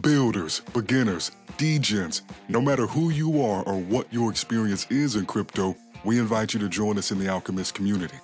Builders, 0.00 0.60
beginners, 0.72 1.30
degens, 1.56 2.22
no 2.48 2.60
matter 2.60 2.86
who 2.86 3.10
you 3.10 3.42
are 3.42 3.62
or 3.62 3.78
what 3.78 4.12
your 4.12 4.30
experience 4.30 4.86
is 4.90 5.14
in 5.14 5.24
crypto, 5.24 5.76
we 6.04 6.18
invite 6.18 6.52
you 6.52 6.60
to 6.60 6.68
join 6.68 6.98
us 6.98 7.12
in 7.12 7.18
the 7.18 7.28
Alchemist 7.28 7.74
community. 7.74 8.18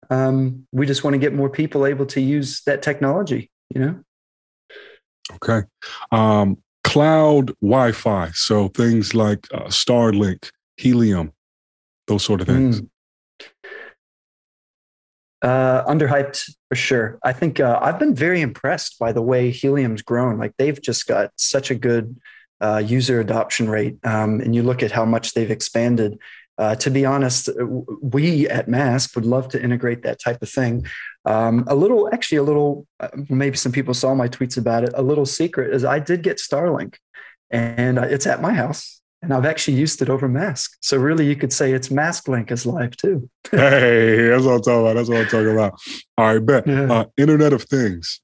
Um, 0.09 0.65
we 0.71 0.85
just 0.85 1.03
want 1.03 1.15
to 1.15 1.19
get 1.19 1.33
more 1.33 1.49
people 1.49 1.85
able 1.85 2.05
to 2.07 2.21
use 2.21 2.61
that 2.65 2.81
technology, 2.81 3.51
you 3.75 3.81
know? 3.81 3.99
Okay. 5.35 5.67
Um, 6.11 6.57
cloud 6.85 7.47
Wi 7.61 7.91
Fi. 7.91 8.31
So 8.33 8.69
things 8.69 9.13
like 9.13 9.45
uh, 9.53 9.65
Starlink, 9.65 10.49
Helium, 10.77 11.33
those 12.07 12.23
sort 12.23 12.39
of 12.39 12.47
things. 12.47 12.81
Mm. 12.81 12.89
Uh, 15.43 15.83
underhyped 15.85 16.51
for 16.67 16.75
sure. 16.75 17.19
I 17.23 17.31
think 17.31 17.59
uh, 17.59 17.79
I've 17.79 17.99
been 17.99 18.15
very 18.15 18.41
impressed 18.41 18.97
by 18.97 19.11
the 19.11 19.21
way 19.21 19.51
Helium's 19.51 20.01
grown. 20.01 20.39
Like 20.39 20.53
they've 20.57 20.81
just 20.81 21.05
got 21.05 21.31
such 21.35 21.69
a 21.69 21.75
good 21.75 22.19
uh, 22.59 22.81
user 22.83 23.19
adoption 23.19 23.69
rate. 23.69 23.97
Um, 24.03 24.41
and 24.41 24.55
you 24.55 24.63
look 24.63 24.81
at 24.81 24.91
how 24.91 25.05
much 25.05 25.33
they've 25.33 25.51
expanded. 25.51 26.17
Uh, 26.57 26.73
to 26.73 26.89
be 26.89 27.05
honest, 27.05 27.49
we 28.01 28.49
at 28.49 28.67
MASQ 28.67 29.13
would 29.13 29.27
love 29.27 29.47
to 29.49 29.61
integrate 29.61 30.01
that 30.01 30.19
type 30.19 30.41
of 30.41 30.49
thing. 30.49 30.87
Um, 31.25 31.65
a 31.67 31.75
little, 31.75 32.11
actually, 32.11 32.39
a 32.39 32.43
little, 32.43 32.87
uh, 32.99 33.09
maybe 33.29 33.57
some 33.57 33.71
people 33.71 33.93
saw 33.93 34.15
my 34.15 34.27
tweets 34.27 34.57
about 34.57 34.83
it. 34.83 34.91
A 34.95 35.03
little 35.03 35.27
secret 35.27 35.71
is 35.71 35.85
I 35.85 35.99
did 35.99 36.23
get 36.23 36.37
Starlink 36.37 36.95
and 37.51 37.99
uh, 37.99 38.07
it's 38.09 38.25
at 38.25 38.41
my 38.41 38.53
house 38.53 38.96
and 39.27 39.33
I've 39.33 39.45
actually 39.45 39.75
used 39.75 40.01
it 40.01 40.09
over 40.09 40.29
MASQ. 40.29 40.69
So 40.79 40.95
really, 40.95 41.27
you 41.27 41.35
could 41.35 41.51
say 41.51 41.73
it's 41.73 41.89
MASQ 41.89 42.29
Link 42.29 42.49
is 42.49 42.65
live 42.65 42.95
too. 42.95 43.29
hey, 43.51 44.29
that's 44.29 44.45
what 44.45 44.53
I'm 44.53 44.61
talking 44.61 44.79
about. 44.79 44.93
That's 44.93 45.09
what 45.09 45.17
I'm 45.17 45.25
talking 45.25 45.51
about. 45.51 45.73
All 46.17 46.33
right, 46.33 46.45
bet. 46.45 46.65
Yeah. 46.65 46.93
Uh, 46.93 47.05
Internet 47.17 47.51
of 47.51 47.63
Things. 47.63 48.21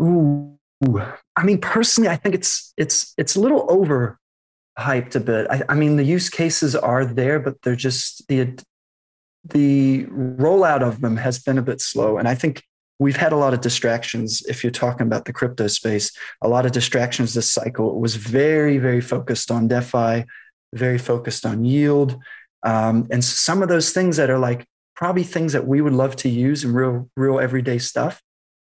Ooh, 0.00 0.56
I 1.34 1.42
mean, 1.42 1.60
personally, 1.60 2.08
I 2.08 2.14
think 2.14 2.36
it's 2.36 2.72
it's 2.76 3.14
it's 3.18 3.34
a 3.34 3.40
little 3.40 3.66
over 3.68 4.20
hyped 4.78 5.16
a 5.16 5.20
bit. 5.20 5.48
I, 5.50 5.62
I 5.70 5.74
mean, 5.74 5.96
the 5.96 6.04
use 6.04 6.30
cases 6.30 6.76
are 6.76 7.04
there, 7.04 7.40
but 7.40 7.60
they're 7.62 7.74
just 7.74 8.28
the 8.28 8.56
the 9.42 10.04
rollout 10.06 10.82
of 10.82 11.00
them 11.00 11.16
has 11.16 11.40
been 11.40 11.58
a 11.58 11.62
bit 11.62 11.80
slow. 11.80 12.16
And 12.16 12.28
I 12.28 12.36
think 12.36 12.62
we've 12.98 13.16
had 13.16 13.32
a 13.32 13.36
lot 13.36 13.54
of 13.54 13.60
distractions. 13.60 14.42
If 14.48 14.64
you're 14.64 14.70
talking 14.70 15.06
about 15.06 15.24
the 15.24 15.32
crypto 15.32 15.66
space, 15.66 16.12
a 16.42 16.48
lot 16.48 16.66
of 16.66 16.72
distractions 16.72 17.34
this 17.34 17.48
cycle. 17.48 17.90
It 17.90 17.98
was 17.98 18.16
very, 18.16 18.78
very 18.78 19.00
focused 19.00 19.50
on 19.50 19.68
DeFi, 19.68 20.24
very 20.74 20.98
focused 20.98 21.44
on 21.44 21.64
yield. 21.64 22.18
Um, 22.62 23.06
and 23.10 23.24
some 23.24 23.62
of 23.62 23.68
those 23.68 23.92
things 23.92 24.16
that 24.16 24.30
are 24.30 24.38
like 24.38 24.66
probably 24.94 25.24
things 25.24 25.52
that 25.52 25.66
we 25.66 25.80
would 25.80 25.92
love 25.92 26.16
to 26.16 26.28
use 26.28 26.64
in 26.64 26.72
real, 26.72 27.08
real 27.16 27.38
everyday 27.38 27.78
stuff. 27.78 28.22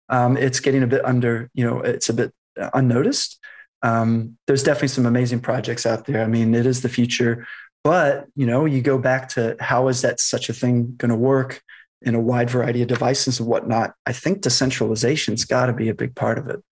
Um, 0.09 0.37
it's 0.37 0.61
getting 0.61 0.83
a 0.83 0.87
bit 0.87 1.05
under, 1.05 1.51
you 1.55 1.65
know, 1.65 1.81
it's 1.81 2.09
a 2.09 2.15
bit 2.15 2.33
unnoticed. 2.75 3.39
Um, 3.83 4.39
there's 4.47 4.63
definitely 4.63 4.89
some 4.89 5.07
amazing 5.07 5.41
projects 5.41 5.87
out 5.87 6.07
there. 6.07 6.23
I 6.23 6.27
mean, 6.27 6.55
it 6.55 6.67
is 6.67 6.83
the 6.83 6.89
future. 6.89 7.47
But 7.85 8.27
you 8.37 8.47
know, 8.47 8.65
you 8.65 8.81
go 8.81 8.97
back 8.99 9.29
to 9.31 9.57
how 9.59 9.89
is 9.89 10.03
that 10.03 10.21
such 10.21 10.49
a 10.49 10.53
thing 10.53 10.95
going 10.97 11.11
to 11.11 11.17
work 11.17 11.63
in 12.05 12.15
a 12.15 12.21
wide 12.21 12.51
variety 12.51 12.83
of 12.83 12.89
devices 12.89 13.41
and 13.41 13.49
whatnot? 13.49 13.95
I 14.07 14.13
think 14.13 14.43
decentralization's 14.43 15.45
got 15.45 15.67
to 15.67 15.73
be 15.73 15.89
a 15.89 15.95
big 15.95 16.15
part 16.15 16.39
of 16.39 16.49
it. 16.49 16.63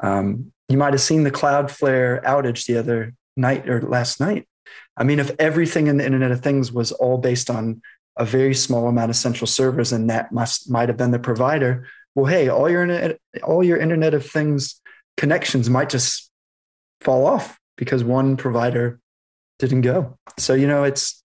Um, 0.00 0.52
you 0.68 0.76
might 0.76 0.92
have 0.92 1.00
seen 1.00 1.22
the 1.22 1.30
Cloudflare 1.30 2.22
outage 2.24 2.66
the 2.66 2.78
other 2.78 3.14
night 3.36 3.68
or 3.68 3.82
last 3.82 4.20
night. 4.20 4.48
I 4.96 5.04
mean, 5.04 5.18
if 5.18 5.30
everything 5.38 5.86
in 5.86 5.96
the 5.96 6.04
Internet 6.04 6.32
of 6.32 6.42
Things 6.42 6.72
was 6.72 6.92
all 6.92 7.18
based 7.18 7.50
on 7.50 7.82
a 8.16 8.24
very 8.24 8.54
small 8.54 8.88
amount 8.88 9.10
of 9.10 9.16
central 9.16 9.46
servers, 9.46 9.92
and 9.92 10.08
that 10.10 10.32
must 10.32 10.70
might 10.70 10.88
have 10.88 10.96
been 10.96 11.10
the 11.10 11.18
provider. 11.18 11.86
Well, 12.14 12.26
hey, 12.26 12.48
all 12.48 12.68
your 12.68 13.14
all 13.42 13.62
your 13.62 13.76
Internet 13.76 14.14
of 14.14 14.26
Things 14.26 14.80
connections 15.16 15.68
might 15.68 15.90
just 15.90 16.30
fall 17.00 17.26
off 17.26 17.58
because 17.76 18.02
one 18.02 18.36
provider 18.36 18.98
didn't 19.58 19.82
go. 19.82 20.18
So, 20.38 20.54
you 20.54 20.66
know, 20.66 20.84
it's, 20.84 21.22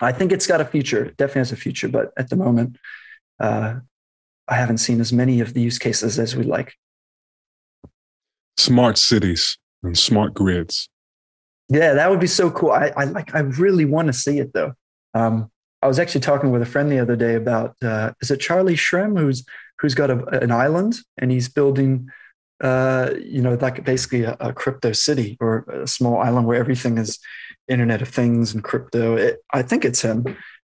I 0.00 0.12
think 0.12 0.32
it's 0.32 0.46
got 0.46 0.60
a 0.60 0.64
future, 0.64 1.06
it 1.06 1.16
definitely 1.16 1.40
has 1.40 1.52
a 1.52 1.56
future, 1.56 1.88
but 1.88 2.12
at 2.16 2.30
the 2.30 2.36
moment, 2.36 2.76
uh, 3.40 3.76
I 4.46 4.54
haven't 4.54 4.78
seen 4.78 5.00
as 5.00 5.12
many 5.12 5.40
of 5.40 5.54
the 5.54 5.60
use 5.60 5.78
cases 5.78 6.18
as 6.18 6.36
we'd 6.36 6.46
like. 6.46 6.74
Smart 8.56 8.98
cities 8.98 9.58
and 9.82 9.96
smart 9.96 10.34
grids. 10.34 10.88
Yeah, 11.68 11.94
that 11.94 12.10
would 12.10 12.20
be 12.20 12.26
so 12.26 12.50
cool. 12.50 12.70
I, 12.70 12.92
I 12.96 13.04
like. 13.04 13.34
I 13.34 13.40
really 13.40 13.84
want 13.84 14.06
to 14.06 14.12
see 14.12 14.38
it 14.38 14.54
though. 14.54 14.72
Um, 15.12 15.50
I 15.82 15.86
was 15.86 15.98
actually 15.98 16.22
talking 16.22 16.50
with 16.50 16.62
a 16.62 16.66
friend 16.66 16.90
the 16.90 16.98
other 16.98 17.14
day 17.14 17.34
about 17.34 17.76
uh, 17.82 18.12
is 18.22 18.30
it 18.30 18.38
Charlie 18.40 18.74
Shrem 18.74 19.18
who's 19.18 19.44
who's 19.78 19.94
got 19.94 20.10
a, 20.10 20.26
an 20.40 20.50
island 20.50 20.96
and 21.18 21.30
he's 21.30 21.48
building 21.48 22.08
uh, 22.60 23.10
you 23.22 23.40
know, 23.40 23.54
like 23.54 23.84
basically 23.84 24.24
a, 24.24 24.36
a, 24.40 24.52
crypto 24.52 24.92
city 24.92 25.36
or 25.40 25.58
a 25.68 25.86
small 25.86 26.18
island 26.18 26.44
where 26.44 26.58
everything 26.58 26.98
is 26.98 27.20
Internet 27.68 28.02
of 28.02 28.08
Things 28.08 28.54
and 28.54 28.62
crypto. 28.62 29.16
It, 29.16 29.38
I 29.52 29.62
think 29.62 29.84
it's 29.84 30.02
him. 30.02 30.24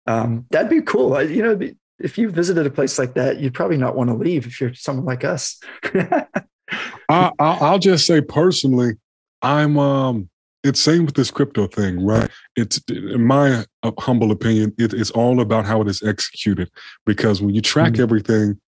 Um, 0.06 0.46
that'd 0.50 0.70
be 0.70 0.82
cool. 0.82 1.14
I, 1.14 1.22
you 1.22 1.42
know, 1.42 1.58
if 1.98 2.16
you 2.16 2.30
visited 2.30 2.66
a 2.66 2.70
place 2.70 2.98
like 2.98 3.14
that, 3.14 3.40
you'd 3.40 3.54
probably 3.54 3.76
not 3.76 3.96
want 3.96 4.10
to 4.10 4.16
leave 4.16 4.46
if 4.46 4.60
you're 4.60 4.74
someone 4.74 5.04
like 5.04 5.24
us. 5.24 5.60
I, 7.08 7.32
I'll 7.38 7.78
just 7.78 8.06
say 8.06 8.20
personally, 8.20 8.94
I'm 9.42 9.78
um 9.78 10.28
it's 10.64 10.80
same 10.80 11.06
with 11.06 11.14
this 11.14 11.30
crypto 11.30 11.66
thing, 11.66 12.04
right? 12.04 12.30
It's 12.56 12.80
in 12.88 13.24
my 13.24 13.64
humble 14.00 14.32
opinion, 14.32 14.74
it, 14.78 14.92
it's 14.92 15.10
all 15.12 15.40
about 15.40 15.64
how 15.64 15.80
it 15.82 15.88
is 15.88 16.02
executed. 16.02 16.70
Because 17.06 17.40
when 17.40 17.54
you 17.54 17.62
track 17.62 17.94
mm-hmm. 17.94 18.02
everything, 18.02 18.60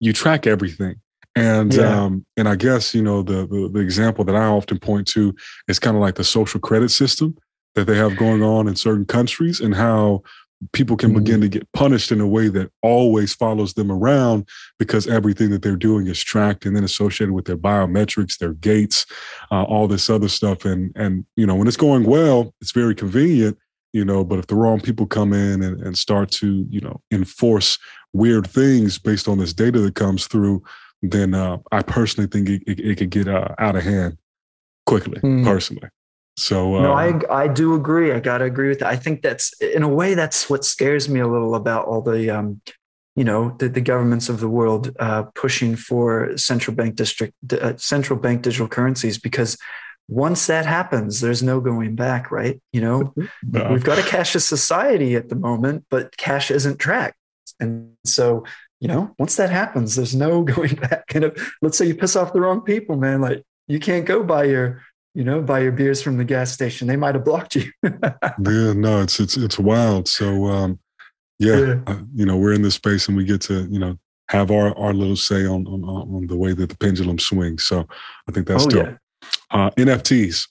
you 0.00 0.12
track 0.12 0.46
everything. 0.46 0.96
And 1.36 1.74
yeah. 1.74 2.04
um, 2.04 2.24
and 2.36 2.48
I 2.48 2.56
guess 2.56 2.94
you 2.94 3.02
know 3.02 3.22
the, 3.22 3.46
the, 3.46 3.70
the 3.72 3.80
example 3.80 4.24
that 4.24 4.34
I 4.34 4.44
often 4.44 4.78
point 4.78 5.06
to 5.08 5.34
is 5.68 5.78
kind 5.78 5.96
of 5.96 6.00
like 6.00 6.16
the 6.16 6.24
social 6.24 6.60
credit 6.60 6.90
system 6.90 7.36
that 7.74 7.86
they 7.86 7.96
have 7.96 8.16
going 8.16 8.42
on 8.42 8.68
in 8.68 8.76
certain 8.76 9.04
countries, 9.04 9.60
and 9.60 9.74
how 9.74 10.22
people 10.72 10.96
can 10.96 11.10
mm-hmm. 11.10 11.20
begin 11.20 11.40
to 11.40 11.48
get 11.48 11.70
punished 11.72 12.10
in 12.10 12.20
a 12.20 12.26
way 12.26 12.48
that 12.48 12.70
always 12.82 13.34
follows 13.34 13.74
them 13.74 13.92
around 13.92 14.48
because 14.78 15.06
everything 15.06 15.50
that 15.50 15.62
they're 15.62 15.76
doing 15.76 16.06
is 16.08 16.22
tracked 16.22 16.66
and 16.66 16.74
then 16.74 16.84
associated 16.84 17.32
with 17.32 17.44
their 17.44 17.56
biometrics, 17.56 18.38
their 18.38 18.54
gates, 18.54 19.06
uh, 19.52 19.62
all 19.62 19.86
this 19.86 20.10
other 20.10 20.28
stuff. 20.28 20.64
And 20.64 20.92
and 20.96 21.24
you 21.36 21.46
know 21.46 21.54
when 21.54 21.68
it's 21.68 21.76
going 21.76 22.04
well, 22.04 22.54
it's 22.60 22.72
very 22.72 22.94
convenient. 22.94 23.58
You 23.94 24.04
know, 24.04 24.22
but 24.22 24.38
if 24.38 24.48
the 24.48 24.54
wrong 24.54 24.80
people 24.80 25.06
come 25.06 25.32
in 25.32 25.62
and, 25.62 25.80
and 25.80 25.96
start 25.96 26.30
to, 26.32 26.66
you 26.68 26.80
know, 26.80 27.00
enforce 27.10 27.78
weird 28.12 28.46
things 28.46 28.98
based 28.98 29.28
on 29.28 29.38
this 29.38 29.54
data 29.54 29.80
that 29.80 29.94
comes 29.94 30.26
through, 30.26 30.62
then 31.00 31.32
uh, 31.32 31.56
I 31.72 31.82
personally 31.82 32.28
think 32.28 32.50
it, 32.50 32.62
it, 32.66 32.80
it 32.80 32.98
could 32.98 33.08
get 33.08 33.28
uh, 33.28 33.48
out 33.58 33.76
of 33.76 33.84
hand 33.84 34.18
quickly. 34.84 35.20
Mm. 35.20 35.42
Personally, 35.42 35.88
so 36.38 36.76
uh, 36.76 36.82
no, 36.82 36.92
I 36.92 37.20
I 37.28 37.48
do 37.48 37.74
agree. 37.74 38.12
I 38.12 38.20
gotta 38.20 38.44
agree 38.44 38.68
with 38.68 38.78
that. 38.78 38.88
I 38.88 38.94
think 38.94 39.22
that's 39.22 39.52
in 39.60 39.82
a 39.82 39.88
way 39.88 40.14
that's 40.14 40.48
what 40.48 40.64
scares 40.64 41.08
me 41.08 41.18
a 41.18 41.26
little 41.26 41.56
about 41.56 41.86
all 41.86 42.00
the 42.00 42.30
um, 42.30 42.60
you 43.16 43.24
know 43.24 43.56
the, 43.58 43.68
the 43.68 43.80
governments 43.80 44.28
of 44.28 44.38
the 44.38 44.48
world 44.48 44.94
uh, 45.00 45.24
pushing 45.34 45.74
for 45.74 46.36
central 46.36 46.76
bank 46.76 46.94
district 46.94 47.34
uh, 47.52 47.76
central 47.76 48.16
bank 48.16 48.42
digital 48.42 48.68
currencies 48.68 49.18
because 49.18 49.58
once 50.06 50.46
that 50.46 50.64
happens, 50.64 51.20
there's 51.20 51.42
no 51.42 51.60
going 51.60 51.96
back, 51.96 52.30
right? 52.30 52.62
You 52.72 52.82
know, 52.82 53.14
no. 53.42 53.72
we've 53.72 53.82
got 53.82 53.98
a 53.98 54.02
cashless 54.02 54.42
society 54.42 55.16
at 55.16 55.28
the 55.28 55.34
moment, 55.34 55.86
but 55.90 56.16
cash 56.16 56.52
isn't 56.52 56.78
tracked. 56.78 57.18
And 57.58 57.94
so, 58.06 58.44
you 58.78 58.86
know, 58.86 59.12
once 59.18 59.34
that 59.36 59.50
happens, 59.50 59.96
there's 59.96 60.14
no 60.14 60.42
going 60.54 60.76
back. 60.76 61.14
And 61.16 61.24
if, 61.24 61.52
let's 61.62 61.76
say 61.76 61.86
you 61.86 61.96
piss 61.96 62.14
off 62.14 62.32
the 62.32 62.40
wrong 62.40 62.60
people, 62.60 62.96
man, 62.96 63.20
like 63.20 63.42
you 63.66 63.80
can't 63.80 64.06
go 64.06 64.22
buy 64.22 64.44
your, 64.44 64.82
you 65.14 65.24
know, 65.24 65.40
buy 65.40 65.60
your 65.60 65.72
beers 65.72 66.02
from 66.02 66.16
the 66.16 66.24
gas 66.24 66.52
station. 66.52 66.86
They 66.86 66.96
might 66.96 67.14
have 67.14 67.24
blocked 67.24 67.56
you. 67.56 67.70
yeah, 67.82 68.72
no, 68.72 69.00
it's 69.02 69.20
it's 69.20 69.36
it's 69.36 69.58
wild. 69.58 70.08
So, 70.08 70.46
um, 70.46 70.78
yeah, 71.38 71.58
yeah. 71.58 71.74
Uh, 71.86 72.00
you 72.14 72.26
know, 72.26 72.36
we're 72.36 72.52
in 72.52 72.62
this 72.62 72.74
space 72.74 73.08
and 73.08 73.16
we 73.16 73.24
get 73.24 73.40
to, 73.42 73.66
you 73.70 73.78
know, 73.78 73.98
have 74.28 74.50
our 74.50 74.76
our 74.78 74.92
little 74.92 75.16
say 75.16 75.46
on 75.46 75.66
on 75.66 75.84
on 75.84 76.26
the 76.26 76.36
way 76.36 76.52
that 76.52 76.68
the 76.68 76.76
pendulum 76.76 77.18
swings. 77.18 77.64
So, 77.64 77.86
I 78.28 78.32
think 78.32 78.46
that's 78.46 78.66
oh, 78.66 78.70
dope. 78.70 78.86
Yeah. 78.86 78.96
Uh, 79.50 79.70
NFTs. 79.70 80.48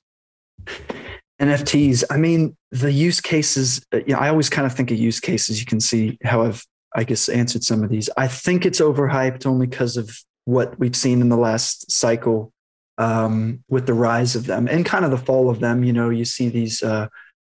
NFTs. 1.41 2.03
I 2.09 2.17
mean, 2.17 2.57
the 2.71 2.91
use 2.91 3.21
cases. 3.21 3.85
Uh, 3.93 3.97
you 3.97 4.13
know, 4.13 4.19
I 4.19 4.29
always 4.29 4.49
kind 4.49 4.65
of 4.65 4.73
think 4.73 4.91
of 4.91 4.97
use 4.97 5.19
cases. 5.19 5.59
You 5.59 5.65
can 5.65 5.79
see 5.79 6.17
how 6.23 6.41
I've, 6.43 6.65
I 6.95 7.03
guess, 7.03 7.29
answered 7.29 7.63
some 7.63 7.83
of 7.83 7.89
these. 7.89 8.09
I 8.17 8.27
think 8.27 8.65
it's 8.65 8.81
overhyped 8.81 9.45
only 9.45 9.67
because 9.67 9.97
of 9.97 10.17
what 10.45 10.79
we've 10.79 10.95
seen 10.95 11.21
in 11.21 11.29
the 11.29 11.37
last 11.37 11.91
cycle 11.91 12.51
um, 12.97 13.63
with 13.69 13.85
the 13.85 13.93
rise 13.93 14.35
of 14.35 14.45
them 14.45 14.67
and 14.67 14.85
kind 14.85 15.05
of 15.05 15.11
the 15.11 15.17
fall 15.17 15.49
of 15.49 15.59
them. 15.59 15.83
You 15.83 15.93
know, 15.93 16.09
you 16.09 16.25
see 16.25 16.49
these 16.49 16.81
uh, 16.83 17.07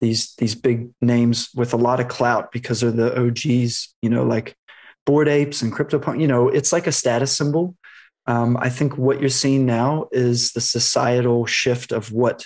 these 0.01 0.35
these 0.35 0.55
big 0.55 0.89
names 1.01 1.49
with 1.55 1.73
a 1.73 1.77
lot 1.77 1.99
of 1.99 2.07
clout 2.07 2.51
because 2.51 2.81
they're 2.81 2.91
the 2.91 3.19
OGs. 3.19 3.95
You 4.01 4.09
know, 4.09 4.23
like 4.23 4.55
Bored 5.05 5.27
Apes 5.27 5.61
and 5.61 5.73
CryptoPunk. 5.73 6.21
You 6.21 6.27
know, 6.27 6.49
it's 6.49 6.71
like 6.71 6.87
a 6.87 6.91
status 6.91 7.35
symbol. 7.35 7.75
Um, 8.27 8.57
I 8.57 8.69
think 8.69 8.97
what 8.97 9.19
you're 9.19 9.29
seeing 9.29 9.65
now 9.65 10.07
is 10.11 10.51
the 10.51 10.61
societal 10.61 11.45
shift 11.47 11.91
of 11.91 12.11
what 12.11 12.45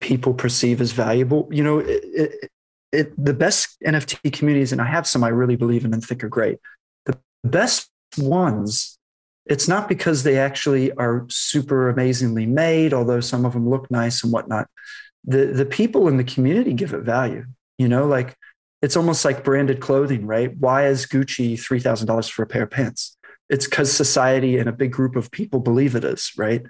people 0.00 0.32
perceive 0.32 0.80
as 0.80 0.92
valuable. 0.92 1.48
You 1.50 1.62
know, 1.62 1.78
it, 1.80 2.02
it, 2.04 2.50
it, 2.92 3.24
the 3.24 3.34
best 3.34 3.76
NFT 3.84 4.32
communities, 4.32 4.72
and 4.72 4.80
I 4.80 4.86
have 4.86 5.06
some 5.06 5.22
I 5.22 5.28
really 5.28 5.56
believe 5.56 5.84
in 5.84 5.92
and 5.92 6.02
think 6.02 6.24
are 6.24 6.28
great. 6.28 6.58
The 7.04 7.18
best 7.44 7.90
ones, 8.16 8.98
it's 9.50 9.68
not 9.68 9.88
because 9.88 10.22
they 10.22 10.38
actually 10.38 10.92
are 10.92 11.26
super 11.28 11.90
amazingly 11.90 12.46
made, 12.46 12.94
although 12.94 13.20
some 13.20 13.44
of 13.44 13.52
them 13.52 13.68
look 13.68 13.90
nice 13.90 14.24
and 14.24 14.32
whatnot. 14.32 14.68
The 15.24 15.46
the 15.46 15.66
people 15.66 16.08
in 16.08 16.16
the 16.16 16.24
community 16.24 16.72
give 16.72 16.94
it 16.94 17.02
value. 17.02 17.44
You 17.76 17.88
know, 17.88 18.06
like 18.06 18.34
it's 18.80 18.96
almost 18.96 19.24
like 19.26 19.44
branded 19.44 19.80
clothing, 19.80 20.26
right? 20.26 20.56
Why 20.56 20.86
is 20.86 21.06
Gucci 21.06 21.60
three 21.60 21.80
thousand 21.80 22.06
dollars 22.06 22.28
for 22.28 22.42
a 22.42 22.46
pair 22.46 22.62
of 22.62 22.70
pants? 22.70 23.18
it's 23.50 23.66
because 23.66 23.92
society 23.92 24.56
and 24.58 24.68
a 24.68 24.72
big 24.72 24.92
group 24.92 25.16
of 25.16 25.30
people 25.30 25.58
believe 25.58 25.96
it 25.96 26.04
is, 26.04 26.30
right? 26.38 26.62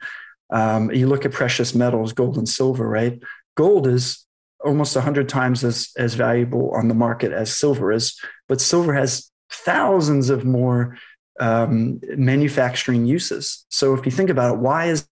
Um, 0.51 0.91
you 0.91 1.07
look 1.07 1.25
at 1.25 1.33
precious 1.33 1.75
metals, 1.75 2.13
gold 2.13 2.39
and 2.39 2.49
silver, 2.49 2.89
right? 2.89 3.23
Gold 3.55 3.87
is 3.87 4.27
almost 4.65 4.97
100 4.97 5.29
times 5.29 5.63
as, 5.63 5.91
as 5.97 6.15
valuable 6.15 6.71
on 6.73 6.89
the 6.89 6.95
market 6.95 7.33
as 7.33 7.57
silver 7.57 7.93
is, 7.93 8.19
but 8.49 8.61
silver 8.61 8.95
has 8.95 9.31
thousands 9.53 10.31
of 10.31 10.45
more 10.45 10.97
um, 11.41 12.01
manufacturing 12.17 13.07
uses. 13.07 13.65
So 13.71 13.95
if 13.95 14.05
you 14.05 14.13
think 14.13 14.31
about 14.31 14.55
it, 14.55 14.59
why 14.59 14.87
is 14.87 15.09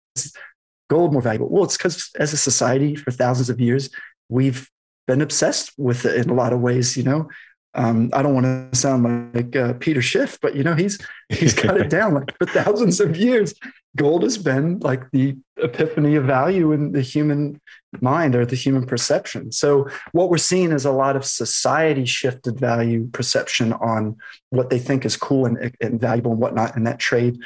gold 0.88 1.12
more 1.12 1.22
valuable? 1.22 1.48
Well, 1.48 1.64
it's 1.64 1.76
because 1.76 2.10
as 2.16 2.32
a 2.32 2.36
society 2.36 2.94
for 2.94 3.10
thousands 3.10 3.50
of 3.50 3.60
years, 3.60 3.90
we've 4.28 4.70
been 5.06 5.22
obsessed 5.22 5.72
with 5.78 6.04
it 6.04 6.16
in 6.16 6.30
a 6.30 6.34
lot 6.34 6.52
of 6.52 6.60
ways. 6.60 6.96
You 6.96 7.02
know, 7.02 7.28
um, 7.74 8.10
I 8.12 8.22
don't 8.22 8.34
want 8.34 8.72
to 8.72 8.78
sound 8.78 9.34
like 9.34 9.56
uh, 9.56 9.72
Peter 9.74 10.02
Schiff, 10.02 10.38
but 10.40 10.54
you 10.54 10.62
know 10.62 10.74
he's 10.74 10.98
he's 11.30 11.54
cut 11.54 11.80
it 11.80 11.90
down 11.98 12.14
like 12.14 12.36
for 12.36 12.46
thousands 12.46 13.00
of 13.00 13.16
years. 13.16 13.54
Gold 13.98 14.22
has 14.22 14.38
been 14.38 14.78
like 14.78 15.10
the 15.10 15.36
epiphany 15.58 16.14
of 16.14 16.24
value 16.24 16.72
in 16.72 16.92
the 16.92 17.02
human 17.02 17.60
mind 18.00 18.34
or 18.34 18.46
the 18.46 18.56
human 18.56 18.86
perception. 18.86 19.52
So 19.52 19.88
what 20.12 20.30
we're 20.30 20.38
seeing 20.38 20.72
is 20.72 20.84
a 20.84 20.92
lot 20.92 21.16
of 21.16 21.24
society 21.24 22.04
shifted 22.04 22.58
value 22.58 23.08
perception 23.08 23.72
on 23.74 24.16
what 24.50 24.70
they 24.70 24.78
think 24.78 25.04
is 25.04 25.16
cool 25.16 25.44
and, 25.44 25.74
and 25.80 26.00
valuable 26.00 26.30
and 26.30 26.40
whatnot, 26.40 26.76
and 26.76 26.86
that 26.86 26.98
trade 26.98 27.38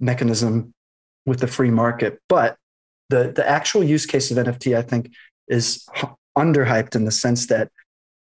mechanism 0.00 0.74
with 1.26 1.40
the 1.40 1.46
free 1.46 1.70
market. 1.70 2.20
But 2.28 2.56
the 3.08 3.32
the 3.34 3.48
actual 3.48 3.84
use 3.84 4.04
case 4.04 4.30
of 4.30 4.36
NFT, 4.36 4.76
I 4.76 4.82
think, 4.82 5.12
is 5.48 5.86
underhyped 6.36 6.96
in 6.96 7.04
the 7.04 7.12
sense 7.12 7.46
that 7.46 7.70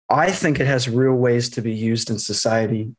I 0.09 0.31
think 0.31 0.59
it 0.59 0.67
has 0.67 0.89
real 0.89 1.13
ways 1.15 1.49
to 1.51 1.61
be 1.61 1.73
used 1.73 2.09
in 2.09 2.19
society 2.19 2.93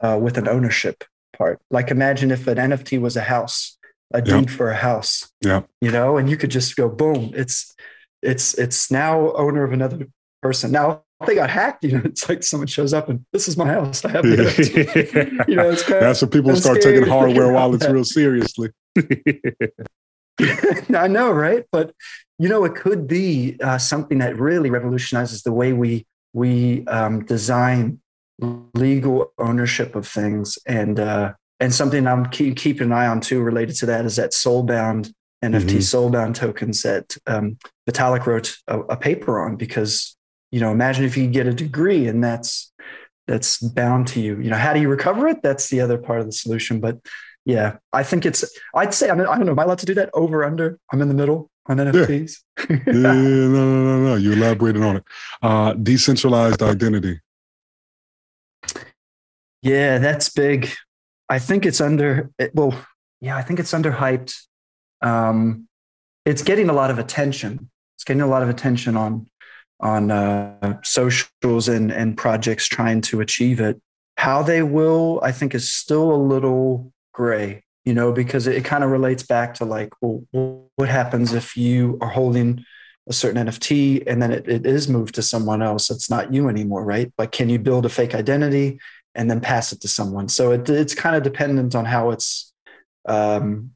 uh, 0.00 0.18
with 0.20 0.36
an 0.36 0.46
ownership 0.46 1.04
part. 1.36 1.58
Like 1.70 1.90
imagine 1.90 2.30
if 2.30 2.46
an 2.46 2.58
NFT 2.58 3.00
was 3.00 3.16
a 3.16 3.22
house, 3.22 3.78
a 4.12 4.22
deed 4.22 4.50
for 4.50 4.70
a 4.70 4.76
house. 4.76 5.30
Yeah. 5.44 5.62
You 5.80 5.90
know, 5.90 6.16
and 6.16 6.28
you 6.28 6.36
could 6.36 6.50
just 6.50 6.76
go 6.76 6.88
boom. 6.88 7.32
It's 7.34 7.74
it's 8.22 8.54
it's 8.54 8.90
now 8.90 9.32
owner 9.32 9.64
of 9.64 9.72
another 9.72 10.08
person. 10.42 10.72
Now 10.72 11.02
they 11.26 11.34
got 11.34 11.50
hacked, 11.50 11.84
you 11.84 11.92
know, 11.92 12.02
it's 12.04 12.28
like 12.28 12.42
someone 12.42 12.66
shows 12.66 12.92
up 12.92 13.08
and 13.08 13.24
this 13.32 13.48
is 13.48 13.56
my 13.56 13.66
house. 13.66 14.04
I 14.04 14.10
have 14.10 14.22
the 14.24 15.44
you 15.48 15.56
know, 15.56 15.70
it's 15.70 15.82
kind 15.82 16.02
that's 16.02 16.22
when 16.22 16.30
people 16.30 16.56
start 16.56 16.80
taking 16.80 17.06
hardware 17.06 17.52
wallets 17.52 17.86
real 17.88 18.04
seriously. 18.04 18.70
I 20.40 21.06
know, 21.08 21.30
right? 21.30 21.64
But 21.70 21.92
you 22.38 22.48
know, 22.48 22.64
it 22.64 22.74
could 22.74 23.06
be 23.06 23.58
uh, 23.62 23.78
something 23.78 24.18
that 24.18 24.38
really 24.38 24.70
revolutionizes 24.70 25.42
the 25.42 25.52
way 25.52 25.72
we 25.72 26.06
we 26.32 26.86
um, 26.86 27.24
design 27.24 28.00
legal 28.74 29.32
ownership 29.38 29.94
of 29.94 30.06
things 30.06 30.58
and 30.66 30.98
uh, 30.98 31.34
and 31.60 31.72
something 31.74 32.06
I'm 32.06 32.26
keep, 32.26 32.56
keeping 32.56 32.88
an 32.88 32.92
eye 32.92 33.06
on 33.06 33.20
too 33.20 33.42
related 33.42 33.76
to 33.76 33.86
that 33.86 34.04
is 34.04 34.16
that 34.16 34.32
soulbound 34.32 35.12
NFT 35.44 35.62
mm-hmm. 35.62 35.78
soulbound 35.78 36.34
tokens 36.34 36.82
that 36.82 37.16
um, 37.26 37.58
Vitalik 37.88 38.26
wrote 38.26 38.56
a, 38.66 38.80
a, 38.80 38.96
paper 38.96 39.40
on 39.40 39.56
because 39.56 40.16
you 40.50 40.60
know 40.60 40.70
imagine 40.70 41.04
if 41.04 41.16
you 41.16 41.26
get 41.28 41.46
a 41.46 41.54
degree 41.54 42.06
and 42.08 42.22
that's 42.22 42.72
that's 43.26 43.58
bound 43.58 44.06
to 44.08 44.20
you 44.20 44.38
you 44.40 44.50
know 44.50 44.56
how 44.56 44.74
do 44.74 44.80
you 44.80 44.88
recover 44.88 45.28
it 45.28 45.42
that's 45.42 45.68
the 45.68 45.80
other 45.80 45.96
part 45.96 46.20
of 46.20 46.26
the 46.26 46.32
solution 46.32 46.80
but 46.80 46.98
yeah 47.46 47.76
I 47.92 48.02
think 48.02 48.26
it's 48.26 48.44
I'd 48.74 48.92
say 48.92 49.08
I, 49.08 49.14
mean, 49.14 49.26
I 49.26 49.36
don't 49.36 49.46
know 49.46 49.52
am 49.52 49.58
I 49.58 49.62
allowed 49.62 49.78
to 49.78 49.86
do 49.86 49.94
that 49.94 50.10
over 50.12 50.44
under 50.44 50.78
I'm 50.92 51.00
in 51.00 51.08
the 51.08 51.14
middle 51.14 51.50
on 51.66 51.78
NFTs? 51.78 52.38
Yeah. 52.68 52.76
yeah, 52.86 52.92
no, 52.92 53.48
no, 53.48 53.82
no, 53.84 54.00
no. 54.00 54.14
You 54.16 54.32
elaborated 54.32 54.82
on 54.82 54.96
it. 54.96 55.04
Uh, 55.40 55.72
decentralized 55.74 56.62
identity. 56.62 57.20
Yeah, 59.62 59.98
that's 59.98 60.28
big. 60.30 60.70
I 61.30 61.38
think 61.38 61.64
it's 61.64 61.80
under. 61.80 62.30
Well, 62.52 62.74
yeah, 63.20 63.36
I 63.36 63.42
think 63.42 63.58
it's 63.58 63.72
underhyped. 63.72 64.36
Um, 65.00 65.68
it's 66.26 66.42
getting 66.42 66.68
a 66.68 66.74
lot 66.74 66.90
of 66.90 66.98
attention. 66.98 67.70
It's 67.96 68.04
getting 68.04 68.20
a 68.20 68.26
lot 68.26 68.42
of 68.42 68.50
attention 68.50 68.96
on 68.96 69.26
on 69.80 70.10
uh, 70.10 70.80
socials 70.82 71.68
and 71.68 71.90
and 71.90 72.16
projects 72.18 72.66
trying 72.66 73.00
to 73.02 73.22
achieve 73.22 73.60
it. 73.60 73.80
How 74.18 74.42
they 74.42 74.62
will, 74.62 75.20
I 75.22 75.32
think, 75.32 75.54
is 75.54 75.72
still 75.72 76.12
a 76.12 76.20
little 76.20 76.92
gray 77.14 77.62
you 77.84 77.94
know, 77.94 78.12
because 78.12 78.46
it, 78.46 78.56
it 78.56 78.64
kind 78.64 78.84
of 78.84 78.90
relates 78.90 79.22
back 79.22 79.54
to 79.54 79.64
like, 79.64 79.92
well, 80.00 80.22
what 80.76 80.88
happens 80.88 81.32
if 81.32 81.56
you 81.56 81.98
are 82.00 82.08
holding 82.08 82.64
a 83.08 83.12
certain 83.12 83.46
NFT 83.46 84.04
and 84.06 84.22
then 84.22 84.30
it, 84.32 84.48
it 84.48 84.66
is 84.66 84.88
moved 84.88 85.14
to 85.16 85.22
someone 85.22 85.62
else? 85.62 85.90
It's 85.90 86.10
not 86.10 86.32
you 86.32 86.48
anymore, 86.48 86.84
right? 86.84 87.12
Like, 87.18 87.32
can 87.32 87.48
you 87.48 87.58
build 87.58 87.86
a 87.86 87.88
fake 87.88 88.14
identity 88.14 88.78
and 89.14 89.30
then 89.30 89.40
pass 89.40 89.72
it 89.72 89.80
to 89.82 89.88
someone? 89.88 90.28
So 90.28 90.52
it, 90.52 90.68
it's 90.68 90.94
kind 90.94 91.16
of 91.16 91.22
dependent 91.22 91.74
on 91.74 91.84
how 91.84 92.10
it's 92.10 92.52
um, 93.06 93.72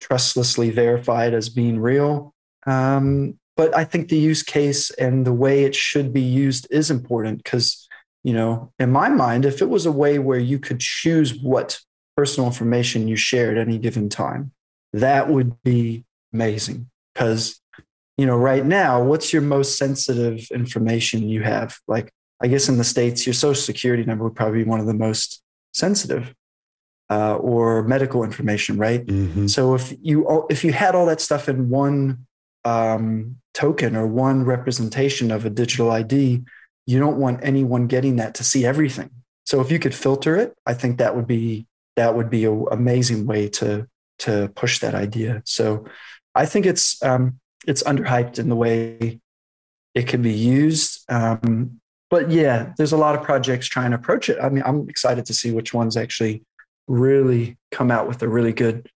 trustlessly 0.00 0.70
verified 0.70 1.34
as 1.34 1.48
being 1.48 1.78
real. 1.78 2.34
Um, 2.66 3.38
but 3.56 3.74
I 3.74 3.84
think 3.84 4.08
the 4.08 4.18
use 4.18 4.42
case 4.42 4.90
and 4.90 5.26
the 5.26 5.32
way 5.32 5.64
it 5.64 5.74
should 5.74 6.12
be 6.12 6.20
used 6.20 6.66
is 6.70 6.90
important 6.90 7.42
because, 7.42 7.88
you 8.22 8.34
know, 8.34 8.72
in 8.78 8.92
my 8.92 9.08
mind, 9.08 9.44
if 9.44 9.62
it 9.62 9.68
was 9.70 9.86
a 9.86 9.92
way 9.92 10.18
where 10.18 10.38
you 10.38 10.58
could 10.58 10.80
choose 10.80 11.34
what 11.34 11.80
personal 12.16 12.48
information 12.48 13.08
you 13.08 13.16
share 13.16 13.50
at 13.50 13.58
any 13.58 13.78
given 13.78 14.08
time. 14.08 14.52
That 14.92 15.28
would 15.28 15.62
be 15.62 16.04
amazing 16.32 16.88
because, 17.12 17.60
you 18.16 18.24
know, 18.24 18.36
right 18.36 18.64
now, 18.64 19.02
what's 19.02 19.32
your 19.32 19.42
most 19.42 19.76
sensitive 19.76 20.48
information 20.50 21.28
you 21.28 21.42
have? 21.42 21.78
Like, 21.86 22.10
I 22.42 22.48
guess 22.48 22.68
in 22.68 22.78
the 22.78 22.84
States, 22.84 23.26
your 23.26 23.34
social 23.34 23.62
security 23.62 24.04
number 24.04 24.24
would 24.24 24.34
probably 24.34 24.64
be 24.64 24.68
one 24.68 24.80
of 24.80 24.86
the 24.86 24.94
most 24.94 25.42
sensitive. 25.72 26.34
Uh, 27.08 27.36
or 27.36 27.84
medical 27.84 28.24
information, 28.24 28.76
right? 28.78 29.06
Mm-hmm. 29.06 29.46
So 29.46 29.76
if 29.76 29.94
you 30.02 30.44
if 30.50 30.64
you 30.64 30.72
had 30.72 30.96
all 30.96 31.06
that 31.06 31.20
stuff 31.20 31.48
in 31.48 31.68
one 31.68 32.26
um, 32.64 33.36
token 33.54 33.94
or 33.94 34.08
one 34.08 34.44
representation 34.44 35.30
of 35.30 35.46
a 35.46 35.50
digital 35.50 35.92
ID, 35.92 36.42
you 36.84 36.98
don't 36.98 37.18
want 37.18 37.40
anyone 37.44 37.86
getting 37.86 38.16
that 38.16 38.34
to 38.34 38.44
see 38.44 38.66
everything. 38.66 39.10
So 39.44 39.60
if 39.60 39.70
you 39.70 39.78
could 39.78 39.94
filter 39.94 40.36
it, 40.36 40.54
I 40.66 40.74
think 40.74 40.98
that 40.98 41.14
would 41.14 41.28
be 41.28 41.66
that 41.94 42.14
would 42.14 42.28
be 42.28 42.44
an 42.44 42.66
amazing 42.70 43.26
way 43.26 43.48
to 43.50 43.86
to 44.20 44.50
push 44.54 44.80
that 44.80 44.94
idea. 44.94 45.42
So 45.44 45.86
I 46.34 46.46
think 46.46 46.66
it's 46.66 47.02
um, 47.02 47.38
it's 47.66 47.82
underhyped 47.84 48.38
in 48.38 48.48
the 48.48 48.56
way 48.56 49.20
it 49.94 50.06
can 50.06 50.22
be 50.22 50.32
used. 50.32 51.04
Um, 51.08 51.80
but 52.16 52.30
yeah, 52.30 52.72
there's 52.78 52.92
a 52.92 52.96
lot 52.96 53.14
of 53.14 53.22
projects 53.22 53.66
trying 53.66 53.90
to 53.90 53.96
approach 53.96 54.30
it. 54.30 54.38
I 54.40 54.48
mean, 54.48 54.62
I'm 54.64 54.88
excited 54.88 55.26
to 55.26 55.34
see 55.34 55.50
which 55.50 55.74
ones 55.74 55.98
actually 55.98 56.42
really 56.88 57.58
come 57.70 57.90
out 57.90 58.08
with 58.08 58.22
a 58.22 58.28
really 58.28 58.54
good 58.54 58.88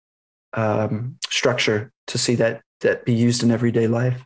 um, 0.55 1.19
structure 1.29 1.93
to 2.07 2.17
see 2.17 2.35
that 2.37 2.63
that 2.81 3.05
be 3.05 3.13
used 3.13 3.43
in 3.43 3.51
everyday 3.51 3.87
life. 3.87 4.25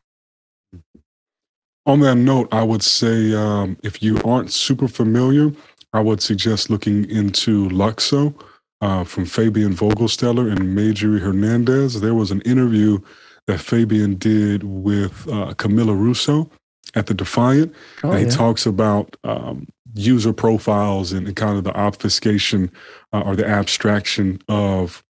On 1.87 1.99
that 2.01 2.15
note, 2.15 2.47
I 2.53 2.63
would 2.63 2.85
say 2.85 3.35
um, 3.35 3.77
if 3.83 4.01
you 4.01 4.17
aren't 4.25 4.53
super 4.53 4.87
familiar, 4.87 5.51
I 5.93 5.99
would 5.99 6.23
suggest 6.23 6.71
looking 6.71 7.11
into 7.11 7.69
LUKSO 7.71 8.33
uh, 8.81 9.03
from 9.03 9.27
Fabian 9.27 9.75
Vogelsteller 9.75 10.53
and 10.53 10.73
Marjorie 10.73 11.19
Hernandez. 11.19 12.01
There 12.01 12.15
was 12.15 12.31
an 12.31 12.43
interview 12.43 13.01
that 13.49 13.59
Fabian 13.59 14.15
did 14.15 14.63
with 14.63 15.27
uh, 15.27 15.55
Camila 15.55 15.99
Russo 15.99 16.49
at 16.95 17.07
the 17.07 17.15
Defiant. 17.15 17.75
Oh, 18.03 18.11
and 18.11 18.21
he 18.21 18.25
yeah. 18.27 18.31
talks 18.31 18.67
about 18.67 19.17
um, 19.25 19.67
user 19.95 20.33
profiles 20.33 21.13
and, 21.13 21.27
and, 21.27 21.37
kind 21.37 21.57
of 21.57 21.65
the 21.65 21.77
obfuscation 21.77 22.71
uh, 23.13 23.21
or 23.21 23.37
the 23.37 23.47
abstraction 23.47 24.41
of 24.49 25.05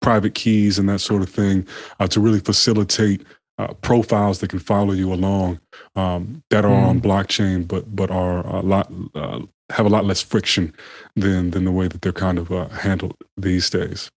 private 0.00 0.34
keys 0.34 0.78
and 0.78 0.88
that 0.88 0.98
sort 0.98 1.22
of 1.22 1.30
thing 1.30 1.66
uh, 2.00 2.06
to 2.08 2.20
really 2.20 2.40
facilitate 2.40 3.24
uh, 3.58 3.72
profiles 3.74 4.40
that 4.40 4.50
can 4.50 4.58
follow 4.58 4.92
you 4.92 5.12
along 5.12 5.60
um, 5.94 6.42
that 6.50 6.64
are 6.64 6.70
mm. 6.70 6.86
on 6.88 7.00
blockchain, 7.00 7.66
but 7.66 7.94
but 7.94 8.10
are 8.10 8.46
a 8.46 8.60
lot 8.60 8.90
uh, 9.14 9.40
have 9.70 9.86
a 9.86 9.88
lot 9.88 10.04
less 10.04 10.22
friction 10.22 10.74
than 11.16 11.50
than 11.50 11.64
the 11.64 11.70
way 11.70 11.86
that 11.86 12.02
they're 12.02 12.12
kind 12.12 12.38
of 12.38 12.50
uh, 12.50 12.68
handled 12.68 13.16
these 13.36 13.70
days. 13.70 14.10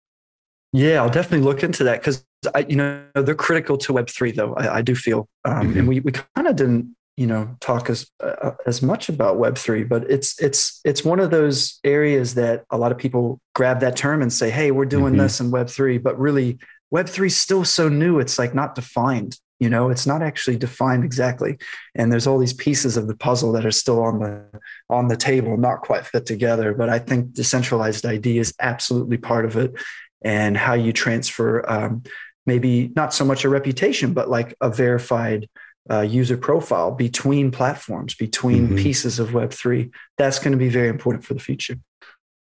Yeah, 0.74 1.02
I'll 1.02 1.10
definitely 1.10 1.46
look 1.46 1.64
into 1.64 1.84
that 1.86 2.02
because 2.02 2.26
you 2.68 2.76
know 2.76 3.04
they're 3.16 3.36
critical 3.36 3.78
to 3.80 3.94
Web 3.94 4.10
three, 4.10 4.32
though. 4.32 4.54
I, 4.56 4.78
I 4.78 4.82
do 4.82 4.96
feel, 4.96 5.28
um, 5.44 5.68
mm-hmm. 5.70 5.80
and 5.80 5.88
we 5.88 6.00
we 6.00 6.12
kind 6.12 6.48
of 6.48 6.56
didn't 6.56 6.96
you 7.18 7.28
know 7.28 7.56
talk 7.62 7.90
as 7.90 8.10
uh, 8.20 8.52
as 8.66 8.82
much 8.82 9.10
about 9.10 9.38
web 9.38 9.58
3 9.58 9.84
but 9.86 10.10
it's 10.10 10.40
it's 10.42 10.82
it's 10.84 11.06
one 11.06 11.20
of 11.20 11.32
those 11.32 11.80
areas 11.84 12.36
that 12.36 12.66
a 12.70 12.78
lot 12.78 12.92
of 12.92 12.98
people 12.98 13.40
grab 13.54 13.80
that 13.80 13.96
term 13.96 14.22
and 14.22 14.32
say 14.32 14.50
hey 14.50 14.72
we're 14.72 14.86
doing 14.86 15.14
mm-hmm. 15.14 15.22
this 15.22 15.40
in 15.40 15.52
web 15.52 15.70
3 15.70 15.98
but 15.98 16.20
really 16.20 16.60
web 16.92 17.08
3 17.08 17.28
is 17.28 17.38
still 17.38 17.64
so 17.64 17.88
new 17.88 18.20
it's 18.20 18.38
like 18.38 18.54
not 18.54 18.76
defined 18.76 19.40
you 19.60 19.70
know 19.70 19.90
it's 19.90 20.06
not 20.06 20.22
actually 20.22 20.58
defined 20.58 21.06
exactly 21.06 21.58
and 21.96 22.12
there's 22.12 22.28
all 22.28 22.38
these 22.38 22.54
pieces 22.54 22.98
of 22.98 23.08
the 23.08 23.16
puzzle 23.16 23.54
that 23.54 23.66
are 23.66 23.72
still 23.72 24.04
on 24.04 24.20
the 24.20 24.44
on 24.90 25.08
the 25.08 25.18
table 25.18 25.56
not 25.56 25.82
quite 25.82 26.06
fit 26.06 26.26
together 26.26 26.74
but 26.74 26.90
i 26.90 27.00
think 27.00 27.34
decentralized 27.34 28.06
id 28.06 28.38
is 28.38 28.54
absolutely 28.60 29.18
part 29.18 29.46
of 29.46 29.56
it 29.56 29.74
and 30.22 30.58
how 30.58 30.74
you 30.74 30.92
transfer 30.92 31.64
um, 31.70 32.04
maybe 32.46 32.92
not 32.96 33.14
so 33.14 33.26
much 33.26 33.44
a 33.44 33.50
reputation 33.50 34.14
but 34.14 34.30
like 34.30 34.56
a 34.62 34.70
verified 34.70 35.48
uh, 35.90 36.02
user 36.02 36.38
profile 36.38 36.92
between 36.92 37.52
platforms, 37.52 38.16
between 38.16 38.68
mm-hmm. 38.68 38.78
pieces 38.78 39.20
of 39.20 39.30
Web3. 39.30 39.92
That's 40.18 40.40
going 40.40 40.52
to 40.52 40.58
be 40.58 40.70
very 40.70 40.90
important 40.90 41.24
for 41.24 41.34
the 41.34 41.40
future. 41.40 41.78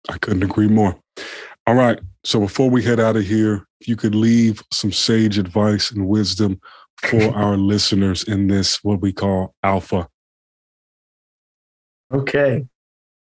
I 0.10 0.18
couldn't 0.18 0.44
agree 0.44 0.68
more. 0.68 0.98
All 1.68 1.76
right. 1.76 2.00
So 2.24 2.40
before 2.40 2.70
we 2.70 2.84
head 2.84 3.00
out 3.00 3.16
of 3.16 3.26
here, 3.26 3.66
if 3.80 3.88
you 3.88 3.96
could 3.96 4.16
leave 4.16 4.64
some 4.72 4.92
sage 4.92 5.38
advice 5.38 5.92
and 5.92 6.08
wisdom 6.08 6.60
for 6.98 7.22
our 7.36 7.58
listeners 7.58 8.24
in 8.24 8.48
this, 8.48 8.84
what 8.84 9.02
we 9.02 9.14
call 9.14 9.54
alpha. 9.64 10.08
Okay. 12.12 12.66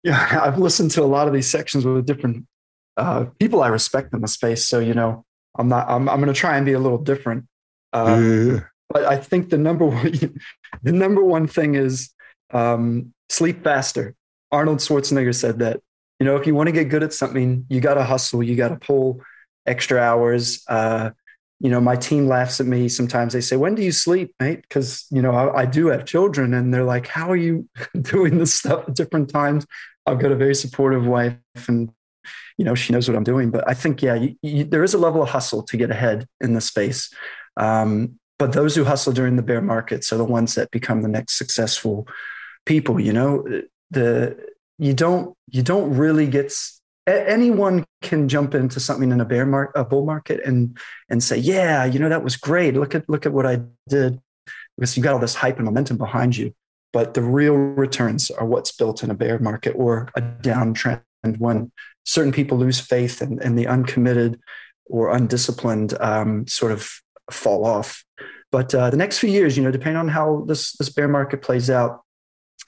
Yeah, 0.04 0.42
I've 0.44 0.58
listened 0.58 0.92
to 0.92 1.04
a 1.04 1.06
lot 1.06 1.28
of 1.28 1.34
these 1.34 1.50
sections 1.50 1.86
with 1.86 2.06
different 2.06 2.46
uh, 2.98 3.26
people 3.40 3.62
I 3.62 3.68
respect 3.68 4.14
in 4.14 4.22
the 4.22 4.28
space. 4.28 4.68
So, 4.68 4.80
you 4.80 4.94
know, 4.94 5.24
I'm 5.58 5.68
not, 5.68 5.90
I'm, 5.90 6.08
I'm 6.10 6.22
going 6.22 6.34
to 6.34 6.40
try 6.40 6.58
and 6.58 6.66
be 6.66 6.74
a 6.74 6.80
little 6.80 6.98
different. 6.98 7.46
Uh, 7.94 8.20
yeah. 8.22 8.60
But 8.90 9.06
I 9.06 9.18
think 9.18 9.50
the 9.50 9.58
number 9.58 9.86
one, 9.98 10.12
the 10.84 10.92
number 10.92 11.24
one 11.24 11.48
thing 11.48 11.76
is 11.76 12.12
um, 12.54 13.14
sleep 13.30 13.64
faster. 13.64 14.16
Arnold 14.52 14.80
Schwarzenegger 14.80 15.36
said 15.36 15.60
that. 15.60 15.82
You 16.20 16.26
know, 16.26 16.36
if 16.36 16.46
you 16.46 16.54
want 16.54 16.68
to 16.68 16.74
get 16.74 16.90
good 16.90 17.02
at 17.02 17.14
something, 17.14 17.66
you 17.68 17.82
got 17.82 17.96
to 17.96 18.04
hustle. 18.04 18.44
You 18.44 18.56
got 18.56 18.70
to 18.70 18.76
pull 18.76 19.22
extra 19.66 20.00
hours. 20.00 20.64
Uh, 20.68 21.12
you 21.60 21.70
know, 21.70 21.82
my 21.82 21.96
team 21.96 22.28
laughs 22.28 22.60
at 22.60 22.68
me 22.68 22.90
sometimes. 22.90 23.34
They 23.34 23.42
say, 23.42 23.56
"When 23.56 23.76
do 23.76 23.82
you 23.82 23.92
sleep, 23.92 24.34
mate?" 24.40 24.62
Because 24.62 25.06
you 25.10 25.22
know, 25.22 25.32
I, 25.32 25.62
I, 25.62 25.66
do 25.66 25.88
have 25.88 26.06
children, 26.06 26.54
and 26.54 26.74
they're 26.74 26.84
like, 26.84 27.08
"How 27.08 27.32
are 27.32 27.36
you 27.36 27.68
doing 28.02 28.38
this 28.38 28.54
stuff 28.54 28.88
at 28.88 28.96
different 28.96 29.30
times?" 29.30 29.66
I've 30.06 30.20
got 30.20 30.32
a 30.32 30.36
very 30.36 30.56
supportive 30.56 31.06
wife, 31.06 31.38
and 31.68 31.92
you 32.58 32.66
know, 32.66 32.76
she 32.76 32.94
knows 32.94 33.08
what 33.08 33.18
I'm 33.18 33.24
doing. 33.24 33.52
But 33.52 33.68
I 33.68 33.74
think, 33.74 34.02
yeah, 34.02 34.16
you, 34.16 34.36
you, 34.42 34.64
there 34.64 34.84
is 34.84 34.94
a 34.94 34.98
level 34.98 35.22
of 35.22 35.30
hustle 35.30 35.64
to 35.64 35.78
get 35.78 35.92
ahead 35.92 36.28
in 36.40 36.54
the 36.54 36.62
space. 36.62 37.14
Um, 37.58 38.20
but 38.40 38.54
those 38.54 38.76
who 38.76 38.84
hustle 38.84 39.14
during 39.14 39.36
the 39.36 39.44
bear 39.44 39.62
markets 39.62 40.12
are 40.12 40.18
the 40.18 40.24
ones 40.24 40.56
that 40.56 40.72
become 40.72 41.02
the 41.02 41.08
next 41.08 41.38
successful 41.38 42.08
people. 42.66 43.00
You 43.00 43.14
know, 43.14 43.62
the 43.92 44.38
you 44.80 44.94
don't 44.94 45.36
you 45.50 45.62
don't 45.62 45.96
really 45.96 46.28
get 46.28 46.52
anyone 47.06 47.86
can 48.02 48.28
jump 48.28 48.56
into 48.56 48.80
something 48.80 49.12
in 49.12 49.22
a 49.22 49.26
bear 49.26 49.46
market, 49.46 49.80
a 49.80 49.86
bull 49.86 50.06
market, 50.06 50.42
and 50.44 50.78
and 51.10 51.24
say, 51.24 51.38
yeah, 51.38 51.86
you 51.86 52.00
know, 52.00 52.10
that 52.10 52.24
was 52.24 52.36
great. 52.36 52.74
Look 52.74 52.96
at 52.96 53.08
look 53.08 53.26
at 53.26 53.34
what 53.34 53.46
I 53.46 53.62
did, 53.88 54.20
because 54.76 54.98
you 54.98 55.04
got 55.04 55.14
all 55.14 55.20
this 55.20 55.36
hype 55.36 55.58
and 55.58 55.66
momentum 55.66 55.98
behind 55.98 56.36
you. 56.36 56.54
But 56.94 57.14
the 57.14 57.22
real 57.22 57.56
returns 57.56 58.32
are 58.32 58.46
what's 58.46 58.72
built 58.72 59.04
in 59.04 59.12
a 59.12 59.14
bear 59.14 59.40
market 59.40 59.74
or 59.78 60.10
a 60.16 60.22
downtrend 60.22 61.04
when 61.24 61.72
certain 62.06 62.32
people 62.32 62.58
lose 62.58 62.80
faith 62.80 63.22
and, 63.22 63.42
and 63.42 63.58
the 63.58 63.68
uncommitted 63.68 64.40
or 64.86 65.14
undisciplined 65.16 65.94
um, 66.00 66.48
sort 66.48 66.72
of 66.72 66.90
fall 67.30 67.66
off. 67.66 68.04
But 68.52 68.76
uh, 68.76 68.90
the 68.90 68.98
next 68.98 69.20
few 69.20 69.30
years, 69.30 69.56
you 69.56 69.64
know, 69.64 69.72
depending 69.72 69.98
on 69.98 70.10
how 70.10 70.44
this 70.48 70.74
this 70.74 70.90
bear 70.90 71.08
market 71.08 71.42
plays 71.42 71.70
out, 71.70 72.02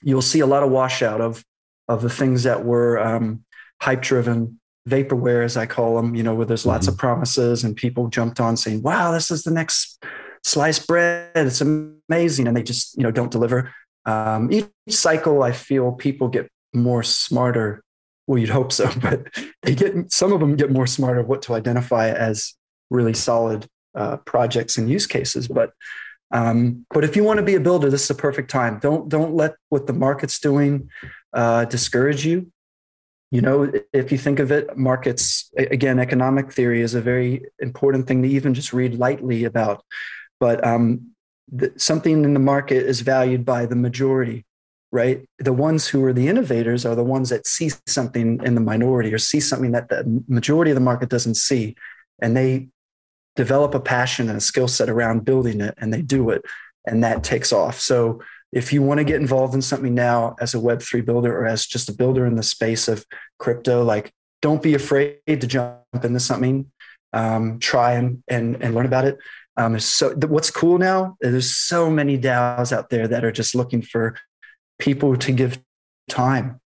you'll 0.01 0.21
see 0.21 0.39
a 0.39 0.45
lot 0.45 0.63
of 0.63 0.71
washout 0.71 1.19
of 1.19 1.43
of 1.89 2.01
the 2.01 2.09
things 2.09 2.43
that 2.43 2.63
were 2.63 2.97
um, 2.99 3.43
hype 3.81 4.01
driven, 4.01 4.59
vaporware 4.87 5.43
as 5.43 5.57
I 5.57 5.65
call 5.65 5.97
them. 5.97 6.15
You 6.15 6.23
know, 6.23 6.35
where 6.35 6.45
there's 6.45 6.61
mm-hmm. 6.61 6.69
lots 6.69 6.87
of 6.87 6.93
mm-hmm. 6.93 7.01
promises 7.01 7.63
and 7.65 7.75
people 7.75 8.07
jumped 8.07 8.39
on 8.39 8.55
saying, 8.55 8.81
"Wow, 8.81 9.11
this 9.11 9.29
is 9.29 9.43
the 9.43 9.51
next 9.51 10.01
sliced 10.43 10.87
bread. 10.87 11.31
It's 11.35 11.61
amazing," 11.61 12.47
and 12.47 12.55
they 12.55 12.63
just 12.63 12.97
you 12.97 13.03
know 13.03 13.11
don't 13.11 13.31
deliver. 13.31 13.73
Um, 14.05 14.51
each 14.51 14.69
cycle, 14.89 15.43
I 15.43 15.51
feel 15.51 15.91
people 15.91 16.29
get 16.29 16.49
more 16.73 17.03
smarter. 17.03 17.83
Well, 18.27 18.37
you'd 18.37 18.49
hope 18.49 18.71
so, 18.71 18.89
but 19.01 19.27
they 19.61 19.75
get 19.75 20.11
some 20.11 20.33
of 20.33 20.39
them 20.39 20.55
get 20.55 20.71
more 20.71 20.87
smart 20.87 21.17
of 21.17 21.27
what 21.27 21.41
to 21.43 21.53
identify 21.53 22.09
as 22.09 22.53
really 22.89 23.13
solid 23.13 23.67
uh, 23.95 24.17
projects 24.17 24.77
and 24.77 24.89
use 24.89 25.07
cases. 25.07 25.47
But 25.47 25.71
um, 26.31 26.85
but 26.89 27.03
if 27.03 27.15
you 27.15 27.23
want 27.23 27.37
to 27.37 27.45
be 27.45 27.55
a 27.55 27.59
builder, 27.59 27.89
this 27.89 28.03
is 28.03 28.09
a 28.09 28.15
perfect 28.15 28.49
time. 28.49 28.79
Don't 28.79 29.07
don't 29.07 29.35
let 29.35 29.55
what 29.69 29.87
the 29.87 29.93
market's 29.93 30.39
doing 30.39 30.89
uh, 31.33 31.65
discourage 31.65 32.25
you. 32.25 32.51
You 33.29 33.41
know, 33.41 33.71
if 33.93 34.11
you 34.11 34.17
think 34.17 34.39
of 34.39 34.51
it, 34.51 34.77
markets 34.77 35.51
again, 35.57 35.99
economic 35.99 36.51
theory 36.51 36.81
is 36.81 36.93
a 36.93 37.01
very 37.01 37.45
important 37.59 38.07
thing 38.07 38.21
to 38.21 38.29
even 38.29 38.53
just 38.53 38.73
read 38.73 38.95
lightly 38.95 39.43
about. 39.43 39.83
But 40.39 40.65
um, 40.65 41.13
the, 41.51 41.73
something 41.77 42.23
in 42.23 42.33
the 42.33 42.39
market 42.39 42.85
is 42.85 43.01
valued 43.01 43.45
by 43.45 43.65
the 43.65 43.75
majority, 43.75 44.45
right? 44.93 45.27
The 45.39 45.51
ones 45.51 45.87
who 45.87 46.05
are 46.05 46.13
the 46.13 46.27
innovators 46.27 46.85
are 46.85 46.93
the 46.93 47.03
ones 47.03 47.29
that 47.29 47.47
see 47.47 47.71
something 47.87 48.39
in 48.43 48.53
the 48.53 48.61
minority 48.61 49.11
or 49.11 49.17
see 49.17 49.39
something 49.39 49.71
that 49.71 49.89
the 49.89 50.23
majority 50.27 50.69
of 50.69 50.75
the 50.75 50.81
market 50.81 51.09
doesn't 51.09 51.35
see, 51.35 51.75
and 52.21 52.37
they 52.37 52.69
develop 53.35 53.73
a 53.73 53.79
passion 53.79 54.29
and 54.29 54.37
a 54.37 54.41
skill 54.41 54.67
set 54.67 54.89
around 54.89 55.25
building 55.25 55.59
it 55.61 55.73
and 55.79 55.91
they 55.91 56.03
do 56.03 56.29
it 56.29 56.45
and 56.85 57.03
that 57.03 57.23
takes 57.23 57.51
off. 57.51 57.79
So 57.79 58.21
if 58.51 58.71
you 58.71 58.83
want 58.83 58.99
to 58.99 59.03
get 59.03 59.19
involved 59.19 59.55
in 59.55 59.63
something 59.63 59.95
now 59.95 60.35
as 60.39 60.53
a 60.53 60.59
web3 60.59 61.03
builder 61.03 61.35
or 61.35 61.47
as 61.47 61.65
just 61.65 61.89
a 61.89 61.93
builder 61.93 62.27
in 62.27 62.35
the 62.35 62.43
space 62.43 62.87
of 62.87 63.03
crypto 63.39 63.83
like 63.83 64.13
don't 64.43 64.61
be 64.61 64.75
afraid 64.75 65.17
to 65.25 65.47
jump 65.47 65.81
into 66.03 66.19
something. 66.19 66.71
Um, 67.13 67.59
try 67.59 67.93
and, 67.93 68.23
and 68.27 68.61
and 68.63 68.73
learn 68.73 68.87
about 68.87 69.05
it. 69.05 69.17
Um, 69.55 69.79
so 69.79 70.15
what's 70.27 70.49
cool 70.49 70.79
now 70.79 71.15
there's 71.21 71.55
so 71.55 71.89
many 71.89 72.17
daos 72.17 72.71
out 72.71 72.89
there 72.89 73.07
that 73.07 73.23
are 73.23 73.31
just 73.31 73.53
looking 73.53 73.83
for 73.83 74.15
people 74.83 75.15
to 75.17 75.31
give 75.31 75.59
time 76.09 76.59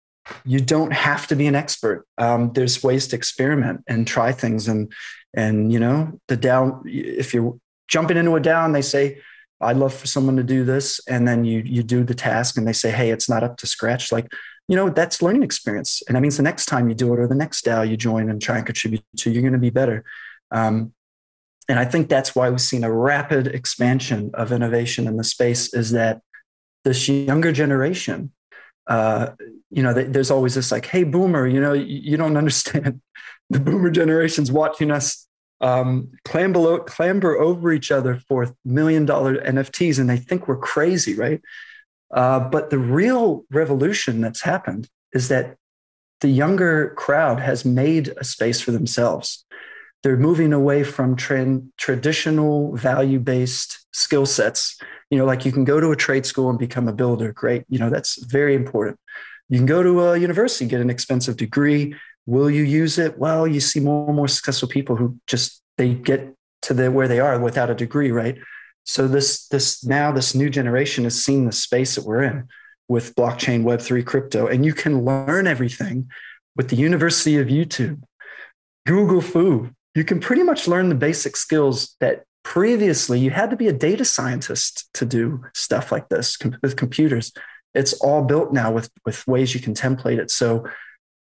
you 0.43 0.59
don't 0.59 0.91
have 0.91 1.25
to 1.27 1.35
be 1.35 1.47
an 1.47 1.55
expert 1.55 2.05
um, 2.17 2.51
there's 2.53 2.83
ways 2.83 3.07
to 3.07 3.15
experiment 3.15 3.81
and 3.87 4.05
try 4.05 4.31
things 4.31 4.67
and 4.67 4.91
and 5.37 5.71
you 5.71 5.79
know, 5.79 6.19
the 6.27 6.35
down, 6.35 6.81
if 6.85 7.33
you're 7.33 7.57
jumping 7.87 8.17
into 8.17 8.35
a 8.35 8.41
DAO 8.41 8.65
and 8.65 8.75
they 8.75 8.81
say, 8.81 9.21
I'd 9.61 9.77
love 9.77 9.93
for 9.93 10.07
someone 10.07 10.35
to 10.37 10.43
do 10.43 10.63
this, 10.63 10.99
and 11.07 11.27
then 11.27 11.45
you 11.45 11.61
you 11.65 11.83
do 11.83 12.03
the 12.03 12.15
task 12.15 12.57
and 12.57 12.67
they 12.67 12.73
say, 12.73 12.91
hey, 12.91 13.11
it's 13.11 13.29
not 13.29 13.43
up 13.43 13.57
to 13.57 13.67
scratch, 13.67 14.11
like, 14.11 14.27
you 14.67 14.75
know, 14.75 14.89
that's 14.89 15.21
learning 15.21 15.43
experience. 15.43 16.01
And 16.07 16.15
that 16.15 16.21
means 16.21 16.37
the 16.37 16.43
next 16.43 16.65
time 16.65 16.89
you 16.89 16.95
do 16.95 17.13
it 17.13 17.19
or 17.19 17.27
the 17.27 17.35
next 17.35 17.65
DAO 17.65 17.87
you 17.87 17.97
join 17.97 18.29
and 18.29 18.41
try 18.41 18.57
and 18.57 18.65
contribute 18.65 19.03
to, 19.17 19.31
you're 19.31 19.41
going 19.41 19.53
to 19.53 19.59
be 19.59 19.69
better. 19.69 20.03
Um, 20.51 20.93
and 21.69 21.77
I 21.77 21.85
think 21.85 22.09
that's 22.09 22.35
why 22.35 22.49
we've 22.49 22.61
seen 22.61 22.83
a 22.83 22.91
rapid 22.91 23.47
expansion 23.47 24.31
of 24.33 24.51
innovation 24.51 25.07
in 25.07 25.17
the 25.17 25.23
space 25.23 25.73
is 25.73 25.91
that 25.91 26.21
this 26.87 27.07
younger 27.09 27.51
generation, 27.51 28.31
uh, 28.87 29.31
you 29.69 29.83
know, 29.83 29.93
there's 29.93 30.31
always 30.31 30.55
this 30.55 30.71
like, 30.71 30.85
hey, 30.85 31.03
boomer, 31.03 31.45
you 31.45 31.59
know, 31.59 31.73
you, 31.73 32.15
don't 32.15 32.37
understand. 32.43 33.01
The 33.49 33.59
boomer 33.59 33.89
generation's 33.89 34.51
watching 34.51 34.91
us 34.91 35.27
um, 35.59 36.11
clamber, 36.23 36.79
clamber 36.79 37.37
over 37.37 37.71
each 37.73 37.91
other 37.91 38.19
for 38.27 38.55
million 38.63 39.05
dollar 39.05 39.37
NFTs 39.37 39.99
and 39.99 40.09
they 40.09 40.17
think 40.17 40.47
we're 40.47 40.57
crazy, 40.57 41.15
right? 41.15 41.41
Uh, 42.11 42.39
but 42.39 42.69
the 42.69 42.79
real 42.79 43.43
revolution 43.51 44.21
that's 44.21 44.41
happened 44.41 44.87
is 45.13 45.27
that 45.27 45.57
the 46.21 46.29
younger 46.29 46.93
crowd 46.95 47.39
has 47.39 47.65
made 47.65 48.13
a 48.17 48.23
space 48.23 48.61
for 48.61 48.71
themselves. 48.71 49.45
they're 50.03 50.17
moving 50.17 50.53
away 50.53 50.83
from 50.83 51.15
tra- 51.15 51.61
traditional 51.77 52.75
value 52.75 53.19
based 53.19 53.85
skill 53.91 54.25
sets. 54.25 54.79
You 55.09 55.17
know, 55.17 55.25
like 55.25 55.45
you 55.45 55.51
can 55.51 55.63
go 55.63 55.79
to 55.79 55.91
a 55.91 55.95
trade 55.95 56.25
school 56.25 56.49
and 56.49 56.59
become 56.59 56.87
a 56.87 56.93
builder. 56.93 57.31
Great. 57.31 57.63
You 57.69 57.79
know, 57.79 57.89
that's 57.89 58.23
very 58.25 58.55
important. 58.55 58.99
You 59.49 59.57
can 59.57 59.65
go 59.65 59.81
to 59.81 60.03
a 60.03 60.17
university, 60.17 60.65
get 60.65 60.81
an 60.81 60.89
expensive 60.89 61.37
degree. 61.37 61.95
Will 62.25 62.49
you 62.49 62.63
use 62.63 62.97
it? 62.97 63.17
Well, 63.17 63.47
you 63.47 63.61
see 63.61 63.79
more 63.79 64.07
and 64.07 64.15
more 64.15 64.27
successful 64.27 64.67
people 64.67 64.97
who 64.97 65.17
just 65.27 65.61
they 65.77 65.93
get 65.93 66.33
to 66.63 66.73
the 66.73 66.91
where 66.91 67.07
they 67.07 67.19
are 67.19 67.39
without 67.39 67.69
a 67.69 67.75
degree, 67.75 68.11
right? 68.11 68.37
So 68.83 69.07
this 69.07 69.47
this 69.47 69.85
now 69.85 70.11
this 70.11 70.35
new 70.35 70.49
generation 70.49 71.05
is 71.05 71.23
seeing 71.23 71.45
the 71.45 71.51
space 71.51 71.95
that 71.95 72.05
we're 72.05 72.23
in 72.23 72.47
with 72.89 73.15
blockchain, 73.15 73.63
Web3, 73.63 74.05
crypto, 74.05 74.47
and 74.47 74.65
you 74.65 74.73
can 74.73 75.03
learn 75.03 75.47
everything 75.47 76.09
with 76.55 76.69
the 76.69 76.75
University 76.75 77.37
of 77.37 77.47
YouTube, 77.47 78.01
Google 78.85 79.21
Foo. 79.21 79.71
You 79.93 80.03
can 80.03 80.19
pretty 80.19 80.43
much 80.43 80.67
learn 80.67 80.89
the 80.89 80.95
basic 80.95 81.35
skills 81.35 81.95
that 81.99 82.23
previously 82.47 83.19
you 83.19 83.29
had 83.29 83.49
to 83.49 83.57
be 83.57 83.67
a 83.67 83.73
data 83.73 84.05
scientist 84.05 84.87
to 84.93 85.05
do 85.05 85.43
stuff 85.53 85.91
like 85.91 86.07
this 86.07 86.37
with 86.61 86.77
computers. 86.77 87.33
It's 87.73 87.91
all 87.95 88.23
built 88.23 88.53
now 88.53 88.71
with, 88.71 88.89
with 89.05 89.27
ways 89.27 89.53
you 89.53 89.59
can 89.59 89.73
template 89.73 90.17
it. 90.17 90.31
So 90.31 90.65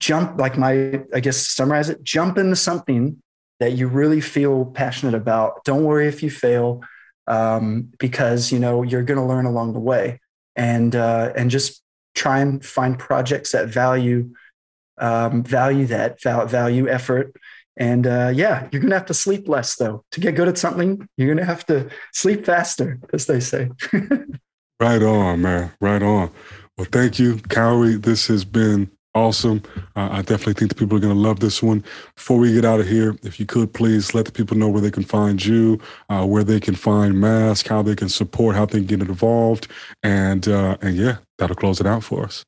jump, 0.00 0.40
like 0.40 0.58
my, 0.58 1.04
I 1.14 1.20
guess, 1.20 1.36
summarize 1.36 1.88
it, 1.88 2.02
jump 2.02 2.36
into 2.36 2.56
something 2.56 3.22
that 3.60 3.74
you 3.74 3.86
really 3.86 4.20
feel 4.20 4.64
passionate 4.64 5.14
about. 5.14 5.62
Don't 5.64 5.84
worry 5.84 6.08
if 6.08 6.20
you 6.20 6.30
fail 6.30 6.82
um, 7.28 7.92
because, 8.00 8.50
you 8.50 8.58
know, 8.58 8.82
you're 8.82 9.04
going 9.04 9.20
to 9.20 9.24
learn 9.24 9.46
along 9.46 9.72
the 9.72 9.78
way 9.78 10.20
and 10.56 10.96
uh, 10.96 11.32
and 11.36 11.48
just 11.48 11.80
try 12.16 12.40
and 12.40 12.66
find 12.66 12.98
projects 12.98 13.52
that 13.52 13.68
value 13.68 14.34
um, 14.98 15.44
value 15.44 15.86
that 15.86 16.20
value 16.20 16.88
effort 16.88 17.36
and 17.76 18.06
uh, 18.06 18.30
yeah 18.34 18.68
you're 18.70 18.82
gonna 18.82 18.94
have 18.94 19.06
to 19.06 19.14
sleep 19.14 19.48
less 19.48 19.76
though 19.76 20.04
to 20.10 20.20
get 20.20 20.34
good 20.34 20.48
at 20.48 20.58
something 20.58 21.08
you're 21.16 21.32
gonna 21.32 21.46
have 21.46 21.66
to 21.66 21.88
sleep 22.12 22.44
faster 22.44 22.98
as 23.12 23.26
they 23.26 23.40
say 23.40 23.70
right 24.80 25.02
on 25.02 25.42
man 25.42 25.72
right 25.80 26.02
on 26.02 26.30
well 26.76 26.86
thank 26.90 27.18
you 27.18 27.38
Kauri 27.48 27.96
this 27.96 28.26
has 28.28 28.44
been 28.44 28.90
Awesome. 29.16 29.62
Uh, 29.94 30.08
I 30.10 30.22
definitely 30.22 30.54
think 30.54 30.70
the 30.70 30.74
people 30.74 30.96
are 30.96 31.00
going 31.00 31.14
to 31.14 31.20
love 31.20 31.38
this 31.38 31.62
one. 31.62 31.84
Before 32.16 32.36
we 32.36 32.52
get 32.52 32.64
out 32.64 32.80
of 32.80 32.88
here, 32.88 33.16
if 33.22 33.38
you 33.38 33.46
could 33.46 33.72
please 33.72 34.12
let 34.12 34.24
the 34.24 34.32
people 34.32 34.56
know 34.56 34.68
where 34.68 34.80
they 34.80 34.90
can 34.90 35.04
find 35.04 35.44
you, 35.44 35.78
uh, 36.08 36.26
where 36.26 36.42
they 36.42 36.58
can 36.58 36.74
find 36.74 37.14
MASQ, 37.14 37.68
how 37.68 37.80
they 37.80 37.94
can 37.94 38.08
support, 38.08 38.56
how 38.56 38.66
they 38.66 38.78
can 38.78 38.86
get 38.86 39.00
involved, 39.02 39.68
and 40.02 40.48
uh, 40.48 40.76
and 40.82 40.96
yeah, 40.96 41.18
that'll 41.38 41.54
close 41.54 41.80
it 41.80 41.86
out 41.86 42.02
for 42.02 42.24
us. 42.24 42.44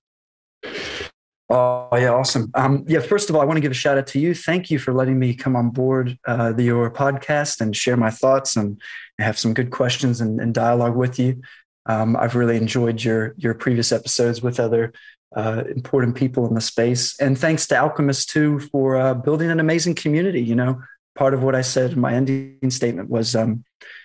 Oh 1.48 1.88
yeah, 1.92 2.10
awesome. 2.10 2.50
Um, 2.54 2.84
yeah, 2.88 2.98
first 2.98 3.30
of 3.30 3.36
all, 3.36 3.42
I 3.42 3.44
want 3.44 3.56
to 3.56 3.60
give 3.60 3.70
a 3.70 3.74
shout 3.74 3.98
out 3.98 4.08
to 4.08 4.18
you. 4.18 4.34
Thank 4.34 4.68
you 4.68 4.80
for 4.80 4.92
letting 4.92 5.18
me 5.18 5.32
come 5.32 5.54
on 5.54 5.70
board 5.70 6.18
uh, 6.26 6.52
the, 6.52 6.64
your 6.64 6.90
podcast 6.90 7.60
and 7.60 7.76
share 7.76 7.96
my 7.96 8.10
thoughts 8.10 8.56
and 8.56 8.80
have 9.20 9.38
some 9.38 9.54
good 9.54 9.70
questions 9.70 10.20
and, 10.20 10.40
and 10.40 10.52
dialogue 10.52 10.96
with 10.96 11.20
you. 11.20 11.40
Um, 11.86 12.16
I've 12.16 12.34
really 12.34 12.56
enjoyed 12.56 13.02
your 13.02 13.34
your 13.36 13.54
previous 13.54 13.92
episodes 13.92 14.42
with 14.42 14.58
other 14.58 14.92
uh, 15.36 15.62
important 15.68 16.16
people 16.16 16.48
in 16.48 16.54
the 16.54 16.60
space. 16.60 17.18
And 17.20 17.38
thanks 17.38 17.68
to 17.68 17.76
Alchemist 17.76 18.28
too 18.30 18.58
for 18.58 18.96
uh, 18.96 19.14
building 19.14 19.48
an 19.48 19.60
amazing 19.60 19.94
community. 19.94 20.42
You 20.42 20.56
know, 20.56 20.82
part 21.14 21.32
of 21.32 21.44
what 21.44 21.54
I 21.54 21.60
said 21.60 21.92
in 21.92 22.00
my 22.00 22.12
ending 22.12 22.70
statement 22.70 23.08
was 23.08 23.36
um, 23.36 23.64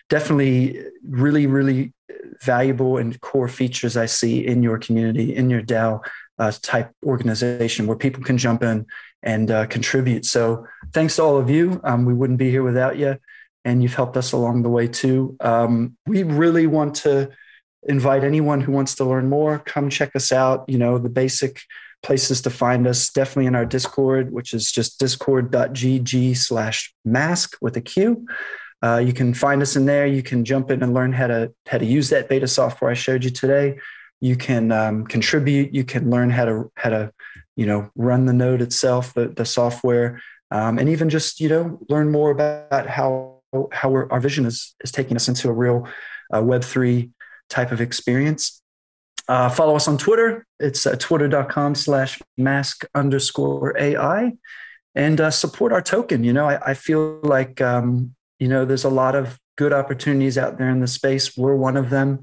definitely 0.10 0.80
really, 1.04 1.48
really 1.48 1.94
valuable 2.44 2.98
and 2.98 3.20
core 3.22 3.48
features 3.48 3.98
I 3.98 4.06
see 4.06 4.46
in 4.46 4.62
your 4.62 4.78
community, 4.78 5.36
in 5.36 5.50
your 5.50 5.62
DAO 5.62 6.02
uh, 6.42 6.52
type 6.62 6.92
organization 7.06 7.86
where 7.88 7.98
people 7.98 8.24
can 8.24 8.38
jump 8.38 8.64
in 8.64 8.86
and 9.22 9.52
uh, 9.52 9.66
contribute. 9.68 10.26
So 10.26 10.66
thanks 10.92 11.16
to 11.16 11.24
all 11.24 11.38
of 11.38 11.50
you. 11.50 11.80
Um, 11.84 12.06
we 12.06 12.14
wouldn't 12.14 12.40
be 12.40 12.50
here 12.50 12.64
without 12.64 12.98
you. 12.98 13.18
And 13.64 13.84
you've 13.84 13.94
helped 13.94 14.18
us 14.18 14.32
along 14.32 14.64
the 14.64 14.70
way 14.70 14.88
too. 14.88 15.38
Um, 15.40 15.96
we 16.08 16.24
really 16.24 16.66
want 16.66 16.96
to 17.06 17.30
invite 17.84 18.24
anyone 18.24 18.62
who 18.62 18.72
wants 18.72 18.96
to 18.96 19.06
learn 19.06 19.28
more 19.28 19.60
come 19.60 19.90
check 19.90 20.16
us 20.16 20.32
out 20.32 20.64
you 20.68 20.78
know 20.78 20.98
the 20.98 21.10
basic 21.10 21.62
places 22.04 22.42
to 22.42 22.50
find 22.50 22.86
us 22.86 23.10
definitely 23.10 23.48
in 23.48 23.56
our 23.56 23.66
discord 23.66 24.32
which 24.32 24.54
is 24.54 24.72
just 24.72 25.00
discord.gg 25.00 26.38
slash 26.38 26.94
mask 27.04 27.58
with 27.62 27.76
a 27.78 27.82
q 27.82 28.26
uh, 28.84 28.98
you 28.98 29.14
can 29.14 29.34
find 29.34 29.62
us 29.62 29.76
in 29.76 29.86
there 29.86 30.06
you 30.06 30.22
can 30.22 30.46
jump 30.46 30.70
in 30.70 30.84
and 30.84 30.94
learn 30.94 31.12
how 31.12 31.28
to 31.28 31.52
how 31.66 31.78
to 31.78 31.86
use 31.86 32.10
that 32.10 32.30
beta 32.30 32.48
software 32.48 32.92
i 32.92 32.96
showed 32.96 33.24
you 33.24 33.32
today 33.32 33.76
you 34.22 34.36
can 34.36 34.72
um, 34.72 35.06
contribute 35.06 35.74
you 35.74 35.84
can 35.84 36.10
learn 36.10 36.30
how 36.30 36.46
to 36.46 36.72
how 36.76 36.90
to 36.90 37.12
you 37.56 37.66
know 37.66 37.90
run 37.96 38.26
the 38.26 38.34
node 38.34 38.62
itself 38.62 39.14
the, 39.14 39.28
the 39.28 39.46
software 39.46 40.22
um, 40.52 40.80
and 40.80 40.88
even 40.88 41.10
just 41.10 41.40
you 41.40 41.50
know 41.50 41.80
learn 41.90 42.12
more 42.12 42.32
about 42.32 42.88
how 42.88 43.42
how 43.72 43.94
our 43.94 44.20
vision 44.20 44.46
is 44.46 44.76
is 44.84 44.92
taking 44.92 45.18
us 45.18 45.28
into 45.28 45.50
a 45.50 45.54
real 45.54 45.88
uh, 46.32 46.42
web3 46.42 47.12
type 47.50 47.72
of 47.72 47.82
experience. 47.82 48.62
Uh, 49.28 49.50
follow 49.50 49.76
us 49.76 49.88
on 49.88 49.98
Twitter. 49.98 50.46
It's 50.60 50.86
uh, 50.86 50.96
twitter.com 50.98 51.76
slash 51.76 52.20
mask 52.38 52.86
underscore 52.96 53.78
AI 53.78 54.34
and 54.96 55.22
uh, 55.22 55.32
support 55.32 55.72
our 55.72 55.82
token. 55.82 56.24
You 56.24 56.34
know, 56.34 56.50
I, 56.50 56.72
I 56.72 56.74
feel 56.74 57.20
like, 57.22 57.62
um, 57.62 58.16
you 58.40 58.48
know, 58.48 58.66
there's 58.66 58.84
a 58.84 58.90
lot 58.90 59.16
of 59.16 59.40
good 59.58 59.74
opportunities 59.74 60.38
out 60.38 60.58
there 60.58 60.70
in 60.70 60.80
the 60.80 60.88
space. 60.88 61.38
We're 61.38 61.56
one 61.56 61.78
of 61.78 61.90
them. 61.90 62.22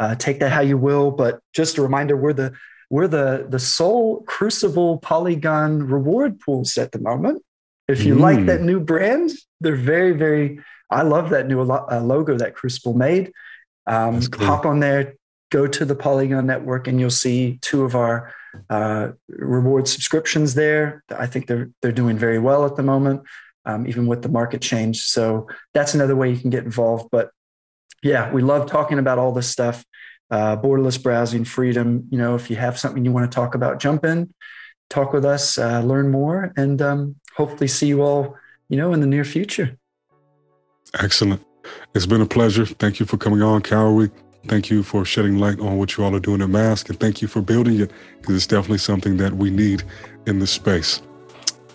Uh, 0.00 0.14
take 0.14 0.40
that 0.40 0.50
how 0.50 0.62
you 0.62 0.78
will, 0.78 1.10
but 1.10 1.40
just 1.52 1.76
a 1.76 1.82
reminder, 1.82 2.16
we're 2.16 2.32
the 2.32 2.54
we're 2.88 3.06
the 3.06 3.46
the 3.50 3.58
sole 3.58 4.22
Crucible 4.22 4.96
Polygon 4.96 5.82
reward 5.82 6.40
pools 6.40 6.78
at 6.78 6.92
the 6.92 6.98
moment. 6.98 7.42
If 7.86 8.04
you 8.04 8.14
mm. 8.14 8.20
like 8.20 8.46
that 8.46 8.62
new 8.62 8.80
brand, 8.80 9.30
they're 9.60 9.76
very 9.76 10.12
very. 10.12 10.60
I 10.88 11.02
love 11.02 11.28
that 11.30 11.46
new 11.48 11.60
uh, 11.60 12.00
logo 12.02 12.38
that 12.38 12.54
Crucible 12.54 12.94
made. 12.94 13.30
Um, 13.86 14.22
cool. 14.22 14.46
Hop 14.46 14.64
on 14.64 14.80
there, 14.80 15.16
go 15.50 15.66
to 15.66 15.84
the 15.84 15.94
Polygon 15.94 16.46
network, 16.46 16.88
and 16.88 16.98
you'll 16.98 17.10
see 17.10 17.58
two 17.60 17.84
of 17.84 17.94
our 17.94 18.32
uh, 18.70 19.10
reward 19.28 19.86
subscriptions 19.86 20.54
there. 20.54 21.04
I 21.10 21.26
think 21.26 21.46
they're 21.46 21.68
they're 21.82 21.92
doing 21.92 22.16
very 22.16 22.38
well 22.38 22.64
at 22.64 22.74
the 22.74 22.82
moment, 22.82 23.20
um, 23.66 23.86
even 23.86 24.06
with 24.06 24.22
the 24.22 24.30
market 24.30 24.62
change. 24.62 25.02
So 25.02 25.46
that's 25.74 25.94
another 25.94 26.16
way 26.16 26.30
you 26.30 26.38
can 26.38 26.48
get 26.48 26.64
involved. 26.64 27.08
But 27.12 27.32
yeah, 28.02 28.32
we 28.32 28.42
love 28.42 28.70
talking 28.70 28.98
about 28.98 29.18
all 29.18 29.32
this 29.32 29.48
stuff. 29.48 29.84
Uh, 30.30 30.56
borderless 30.56 31.02
browsing, 31.02 31.44
freedom. 31.44 32.06
You 32.10 32.18
know, 32.18 32.34
if 32.34 32.50
you 32.50 32.56
have 32.56 32.78
something 32.78 33.04
you 33.04 33.12
want 33.12 33.30
to 33.30 33.34
talk 33.34 33.54
about, 33.54 33.80
jump 33.80 34.04
in, 34.04 34.32
talk 34.88 35.12
with 35.12 35.24
us, 35.24 35.58
uh, 35.58 35.80
learn 35.80 36.10
more, 36.10 36.52
and 36.56 36.80
um, 36.80 37.16
hopefully 37.34 37.68
see 37.68 37.88
you 37.88 38.02
all. 38.02 38.36
You 38.68 38.76
know, 38.76 38.92
in 38.92 39.00
the 39.00 39.06
near 39.06 39.24
future. 39.24 39.76
Excellent. 40.94 41.44
It's 41.94 42.06
been 42.06 42.20
a 42.20 42.26
pleasure. 42.26 42.64
Thank 42.64 43.00
you 43.00 43.06
for 43.06 43.16
coming 43.16 43.42
on, 43.42 43.62
Kauri. 43.62 44.10
Thank 44.46 44.70
you 44.70 44.82
for 44.82 45.04
shedding 45.04 45.38
light 45.38 45.60
on 45.60 45.76
what 45.76 45.96
you 45.96 46.04
all 46.04 46.14
are 46.14 46.20
doing 46.20 46.40
at 46.40 46.48
MASQ, 46.48 46.90
and 46.90 47.00
thank 47.00 47.20
you 47.20 47.28
for 47.28 47.42
building 47.42 47.80
it 47.80 47.90
because 48.20 48.36
it's 48.36 48.46
definitely 48.46 48.78
something 48.78 49.16
that 49.18 49.34
we 49.34 49.50
need 49.50 49.82
in 50.26 50.38
this 50.38 50.50
space. 50.50 51.02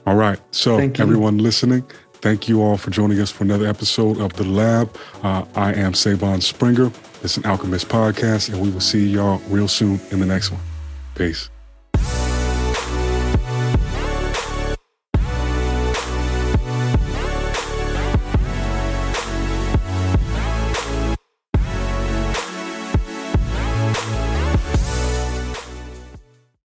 All 0.08 0.16
right. 0.16 0.40
So, 0.52 0.78
everyone 0.78 1.38
listening, 1.38 1.84
thank 2.26 2.50
you 2.50 2.64
all 2.64 2.76
for 2.76 2.90
joining 2.90 3.20
us 3.20 3.30
for 3.30 3.44
another 3.44 3.68
episode 3.68 4.20
of 4.20 4.34
The 4.34 4.44
Lab. 4.44 4.98
Uh, 5.22 5.46
I 5.54 5.76
am 5.76 5.94
Sae'von 5.94 6.42
Springer. 6.42 6.92
It's 7.22 7.38
an 7.38 7.46
Alchemist 7.46 7.88
podcast, 7.88 8.52
and 8.52 8.60
we 8.60 8.72
will 8.72 8.80
see 8.80 9.06
y'all 9.08 9.38
real 9.48 9.68
soon 9.68 10.00
in 10.10 10.22
the 10.22 10.26
next 10.26 10.50
one. 10.50 10.62
Peace. 11.14 11.52